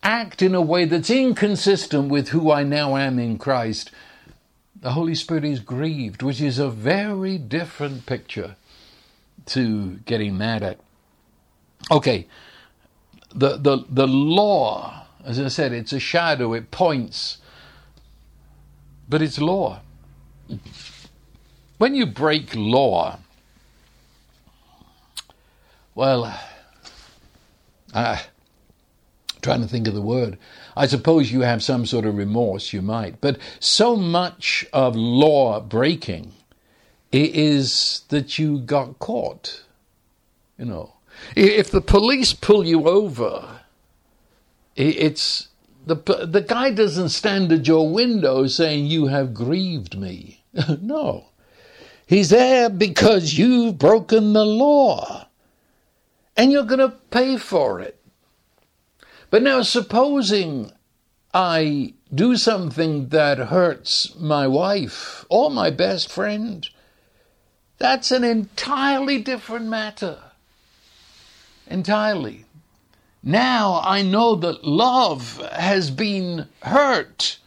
act 0.04 0.42
in 0.42 0.56
a 0.56 0.62
way 0.62 0.86
that's 0.86 1.10
inconsistent 1.10 2.10
with 2.10 2.30
who 2.30 2.52
I 2.52 2.64
now 2.64 2.98
am 2.98 3.20
in 3.20 3.38
Christ, 3.38 3.92
the 4.76 4.92
Holy 4.92 5.16
Spirit 5.16 5.46
is 5.46 5.60
grieved, 5.60 6.24
which 6.24 6.42
is 6.42 6.58
a 6.58 6.70
very 6.70 7.38
different 7.38 8.06
picture 8.06 8.56
to 9.48 10.00
getting 10.06 10.38
mad 10.38 10.64
at. 10.64 10.80
Okay, 11.92 12.28
the, 13.34 13.58
the, 13.58 13.86
the 13.90 14.08
law, 14.08 15.06
as 15.24 15.40
I 15.40 15.48
said, 15.50 15.72
it's 15.72 15.94
a 15.94 16.00
shadow, 16.00 16.54
it 16.54 16.72
points, 16.72 17.38
but 19.08 19.22
it's 19.22 19.40
law. 19.40 19.82
When 21.78 21.96
you 21.96 22.06
break 22.06 22.56
law, 22.56 23.20
well, 25.96 26.40
uh, 27.94 28.18
trying 29.42 29.62
to 29.62 29.68
think 29.68 29.88
of 29.88 29.94
the 29.94 30.02
word. 30.02 30.38
I 30.76 30.88
suppose 30.88 31.32
you 31.32 31.42
have 31.42 31.64
some 31.64 31.86
sort 31.86 32.06
of 32.06 32.18
remorse, 32.18 32.74
you 32.74 32.82
might. 32.82 33.22
But 33.22 33.38
so 33.60 33.96
much 33.96 34.66
of 34.74 34.96
law 34.96 35.60
breaking 35.60 36.34
is 37.12 38.04
that 38.10 38.40
you 38.40 38.60
got 38.60 39.00
caught. 39.00 39.64
You 40.58 40.66
know, 40.66 40.94
if 41.36 41.72
the 41.72 41.82
police 41.82 42.34
pull 42.34 42.66
you 42.66 42.88
over, 42.88 43.62
it's 44.76 45.50
the 45.86 45.96
the 46.28 46.42
guy 46.42 46.72
doesn't 46.72 47.10
stand 47.10 47.52
at 47.52 47.68
your 47.68 47.92
window 47.92 48.48
saying 48.48 48.86
you 48.86 49.08
have 49.08 49.34
grieved 49.34 49.98
me. 49.98 50.44
no, 50.82 51.26
he's 52.06 52.30
there 52.30 52.70
because 52.70 53.38
you've 53.38 53.78
broken 53.78 54.34
the 54.34 54.46
law, 54.46 55.28
and 56.38 56.52
you're 56.52 56.64
going 56.64 56.80
to 56.80 56.96
pay 57.10 57.38
for 57.38 57.80
it. 57.80 58.01
But 59.32 59.42
now, 59.42 59.64
supposing 59.64 60.72
I 61.34 61.94
do 62.14 62.36
something 62.36 63.08
that 63.08 63.38
hurts 63.38 64.14
my 64.18 64.46
wife 64.46 65.26
or 65.30 65.50
my 65.50 65.70
best 65.70 66.12
friend, 66.12 66.68
that's 67.78 68.12
an 68.12 68.26
entirely 68.26 69.20
different 69.20 69.66
matter. 69.68 70.20
Entirely. 71.66 72.46
Now 73.24 73.82
I 73.84 74.02
know 74.02 74.36
that 74.36 74.66
love 74.66 75.38
has 75.54 75.90
been 75.90 76.50
hurt. 76.64 77.38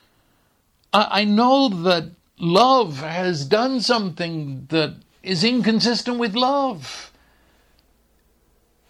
I, 0.93 1.25
know 1.25 1.69
that 1.69 2.13
love 2.39 3.01
has 3.01 3.45
done 3.45 3.81
something 3.81 4.67
that 4.71 4.95
is 5.23 5.43
inconsistent 5.43 6.19
with 6.19 6.35
love. 6.35 7.11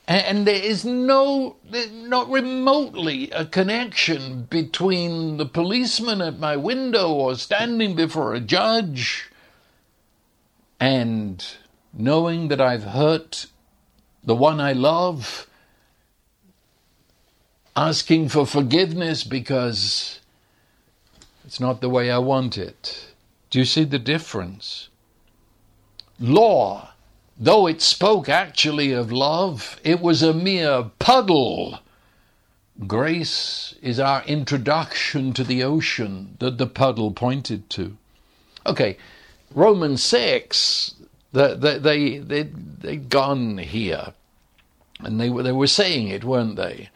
And 0.07 0.46
there 0.46 0.62
is 0.62 0.84
no, 0.84 1.57
not 1.90 2.28
remotely 2.28 3.30
a 3.30 3.46
connection 3.46 4.42
between 4.44 5.38
the 5.38 5.46
policeman 5.46 6.20
at 6.20 6.38
my 6.38 6.57
window 6.57 7.11
or 7.11 7.36
standing 7.36 7.94
before 7.96 8.34
a 8.34 8.40
judge 8.40 9.30
and 10.78 11.42
knowing 11.94 12.48
that 12.48 12.61
I've 12.61 12.84
hurt 12.84 13.46
the 14.22 14.34
one 14.34 14.61
I 14.61 14.72
love, 14.72 15.46
asking 17.74 18.28
for 18.28 18.46
forgiveness 18.46 19.24
because 19.24 20.20
it's 21.46 21.61
not 21.61 21.80
the 21.80 21.88
way 21.88 22.11
I 22.11 22.18
want 22.18 22.59
it. 22.59 23.14
Do 23.48 23.59
you 23.59 23.64
see 23.64 23.84
the 23.84 23.98
difference? 23.98 24.88
Law 26.20 26.93
Though 27.37 27.66
it 27.66 27.82
spoke 27.82 28.28
actually 28.28 28.93
of 28.93 29.11
love, 29.11 29.80
it 29.82 30.01
was 30.01 30.22
a 30.22 30.32
mere 30.32 30.91
puddle. 30.99 31.80
Grace 32.87 33.74
is 33.82 33.99
our 33.99 34.22
introduction 34.24 35.32
to 35.32 35.45
the 35.45 35.62
ocean 35.62 36.37
that 36.39 36.59
the 36.59 36.66
puddle 36.66 37.11
pointed 37.11 37.68
to. 37.70 37.97
Okay, 38.66 38.97
Romans 39.53 40.03
6, 40.03 40.95
they, 41.32 41.55
they, 41.55 42.18
they, 42.18 42.43
they'd 42.43 43.11
gone 43.11 43.59
here, 43.59 44.14
and 45.01 45.20
they, 45.20 45.28
they 45.28 45.53
were 45.53 45.66
saying 45.66 46.09
it, 46.09 46.24
weren't 46.24 46.57
they? 46.57 46.89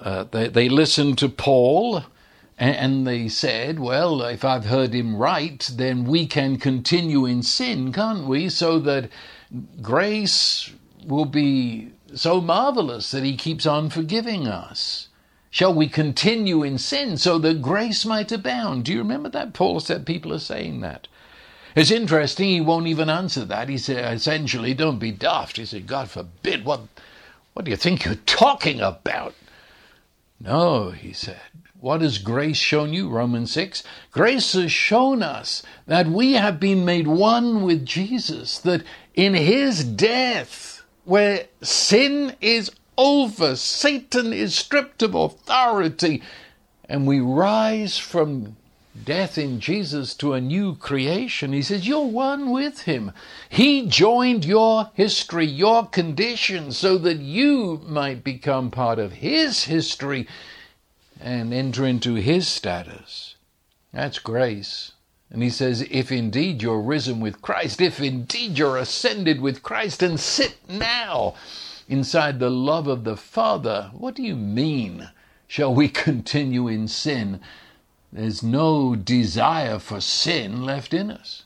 Uh, 0.00 0.24
they, 0.24 0.48
they 0.48 0.68
listened 0.68 1.18
to 1.18 1.28
Paul 1.28 2.04
and 2.60 3.06
they 3.06 3.26
said, 3.28 3.80
well, 3.80 4.20
if 4.22 4.44
I've 4.44 4.66
heard 4.66 4.92
him 4.92 5.16
right, 5.16 5.68
then 5.74 6.04
we 6.04 6.26
can 6.26 6.58
continue 6.58 7.24
in 7.24 7.42
sin, 7.42 7.90
can't 7.90 8.26
we? 8.26 8.50
So 8.50 8.78
that 8.80 9.08
grace 9.80 10.70
will 11.06 11.24
be 11.24 11.92
so 12.14 12.38
marvelous 12.38 13.12
that 13.12 13.24
he 13.24 13.34
keeps 13.34 13.64
on 13.64 13.88
forgiving 13.88 14.46
us. 14.46 15.08
Shall 15.48 15.72
we 15.72 15.88
continue 15.88 16.62
in 16.62 16.76
sin 16.76 17.16
so 17.16 17.38
that 17.38 17.62
grace 17.62 18.04
might 18.04 18.30
abound? 18.30 18.84
Do 18.84 18.92
you 18.92 18.98
remember 18.98 19.30
that? 19.30 19.54
Paul 19.54 19.80
said 19.80 20.04
people 20.04 20.32
are 20.34 20.38
saying 20.38 20.82
that. 20.82 21.08
It's 21.74 21.90
interesting, 21.90 22.48
he 22.48 22.60
won't 22.60 22.88
even 22.88 23.08
answer 23.08 23.46
that. 23.46 23.70
He 23.70 23.78
said, 23.78 24.12
essentially, 24.12 24.74
don't 24.74 24.98
be 24.98 25.12
daft. 25.12 25.56
He 25.56 25.64
said, 25.64 25.86
God 25.86 26.10
forbid, 26.10 26.66
what, 26.66 26.80
what 27.54 27.64
do 27.64 27.70
you 27.70 27.76
think 27.78 28.04
you're 28.04 28.16
talking 28.26 28.80
about? 28.80 29.34
No, 30.38 30.90
he 30.90 31.14
said. 31.14 31.40
What 31.80 32.02
has 32.02 32.18
grace 32.18 32.58
shown 32.58 32.92
you? 32.92 33.08
Romans 33.08 33.52
6. 33.52 33.82
Grace 34.10 34.52
has 34.52 34.70
shown 34.70 35.22
us 35.22 35.62
that 35.86 36.06
we 36.06 36.34
have 36.34 36.60
been 36.60 36.84
made 36.84 37.06
one 37.06 37.62
with 37.62 37.86
Jesus, 37.86 38.58
that 38.58 38.82
in 39.14 39.32
his 39.32 39.82
death, 39.82 40.82
where 41.04 41.46
sin 41.62 42.36
is 42.42 42.70
over, 42.98 43.56
Satan 43.56 44.34
is 44.34 44.54
stripped 44.54 45.02
of 45.02 45.14
authority, 45.14 46.22
and 46.86 47.06
we 47.06 47.18
rise 47.18 47.96
from 47.96 48.56
death 49.04 49.38
in 49.38 49.58
Jesus 49.58 50.12
to 50.14 50.34
a 50.34 50.40
new 50.40 50.76
creation. 50.76 51.54
He 51.54 51.62
says, 51.62 51.88
You're 51.88 52.04
one 52.04 52.50
with 52.50 52.82
Him. 52.82 53.12
He 53.48 53.86
joined 53.86 54.44
your 54.44 54.90
history, 54.92 55.46
your 55.46 55.86
condition, 55.86 56.72
so 56.72 56.98
that 56.98 57.20
you 57.20 57.80
might 57.86 58.22
become 58.22 58.70
part 58.70 58.98
of 58.98 59.12
His 59.12 59.64
history 59.64 60.28
and 61.20 61.52
enter 61.52 61.86
into 61.86 62.14
his 62.14 62.48
status. 62.48 63.36
That's 63.92 64.18
grace. 64.18 64.92
And 65.30 65.42
he 65.42 65.50
says, 65.50 65.86
if 65.90 66.10
indeed 66.10 66.62
you're 66.62 66.80
risen 66.80 67.20
with 67.20 67.40
Christ, 67.42 67.80
if 67.80 68.00
indeed 68.00 68.58
you're 68.58 68.76
ascended 68.76 69.40
with 69.40 69.62
Christ 69.62 70.02
and 70.02 70.18
sit 70.18 70.56
now 70.68 71.34
inside 71.88 72.38
the 72.38 72.50
love 72.50 72.88
of 72.88 73.04
the 73.04 73.16
Father, 73.16 73.90
what 73.92 74.14
do 74.14 74.22
you 74.22 74.34
mean? 74.34 75.10
Shall 75.46 75.74
we 75.74 75.88
continue 76.06 76.66
in 76.66 76.88
sin? 76.88 77.40
There's 78.12 78.42
no 78.42 78.96
desire 78.96 79.78
for 79.78 80.00
sin 80.00 80.64
left 80.64 80.92
in 80.92 81.10
us. 81.10 81.44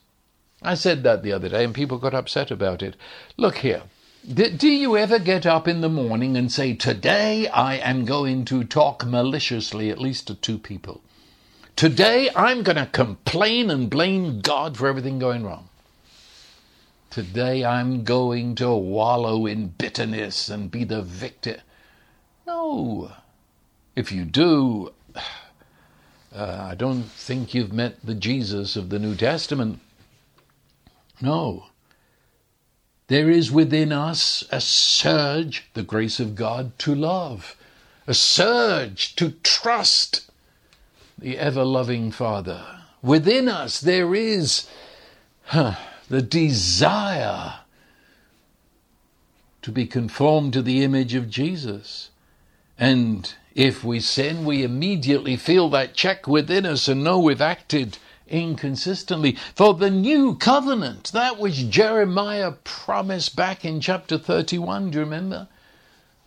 I 0.62 0.74
said 0.74 1.02
that 1.02 1.22
the 1.22 1.32
other 1.32 1.50
day 1.50 1.64
and 1.64 1.74
people 1.74 1.98
got 1.98 2.14
upset 2.14 2.50
about 2.50 2.82
it. 2.82 2.96
Look 3.36 3.58
here. 3.58 3.82
Do, 4.26 4.48
do 4.48 4.68
you 4.68 4.96
ever 4.96 5.18
get 5.18 5.44
up 5.44 5.68
in 5.68 5.82
the 5.82 5.88
morning 5.90 6.34
and 6.34 6.50
say, 6.50 6.72
Today 6.72 7.46
I 7.48 7.76
am 7.76 8.06
going 8.06 8.46
to 8.46 8.64
talk 8.64 9.04
maliciously 9.04 9.90
at 9.90 9.98
least 9.98 10.28
to 10.28 10.34
two 10.34 10.56
people? 10.56 11.02
Today 11.76 12.30
I'm 12.34 12.62
going 12.62 12.78
to 12.78 12.86
complain 12.86 13.70
and 13.70 13.90
blame 13.90 14.40
God 14.40 14.78
for 14.78 14.88
everything 14.88 15.18
going 15.18 15.44
wrong. 15.44 15.68
Today 17.10 17.66
I'm 17.66 18.02
going 18.02 18.54
to 18.54 18.70
wallow 18.70 19.44
in 19.44 19.68
bitterness 19.68 20.48
and 20.48 20.70
be 20.70 20.84
the 20.84 21.02
victim. 21.02 21.60
No. 22.46 23.12
If 23.94 24.10
you 24.10 24.24
do, 24.24 24.94
uh, 26.34 26.66
I 26.70 26.74
don't 26.74 27.04
think 27.04 27.52
you've 27.52 27.74
met 27.74 27.98
the 28.02 28.14
Jesus 28.14 28.74
of 28.74 28.88
the 28.88 28.98
New 28.98 29.16
Testament. 29.16 29.80
No. 31.20 31.66
There 33.08 33.30
is 33.30 33.52
within 33.52 33.92
us 33.92 34.44
a 34.50 34.60
surge, 34.60 35.64
the 35.74 35.82
grace 35.82 36.20
of 36.20 36.34
God, 36.34 36.78
to 36.80 36.94
love, 36.94 37.56
a 38.06 38.14
surge 38.14 39.14
to 39.16 39.32
trust 39.42 40.30
the 41.18 41.38
ever 41.38 41.64
loving 41.64 42.10
Father. 42.10 42.64
Within 43.02 43.48
us 43.48 43.80
there 43.80 44.14
is 44.14 44.68
huh, 45.44 45.74
the 46.08 46.22
desire 46.22 47.60
to 49.60 49.70
be 49.70 49.86
conformed 49.86 50.52
to 50.54 50.62
the 50.62 50.82
image 50.82 51.14
of 51.14 51.30
Jesus. 51.30 52.10
And 52.78 53.32
if 53.54 53.84
we 53.84 54.00
sin, 54.00 54.44
we 54.44 54.62
immediately 54.62 55.36
feel 55.36 55.68
that 55.70 55.94
check 55.94 56.26
within 56.26 56.66
us 56.66 56.88
and 56.88 57.04
know 57.04 57.18
we've 57.18 57.40
acted 57.40 57.98
inconsistently. 58.28 59.36
For 59.54 59.74
the 59.74 59.90
new 59.90 60.36
covenant, 60.36 61.12
that 61.12 61.38
which 61.38 61.68
Jeremiah 61.70 62.52
promised 62.64 63.36
back 63.36 63.64
in 63.64 63.80
chapter 63.80 64.18
31, 64.18 64.90
do 64.90 64.98
you 64.98 65.04
remember? 65.04 65.48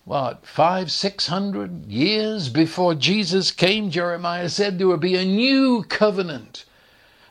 What, 0.06 0.46
five, 0.46 0.90
six 0.90 1.28
hundred 1.28 1.88
years 1.88 2.48
before 2.48 2.96
Jesus 2.96 3.52
came, 3.52 3.90
Jeremiah 3.90 4.48
said 4.48 4.80
there 4.80 4.88
would 4.88 5.02
be 5.02 5.16
a 5.16 5.26
new 5.26 5.84
covenant. 5.84 6.64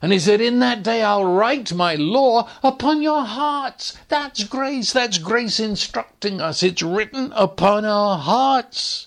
And 0.03 0.13
he 0.13 0.19
said, 0.19 0.43
In 0.43 0.59
that 0.61 0.83
day 0.83 1.03
I'll 1.03 1.25
write 1.25 1.73
my 1.73 1.95
law 1.95 2.51
upon 2.63 3.01
your 3.01 3.25
hearts. 3.25 3.97
That's 4.09 4.45
grace. 4.45 4.93
That's 4.93 5.17
grace 5.17 5.59
instructing 5.59 6.41
us. 6.41 6.63
It's 6.63 6.83
written 6.83 7.33
upon 7.35 7.87
our 7.87 8.19
hearts. 8.19 9.07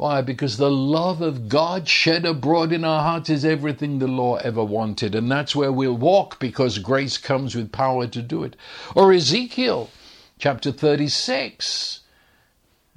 Why? 0.00 0.22
Because 0.22 0.56
the 0.56 0.70
love 0.70 1.20
of 1.20 1.50
God 1.50 1.86
shed 1.86 2.24
abroad 2.24 2.72
in 2.72 2.86
our 2.86 3.02
hearts 3.02 3.28
is 3.28 3.44
everything 3.44 3.98
the 3.98 4.06
law 4.06 4.36
ever 4.36 4.64
wanted. 4.64 5.14
And 5.14 5.30
that's 5.30 5.54
where 5.54 5.70
we'll 5.70 5.94
walk 5.94 6.38
because 6.38 6.78
grace 6.78 7.18
comes 7.18 7.54
with 7.54 7.70
power 7.70 8.06
to 8.06 8.22
do 8.22 8.42
it. 8.42 8.56
Or 8.94 9.12
Ezekiel 9.12 9.90
chapter 10.38 10.72
36. 10.72 12.00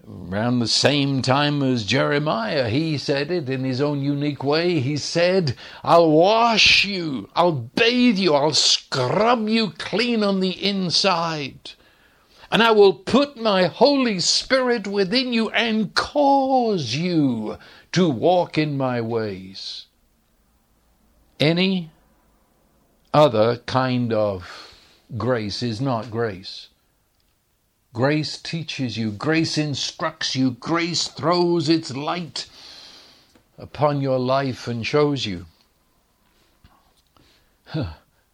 Around 0.08 0.60
the 0.60 0.68
same 0.70 1.22
time 1.22 1.62
as 1.62 1.84
Jeremiah, 1.84 2.70
he 2.70 2.98
said 2.98 3.32
it 3.32 3.50
in 3.50 3.66
his 3.66 3.82
own 3.82 4.02
unique 4.02 4.42
way. 4.42 4.80
He 4.80 4.96
said, 4.96 5.58
I'll 5.84 6.10
wash 6.10 6.86
you, 6.86 7.30
I'll 7.36 7.52
bathe 7.52 8.18
you, 8.18 8.34
I'll 8.34 8.54
scrub 8.54 9.50
you 9.50 9.72
clean 9.72 10.24
on 10.24 10.40
the 10.40 10.52
inside. 10.52 11.72
And 12.54 12.62
I 12.62 12.70
will 12.70 12.94
put 12.94 13.36
my 13.36 13.64
Holy 13.66 14.20
Spirit 14.20 14.86
within 14.86 15.34
you 15.34 15.50
and 15.50 15.96
cause 15.96 16.94
you 16.94 17.58
to 17.94 18.08
walk 18.08 18.60
in 18.60 18.78
my 18.78 19.02
ways. 19.02 19.88
Any 21.40 21.90
other 23.12 23.58
kind 23.66 24.14
of 24.14 24.72
grace 25.18 25.64
is 25.64 25.82
not 25.82 26.12
grace. 26.12 26.68
Grace 27.92 28.38
teaches 28.38 28.98
you, 28.98 29.10
grace 29.10 29.58
instructs 29.58 30.36
you, 30.36 30.52
grace 30.52 31.08
throws 31.08 31.68
its 31.68 31.96
light 31.96 32.46
upon 33.58 34.00
your 34.00 34.20
life 34.20 34.68
and 34.68 34.86
shows 34.86 35.26
you 35.26 35.48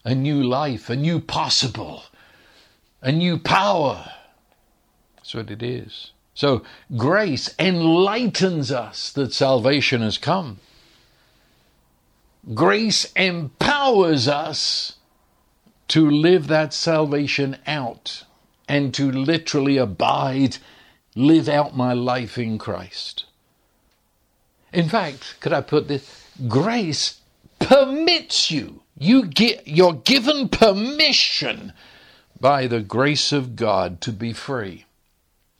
a 0.03 0.13
new 0.13 0.43
life, 0.43 0.89
a 0.89 0.95
new 0.97 1.21
possible, 1.21 2.03
a 3.01 3.11
new 3.11 3.37
power. 3.37 4.11
That's 5.15 5.33
what 5.33 5.51
it 5.51 5.63
is. 5.63 6.11
So 6.33 6.63
grace 6.95 7.53
enlightens 7.59 8.71
us 8.71 9.11
that 9.11 9.33
salvation 9.33 10.01
has 10.01 10.17
come. 10.17 10.59
Grace 12.53 13.11
empowers 13.13 14.27
us 14.27 14.95
to 15.89 16.09
live 16.09 16.47
that 16.47 16.73
salvation 16.73 17.57
out 17.67 18.23
and 18.67 18.93
to 18.93 19.11
literally 19.11 19.77
abide, 19.77 20.57
live 21.15 21.49
out 21.49 21.75
my 21.75 21.93
life 21.93 22.37
in 22.37 22.57
Christ. 22.57 23.25
In 24.71 24.87
fact, 24.87 25.35
could 25.41 25.51
I 25.51 25.61
put 25.61 25.87
this? 25.87 26.25
Grace 26.47 27.19
permits 27.59 28.51
you. 28.51 28.83
You 28.97 29.25
get, 29.25 29.67
you're 29.67 29.93
given 29.93 30.47
permission 30.49 31.73
by 32.39 32.67
the 32.67 32.81
grace 32.81 33.31
of 33.31 33.55
God 33.55 34.01
to 34.01 34.11
be 34.11 34.33
free. 34.33 34.85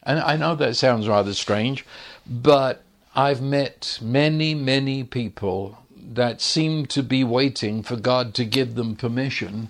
And 0.03 0.19
I 0.19 0.37
know 0.37 0.55
that 0.55 0.75
sounds 0.75 1.07
rather 1.07 1.33
strange, 1.33 1.85
but 2.25 2.83
I've 3.15 3.41
met 3.41 3.99
many, 4.01 4.55
many 4.55 5.03
people 5.03 5.77
that 5.95 6.41
seem 6.41 6.85
to 6.87 7.03
be 7.03 7.23
waiting 7.23 7.83
for 7.83 7.95
God 7.95 8.33
to 8.35 8.45
give 8.45 8.75
them 8.75 8.95
permission 8.95 9.69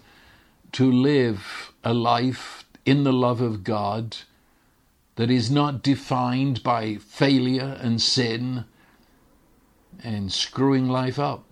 to 0.74 0.90
live 0.92 1.74
a 1.84 1.94
life 1.94 2.66
in 2.86 3.04
the 3.04 3.14
love 3.14 3.42
of 3.42 3.64
God 3.64 4.18
that 5.16 5.30
is 5.30 5.52
not 5.52 5.84
defined 5.84 6.64
by 6.64 6.96
failure 6.96 7.78
and 7.82 8.02
sin 8.02 8.66
and 10.04 10.32
screwing 10.32 10.88
life 10.88 11.20
up. 11.20 11.44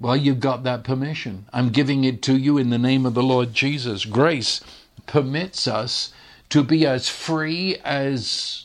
Well, 0.00 0.16
you've 0.16 0.40
got 0.40 0.64
that 0.64 0.82
permission. 0.82 1.44
I'm 1.52 1.68
giving 1.68 2.04
it 2.04 2.22
to 2.22 2.34
you 2.34 2.56
in 2.56 2.70
the 2.70 2.78
name 2.78 3.04
of 3.04 3.12
the 3.12 3.22
Lord 3.22 3.52
Jesus. 3.52 4.06
Grace 4.06 4.62
permits 5.06 5.68
us 5.68 6.12
to 6.48 6.64
be 6.64 6.86
as 6.86 7.10
free 7.10 7.76
as 7.84 8.64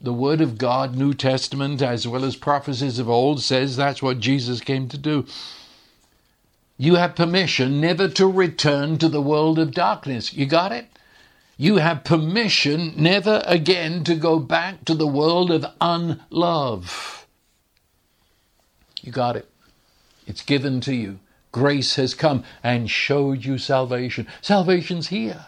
the 0.00 0.12
Word 0.12 0.40
of 0.40 0.56
God, 0.56 0.94
New 0.94 1.14
Testament, 1.14 1.82
as 1.82 2.06
well 2.06 2.24
as 2.24 2.36
prophecies 2.36 3.00
of 3.00 3.10
old, 3.10 3.42
says 3.42 3.76
that's 3.76 4.02
what 4.02 4.20
Jesus 4.20 4.60
came 4.60 4.88
to 4.88 4.96
do. 4.96 5.26
You 6.78 6.94
have 6.94 7.16
permission 7.16 7.80
never 7.80 8.08
to 8.08 8.26
return 8.26 8.98
to 8.98 9.08
the 9.08 9.20
world 9.20 9.58
of 9.58 9.72
darkness. 9.72 10.32
You 10.32 10.46
got 10.46 10.70
it? 10.70 10.86
You 11.58 11.76
have 11.76 12.04
permission 12.04 12.94
never 12.96 13.42
again 13.44 14.04
to 14.04 14.14
go 14.14 14.38
back 14.38 14.84
to 14.86 14.94
the 14.94 15.08
world 15.08 15.50
of 15.50 15.66
unlove. 15.80 17.26
You 19.02 19.12
got 19.12 19.36
it. 19.36 19.49
It's 20.30 20.42
given 20.42 20.80
to 20.82 20.94
you. 20.94 21.18
Grace 21.50 21.96
has 21.96 22.14
come 22.14 22.44
and 22.62 22.88
showed 22.88 23.44
you 23.44 23.58
salvation. 23.58 24.28
Salvation's 24.40 25.08
here. 25.08 25.46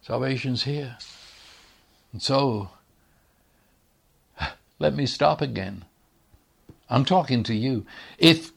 Salvation's 0.00 0.62
here. 0.62 0.96
And 2.12 2.22
so, 2.22 2.70
let 4.78 4.94
me 4.94 5.06
stop 5.06 5.42
again. 5.42 5.84
I'm 6.88 7.04
talking 7.04 7.42
to 7.42 7.54
you. 7.54 7.84
If 8.16 8.52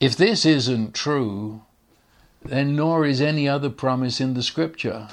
if 0.00 0.16
this 0.16 0.44
isn't 0.44 0.96
true, 0.96 1.62
then 2.44 2.74
nor 2.74 3.06
is 3.06 3.20
any 3.20 3.48
other 3.48 3.70
promise 3.70 4.20
in 4.20 4.34
the 4.34 4.42
scripture. 4.42 5.10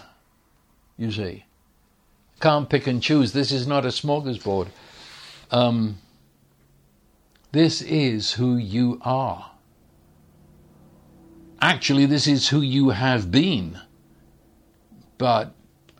You 0.98 1.12
see. 1.12 1.46
Can't 2.40 2.72
pick 2.72 2.88
and 2.88 3.04
choose. 3.04 3.34
This 3.34 3.52
is 3.52 3.68
not 3.68 3.86
a 3.86 3.90
smorgasbord. 3.90 4.70
Um, 5.52 6.00
this 7.52 7.82
is 7.82 8.34
who 8.34 8.58
you 8.58 9.00
are. 9.04 9.52
Actually, 11.60 12.06
this 12.06 12.28
is 12.28 12.50
who 12.50 12.62
you 12.62 12.90
have 12.90 13.32
been. 13.32 13.80
But 15.18 15.54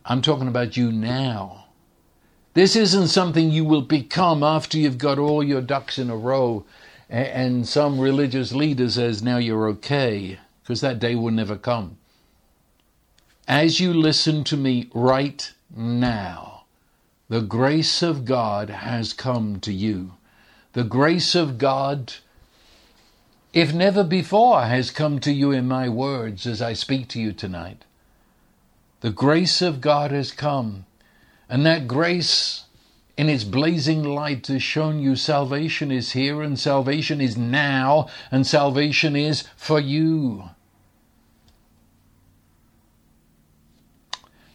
I'm 0.04 0.22
talking 0.22 0.48
about 0.48 0.76
you 0.76 0.92
now. 0.92 1.66
This 2.54 2.76
isn't 2.76 3.08
something 3.08 3.50
you 3.50 3.64
will 3.64 3.82
become 3.82 4.42
after 4.42 4.78
you've 4.78 4.98
got 4.98 5.18
all 5.18 5.42
your 5.42 5.60
ducks 5.60 5.98
in 5.98 6.10
a 6.10 6.16
row 6.16 6.64
and 7.08 7.66
some 7.66 7.98
religious 7.98 8.52
leader 8.52 8.90
says, 8.90 9.22
now 9.22 9.38
you're 9.38 9.68
okay, 9.68 10.38
because 10.62 10.82
that 10.82 10.98
day 10.98 11.14
will 11.14 11.30
never 11.30 11.56
come. 11.56 11.96
As 13.46 13.80
you 13.80 13.94
listen 13.94 14.44
to 14.44 14.56
me 14.56 14.90
right 14.92 15.50
now, 15.74 16.64
the 17.28 17.40
grace 17.40 18.02
of 18.02 18.26
God 18.26 18.68
has 18.68 19.14
come 19.14 19.58
to 19.60 19.72
you. 19.72 20.12
The 20.78 20.84
grace 20.84 21.34
of 21.34 21.58
God, 21.58 22.14
if 23.52 23.74
never 23.74 24.04
before, 24.04 24.62
has 24.62 24.92
come 24.92 25.18
to 25.18 25.32
you 25.32 25.50
in 25.50 25.66
my 25.66 25.88
words 25.88 26.46
as 26.46 26.62
I 26.62 26.72
speak 26.72 27.08
to 27.08 27.20
you 27.20 27.32
tonight. 27.32 27.84
The 29.00 29.10
grace 29.10 29.60
of 29.60 29.80
God 29.80 30.12
has 30.12 30.30
come, 30.30 30.86
and 31.48 31.66
that 31.66 31.88
grace 31.88 32.66
in 33.16 33.28
its 33.28 33.42
blazing 33.42 34.04
light 34.04 34.46
has 34.46 34.62
shown 34.62 35.00
you 35.00 35.16
salvation 35.16 35.90
is 35.90 36.12
here 36.12 36.42
and 36.42 36.56
salvation 36.56 37.20
is 37.20 37.36
now 37.36 38.06
and 38.30 38.46
salvation 38.46 39.16
is 39.16 39.48
for 39.56 39.80
you. 39.80 40.50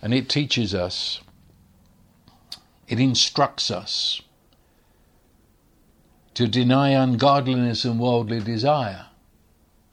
And 0.01 0.13
it 0.13 0.29
teaches 0.29 0.73
us, 0.73 1.19
it 2.87 3.01
instructs 3.01 3.69
us 3.69 4.21
to 6.35 6.47
deny 6.47 6.89
ungodliness 6.89 7.85
and 7.85 7.99
worldly 7.99 8.39
desire. 8.39 9.05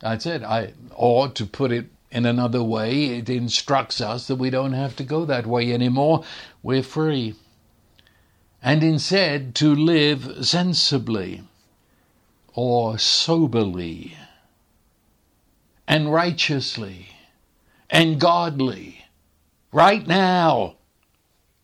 That's 0.00 0.26
it. 0.26 0.42
I, 0.42 0.72
or 0.94 1.28
to 1.28 1.44
put 1.46 1.72
it 1.72 1.86
in 2.10 2.26
another 2.26 2.62
way, 2.62 3.18
it 3.18 3.28
instructs 3.28 4.00
us 4.00 4.26
that 4.26 4.36
we 4.36 4.50
don't 4.50 4.72
have 4.72 4.96
to 4.96 5.04
go 5.04 5.24
that 5.26 5.46
way 5.46 5.72
anymore. 5.72 6.24
We're 6.62 6.82
free 6.82 7.34
and 8.62 8.82
instead 8.82 9.54
to 9.56 9.74
live 9.74 10.44
sensibly 10.44 11.42
or 12.54 12.98
soberly 12.98 14.16
and 15.88 16.12
righteously 16.12 17.08
and 17.88 18.20
godly 18.20 19.04
right 19.72 20.06
now, 20.06 20.76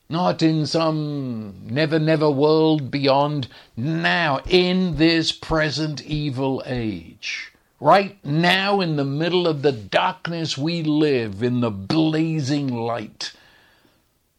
not 0.08 0.42
in 0.42 0.66
some 0.66 1.54
never, 1.66 1.98
never 1.98 2.30
world 2.30 2.90
beyond, 2.90 3.48
now, 3.76 4.40
in 4.48 4.96
this 4.96 5.32
present 5.32 6.02
evil 6.04 6.62
age. 6.66 7.52
Right 7.80 8.24
now, 8.24 8.80
in 8.80 8.96
the 8.96 9.04
middle 9.04 9.46
of 9.46 9.62
the 9.62 9.72
darkness, 9.72 10.56
we 10.56 10.82
live 10.82 11.42
in 11.42 11.60
the 11.60 11.70
blazing 11.70 12.68
light 12.68 13.32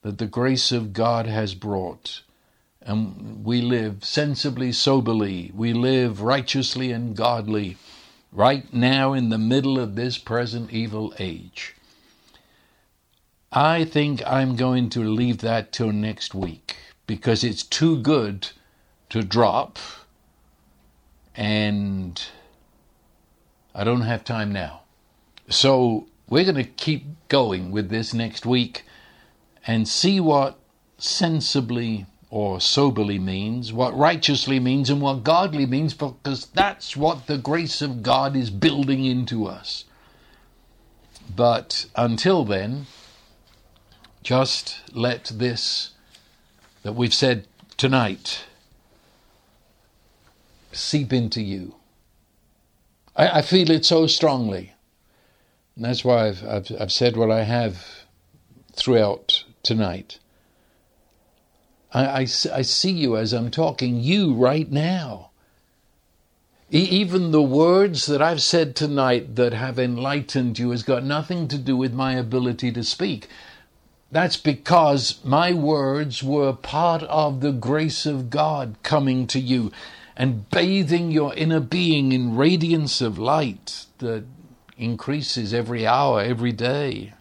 that 0.01 0.18
the 0.18 0.26
grace 0.26 0.72
of 0.72 0.93
God 0.93 1.28
has 1.28 1.53
brought 1.53 2.22
and 2.88 3.43
we 3.43 3.61
live 3.61 4.05
sensibly, 4.05 4.72
soberly, 4.72 5.51
we 5.53 5.74
live 5.74 6.22
righteously 6.22 6.93
and 6.93 7.18
godly 7.18 7.76
right 8.32 8.74
now 8.74 9.11
in 9.11 9.28
the 9.28 9.38
middle 9.38 9.78
of 9.78 9.95
this 9.95 10.18
present 10.18 10.72
evil 10.72 11.13
age. 11.20 11.76
I 13.60 13.86
think 13.86 14.22
I'm 14.28 14.55
going 14.55 14.91
to 14.91 14.99
leave 14.99 15.39
that 15.39 15.72
till 15.72 15.91
next 15.91 16.36
week 16.36 16.76
because 17.08 17.43
it's 17.43 17.64
too 17.64 17.97
good 17.97 18.49
to 19.10 19.24
drop 19.24 19.80
and 21.36 22.24
I 23.74 23.84
don't 23.84 24.01
have 24.01 24.24
time 24.24 24.51
now. 24.51 24.82
So 25.49 26.05
we're 26.30 26.43
going 26.43 26.64
to 26.64 26.64
keep 26.66 27.08
going 27.30 27.72
with 27.72 27.89
this 27.89 28.14
next 28.14 28.45
week 28.45 28.84
and 29.66 29.88
see 29.88 30.20
what 30.20 30.60
sensibly 30.99 32.05
or 32.30 32.62
soberly 32.62 33.18
means, 33.18 33.74
what 33.74 33.97
righteously 33.97 34.60
means, 34.60 34.91
and 34.91 35.01
what 35.01 35.24
godly 35.24 35.66
means, 35.66 35.95
because 35.95 36.45
that's 36.53 36.95
what 36.95 37.26
the 37.26 37.39
grace 37.39 37.82
of 37.82 38.03
God 38.03 38.36
is 38.36 38.51
building 38.51 39.03
into 39.03 39.47
us. 39.47 39.86
But 41.36 41.88
until 41.95 42.45
then, 42.45 42.86
just 44.28 44.82
let 44.93 45.32
this 45.34 45.91
that 46.84 46.91
we've 46.91 47.13
said 47.13 47.47
tonight 47.78 48.43
seep 50.73 51.13
into 51.13 51.41
you. 51.41 51.75
I, 53.15 53.38
I 53.38 53.41
feel 53.41 53.71
it 53.71 53.86
so 53.86 54.05
strongly. 54.05 54.73
And 55.78 55.86
that's 55.86 56.03
why 56.03 56.28
I've, 56.28 56.45
I've, 56.45 56.71
I've 56.78 56.91
said 56.91 57.15
what 57.15 57.32
I 57.32 57.43
have 57.43 57.88
throughout 58.73 59.45
tonight. 59.63 60.19
I, 61.93 62.05
I, 62.05 62.19
I 62.19 62.25
see 62.63 62.91
you 62.91 63.15
as 63.15 63.32
I'm 63.32 63.49
talking, 63.49 64.01
you 64.01 64.34
right 64.34 64.69
now. 64.69 65.30
Even 66.69 67.32
the 67.32 67.41
words 67.41 68.07
that 68.07 68.21
I've 68.21 68.41
said 68.41 68.75
tonight 68.75 69.38
that 69.38 69.53
have 69.53 69.80
enlightened 69.80 70.59
you 70.59 70.71
has 70.71 70.84
got 70.84 71.05
nothing 71.05 71.47
to 71.47 71.57
do 71.57 71.78
with 71.78 71.93
my 71.93 72.15
ability 72.15 72.73
to 72.73 72.84
speak. 72.84 73.30
That's 74.12 74.38
because 74.38 75.20
my 75.24 75.53
words 75.53 76.24
were 76.24 76.53
part 76.53 77.03
of 77.03 77.41
the 77.41 77.51
grace 77.51 78.05
of 78.05 78.30
God 78.30 78.78
coming 78.82 79.28
to 79.28 79.39
you 79.39 79.72
and 80.16 80.49
bathing 80.49 81.12
your 81.12 81.34
inner 81.36 81.60
being 81.60 82.12
in 82.12 82.36
radiance 82.36 83.01
of 83.01 83.20
light 83.20 83.86
that 83.99 84.24
increases 84.78 85.53
every 85.53 85.86
hour, 85.86 86.22
every 86.22 86.51
day. 86.51 87.14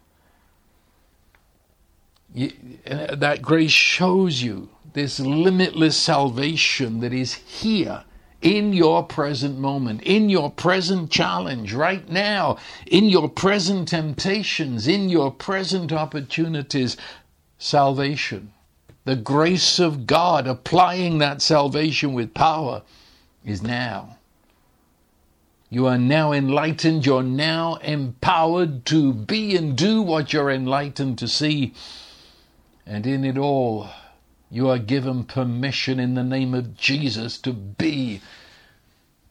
That 2.34 3.43
grace 3.43 3.70
shows 3.70 4.43
you 4.43 4.68
this 4.93 5.18
limitless 5.18 5.97
salvation 5.97 7.01
that 7.01 7.12
is 7.12 7.34
here 7.34 8.05
in 8.43 8.72
your 8.72 9.03
present 9.03 9.59
moment, 9.59 10.03
in 10.03 10.28
your 10.28 10.51
present 10.51 11.11
challenge 11.11 11.72
right 11.72 12.09
now, 12.09 12.59
in 12.87 13.05
your 13.05 13.28
present 13.28 13.89
temptations, 13.89 14.87
in 14.87 15.09
your 15.09 15.30
present 15.30 15.93
opportunities, 15.93 16.97
salvation. 17.59 18.53
The 19.05 19.16
grace 19.16 19.78
of 19.78 20.07
God 20.07 20.47
applying 20.47 21.18
that 21.18 21.41
salvation 21.41 22.12
with 22.12 22.34
power 22.34 22.82
is 23.45 23.62
now. 23.62 24.18
You 25.68 25.87
are 25.87 25.99
now 25.99 26.32
enlightened. 26.32 27.07
You're 27.07 27.22
now 27.22 27.76
empowered 27.76 28.84
to 28.87 29.12
be 29.12 29.57
and 29.57 29.76
do 29.76 30.03
what 30.03 30.32
you're 30.32 30.51
enlightened 30.51 31.18
to 31.18 31.28
see. 31.28 31.74
And 32.87 33.07
in 33.07 33.24
it 33.24 33.37
all, 33.37 33.89
you 34.51 34.68
are 34.68 34.78
given 34.78 35.24
permission 35.24 35.99
in 35.99 36.14
the 36.14 36.22
name 36.22 36.55
of 36.55 36.76
Jesus 36.76 37.38
to 37.38 37.53
be 37.53 38.20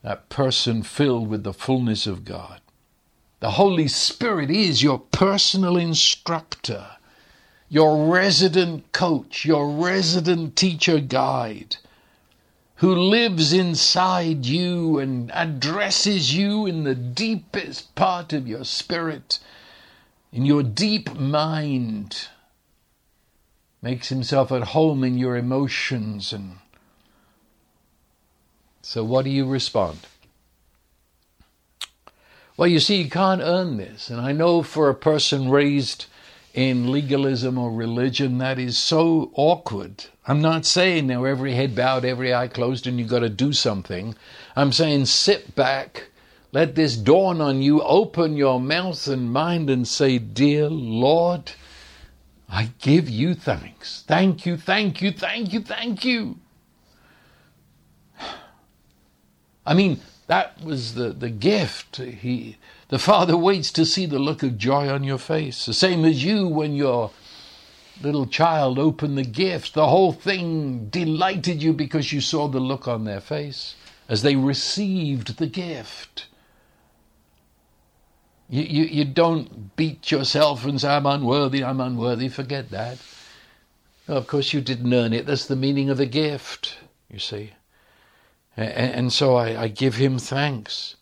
that 0.02 0.30
person 0.30 0.84
filled 0.84 1.30
with 1.30 1.44
the 1.44 1.54
fullness 1.54 2.06
of 2.06 2.26
God. 2.26 2.62
The 3.40 3.52
Holy 3.52 3.88
Spirit 3.88 4.52
is 4.52 4.84
your 4.84 5.00
personal 5.00 5.78
instructor, 5.78 6.88
your 7.70 8.12
resident 8.12 8.92
coach, 8.92 9.46
your 9.46 9.70
resident 9.70 10.56
teacher 10.56 11.00
guide, 11.00 11.78
who 12.76 12.94
lives 12.94 13.54
inside 13.54 14.46
you 14.46 15.00
and 15.00 15.32
addresses 15.34 16.36
you 16.36 16.66
in 16.66 16.84
the 16.84 16.96
deepest 16.96 17.96
part 17.96 18.34
of 18.34 18.48
your 18.48 18.66
spirit, 18.66 19.40
in 20.32 20.46
your 20.46 20.64
deep 20.64 21.16
mind 21.16 22.28
makes 23.86 24.10
himself 24.10 24.52
at 24.52 24.64
home 24.64 25.04
in 25.04 25.16
your 25.16 25.38
emotions 25.38 26.34
and 26.34 26.58
so 28.82 29.04
what 29.04 29.26
do 29.26 29.30
you 29.30 29.46
respond? 29.46 30.00
Well, 32.58 32.68
you 32.68 32.80
see, 32.80 33.04
you 33.04 33.12
can't 33.12 33.42
earn 33.44 33.78
this. 33.78 34.10
And 34.10 34.20
I 34.20 34.32
know 34.32 34.64
for 34.64 34.90
a 34.90 34.96
person 34.96 35.52
raised 35.52 36.08
in 36.56 36.92
legalism 36.92 37.60
or 37.60 37.72
religion, 37.72 38.40
that 38.40 38.58
is 38.58 38.76
so 38.76 39.30
awkward. 39.36 40.06
I'm 40.28 40.42
not 40.42 40.66
saying 40.66 41.06
now 41.06 41.24
every 41.24 41.54
head 41.54 41.76
bowed, 41.76 42.06
every 42.06 42.34
eye 42.34 42.48
closed, 42.48 42.88
and 42.88 42.98
you've 42.98 43.10
got 43.10 43.20
to 43.20 43.30
do 43.30 43.54
something. 43.54 44.16
I'm 44.56 44.72
saying 44.72 45.06
sit 45.06 45.54
back, 45.54 46.06
let 46.52 46.74
this 46.74 46.98
dawn 46.98 47.40
on 47.40 47.62
you, 47.62 47.84
open 47.84 48.36
your 48.36 48.60
mouth 48.60 49.08
and 49.08 49.32
mind, 49.32 49.70
and 49.70 49.88
say, 49.88 50.18
Dear 50.18 50.70
Lord, 50.70 51.52
I 52.50 52.70
give 52.80 53.10
you 53.10 53.34
thanks. 53.34 54.04
Thank 54.08 54.46
you, 54.46 54.58
thank 54.58 55.02
you, 55.02 55.12
thank 55.12 55.54
you, 55.54 55.62
thank 55.62 56.06
you. 56.06 56.38
I 59.66 59.74
mean, 59.74 60.00
that 60.28 60.62
was 60.64 60.96
the, 60.96 61.10
the 61.10 61.30
gift. 61.30 61.98
He, 61.98 62.58
the 62.90 63.00
Father 63.00 63.38
waits 63.38 63.72
to 63.74 63.86
see 63.86 64.06
the 64.06 64.20
look 64.20 64.44
of 64.44 64.58
joy 64.58 64.90
on 64.90 65.04
your 65.04 65.18
face. 65.18 65.66
The 65.66 65.74
same 65.74 66.06
as 66.06 66.24
you 66.24 66.48
when 66.48 66.76
your 66.76 67.12
little 68.02 68.26
child 68.26 68.78
opened 68.80 69.18
the 69.18 69.24
gift. 69.24 69.74
The 69.74 69.88
whole 69.88 70.14
thing 70.14 70.88
delighted 70.90 71.64
you 71.64 71.74
because 71.74 72.12
you 72.12 72.22
saw 72.22 72.48
the 72.48 72.60
look 72.60 72.88
on 72.88 73.06
their 73.06 73.22
face 73.22 73.76
as 74.08 74.22
they 74.22 74.36
received 74.36 75.38
the 75.38 75.48
gift. 75.48 76.28
You, 78.50 78.62
you, 78.62 78.84
you 78.84 79.06
don't 79.06 79.76
beat 79.76 80.12
yourself 80.12 80.66
and 80.66 80.80
say, 80.80 80.90
I'm 80.90 81.06
unworthy, 81.06 81.64
I'm 81.64 81.82
unworthy. 81.82 82.30
Forget 82.30 82.70
that. 82.72 83.00
of 84.08 84.28
course, 84.28 84.54
you 84.54 84.62
didn't 84.62 84.94
earn 84.94 85.14
it. 85.14 85.26
That's 85.26 85.48
the 85.48 85.56
meaning 85.56 85.90
of 85.90 86.00
a 86.00 86.06
gift, 86.06 86.78
you 87.10 87.20
see. 87.20 87.54
And, 88.56 88.94
and 88.94 89.14
so 89.14 89.36
I, 89.36 89.64
I, 89.64 89.68
give 89.68 89.96
him 89.96 90.20
thanks. 90.20 90.96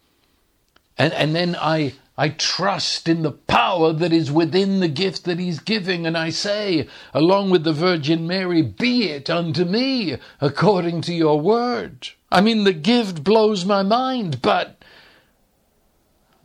And, 0.98 1.14
and 1.14 1.36
then 1.36 1.56
I, 1.60 1.94
I 2.18 2.30
trust 2.30 3.10
in 3.10 3.24
the 3.24 3.32
power 3.32 3.92
that 3.92 4.14
is 4.14 4.32
within 4.32 4.80
the 4.80 4.88
gift 4.88 5.26
that 5.26 5.40
he's 5.40 5.60
giving. 5.60 6.08
And 6.08 6.18
I 6.18 6.30
say, 6.30 6.88
along 7.14 7.50
with 7.50 7.64
the 7.64 7.74
Virgin 7.74 8.26
Mary, 8.26 8.62
be 8.62 9.10
it 9.10 9.30
unto 9.30 9.66
me 9.66 10.18
according 10.40 11.02
to 11.02 11.14
your 11.14 11.40
word. 11.40 12.10
I 12.32 12.42
mean, 12.42 12.64
the 12.64 12.74
gift 12.74 13.24
blows 13.24 13.66
my 13.66 13.84
mind, 13.84 14.42
but 14.42 14.83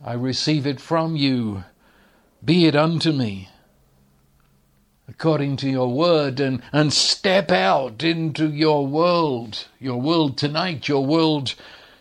I 0.03 0.13
receive 0.13 0.65
it 0.65 0.79
from 0.79 1.15
you. 1.15 1.63
Be 2.43 2.65
it 2.65 2.75
unto 2.75 3.11
me 3.11 3.49
according 5.09 5.57
to 5.57 5.69
your 5.69 5.91
word 5.91 6.39
and, 6.39 6.61
and 6.71 6.93
step 6.93 7.51
out 7.51 8.03
into 8.03 8.49
your 8.49 8.85
world, 8.85 9.67
your 9.79 9.99
world 9.99 10.37
tonight, 10.37 10.87
your 10.87 11.05
world 11.05 11.55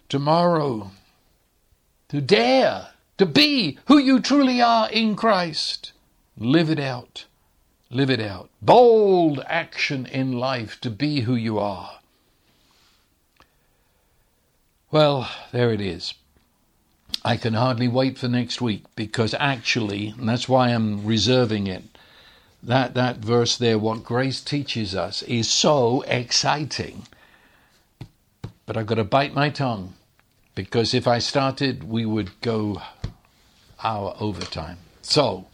tomorrow. 0.08 0.90
To 2.10 2.20
dare 2.20 2.88
to 3.16 3.26
be 3.26 3.78
who 3.86 3.98
you 3.98 4.20
truly 4.20 4.60
are 4.60 4.88
in 4.90 5.16
Christ. 5.16 5.92
Live 6.36 6.70
it 6.70 6.78
out. 6.78 7.24
Live 7.90 8.10
it 8.10 8.20
out. 8.20 8.50
Bold 8.62 9.42
action 9.46 10.06
in 10.06 10.32
life 10.32 10.80
to 10.82 10.90
be 10.90 11.22
who 11.22 11.34
you 11.34 11.58
are. 11.58 11.98
Well, 14.90 15.28
there 15.50 15.72
it 15.72 15.80
is. 15.80 16.14
I 17.24 17.36
can 17.36 17.54
hardly 17.54 17.88
wait 17.88 18.18
for 18.18 18.28
next 18.28 18.60
week 18.60 18.84
because 18.94 19.34
actually, 19.34 20.14
and 20.18 20.28
that's 20.28 20.48
why 20.48 20.68
I'm 20.68 21.04
reserving 21.04 21.66
it, 21.66 21.84
that, 22.62 22.94
that 22.94 23.18
verse 23.18 23.56
there, 23.56 23.78
what 23.78 24.04
grace 24.04 24.40
teaches 24.40 24.94
us, 24.94 25.22
is 25.22 25.48
so 25.48 26.02
exciting. 26.02 27.06
But 28.66 28.76
I've 28.76 28.86
got 28.86 28.96
to 28.96 29.04
bite 29.04 29.34
my 29.34 29.50
tongue 29.50 29.94
because 30.54 30.92
if 30.92 31.06
I 31.06 31.18
started, 31.18 31.84
we 31.84 32.04
would 32.04 32.40
go 32.40 32.82
our 33.82 34.16
overtime. 34.18 34.78
So, 35.02 35.46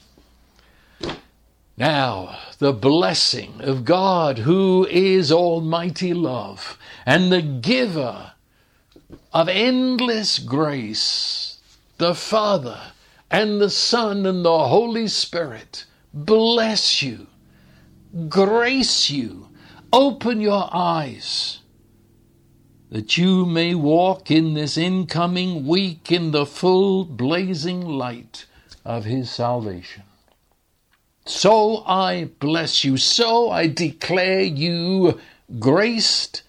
now, 1.77 2.39
the 2.59 2.73
blessing 2.73 3.61
of 3.61 3.85
God, 3.85 4.39
who 4.39 4.87
is 4.89 5.33
Almighty 5.33 6.15
Love 6.15 6.79
and 7.05 7.33
the 7.33 7.43
giver 7.43 8.33
of 9.33 9.49
endless 9.49 10.39
grace, 10.39 11.44
the 12.05 12.15
Father 12.15 12.79
and 13.31 13.59
the 13.59 13.71
Son 13.71 14.27
and 14.27 14.45
the 14.45 14.69
Holy 14.69 15.09
Spirit 15.09 15.87
bless 16.13 17.01
you, 17.01 17.29
grace 18.29 19.09
you, 19.09 19.49
open 19.91 20.39
your 20.39 20.69
eyes 20.71 21.61
that 22.91 23.17
you 23.17 23.47
may 23.47 23.75
walk 23.75 24.31
in 24.31 24.53
this 24.53 24.77
incoming 24.77 25.67
week 25.67 26.13
in 26.13 26.31
the 26.33 26.45
full 26.45 27.07
blazing 27.07 27.81
light 27.81 28.45
of 28.85 29.07
His 29.07 29.31
salvation. 29.31 30.03
So 31.25 31.85
I 31.87 32.29
bless 32.39 32.85
you, 32.85 32.99
so 32.99 33.49
I 33.49 33.67
declare 33.67 34.43
you 34.43 35.19
graced, 35.59 36.43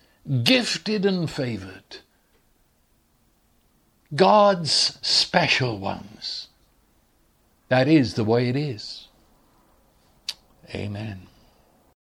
gifted, 0.43 1.05
and 1.05 1.31
favored. 1.31 1.99
God's 4.15 4.97
special 5.01 5.77
ones. 5.77 6.47
That 7.69 7.87
is 7.87 8.13
the 8.13 8.23
way 8.23 8.49
it 8.49 8.55
is. 8.55 9.07
Amen. 10.73 11.27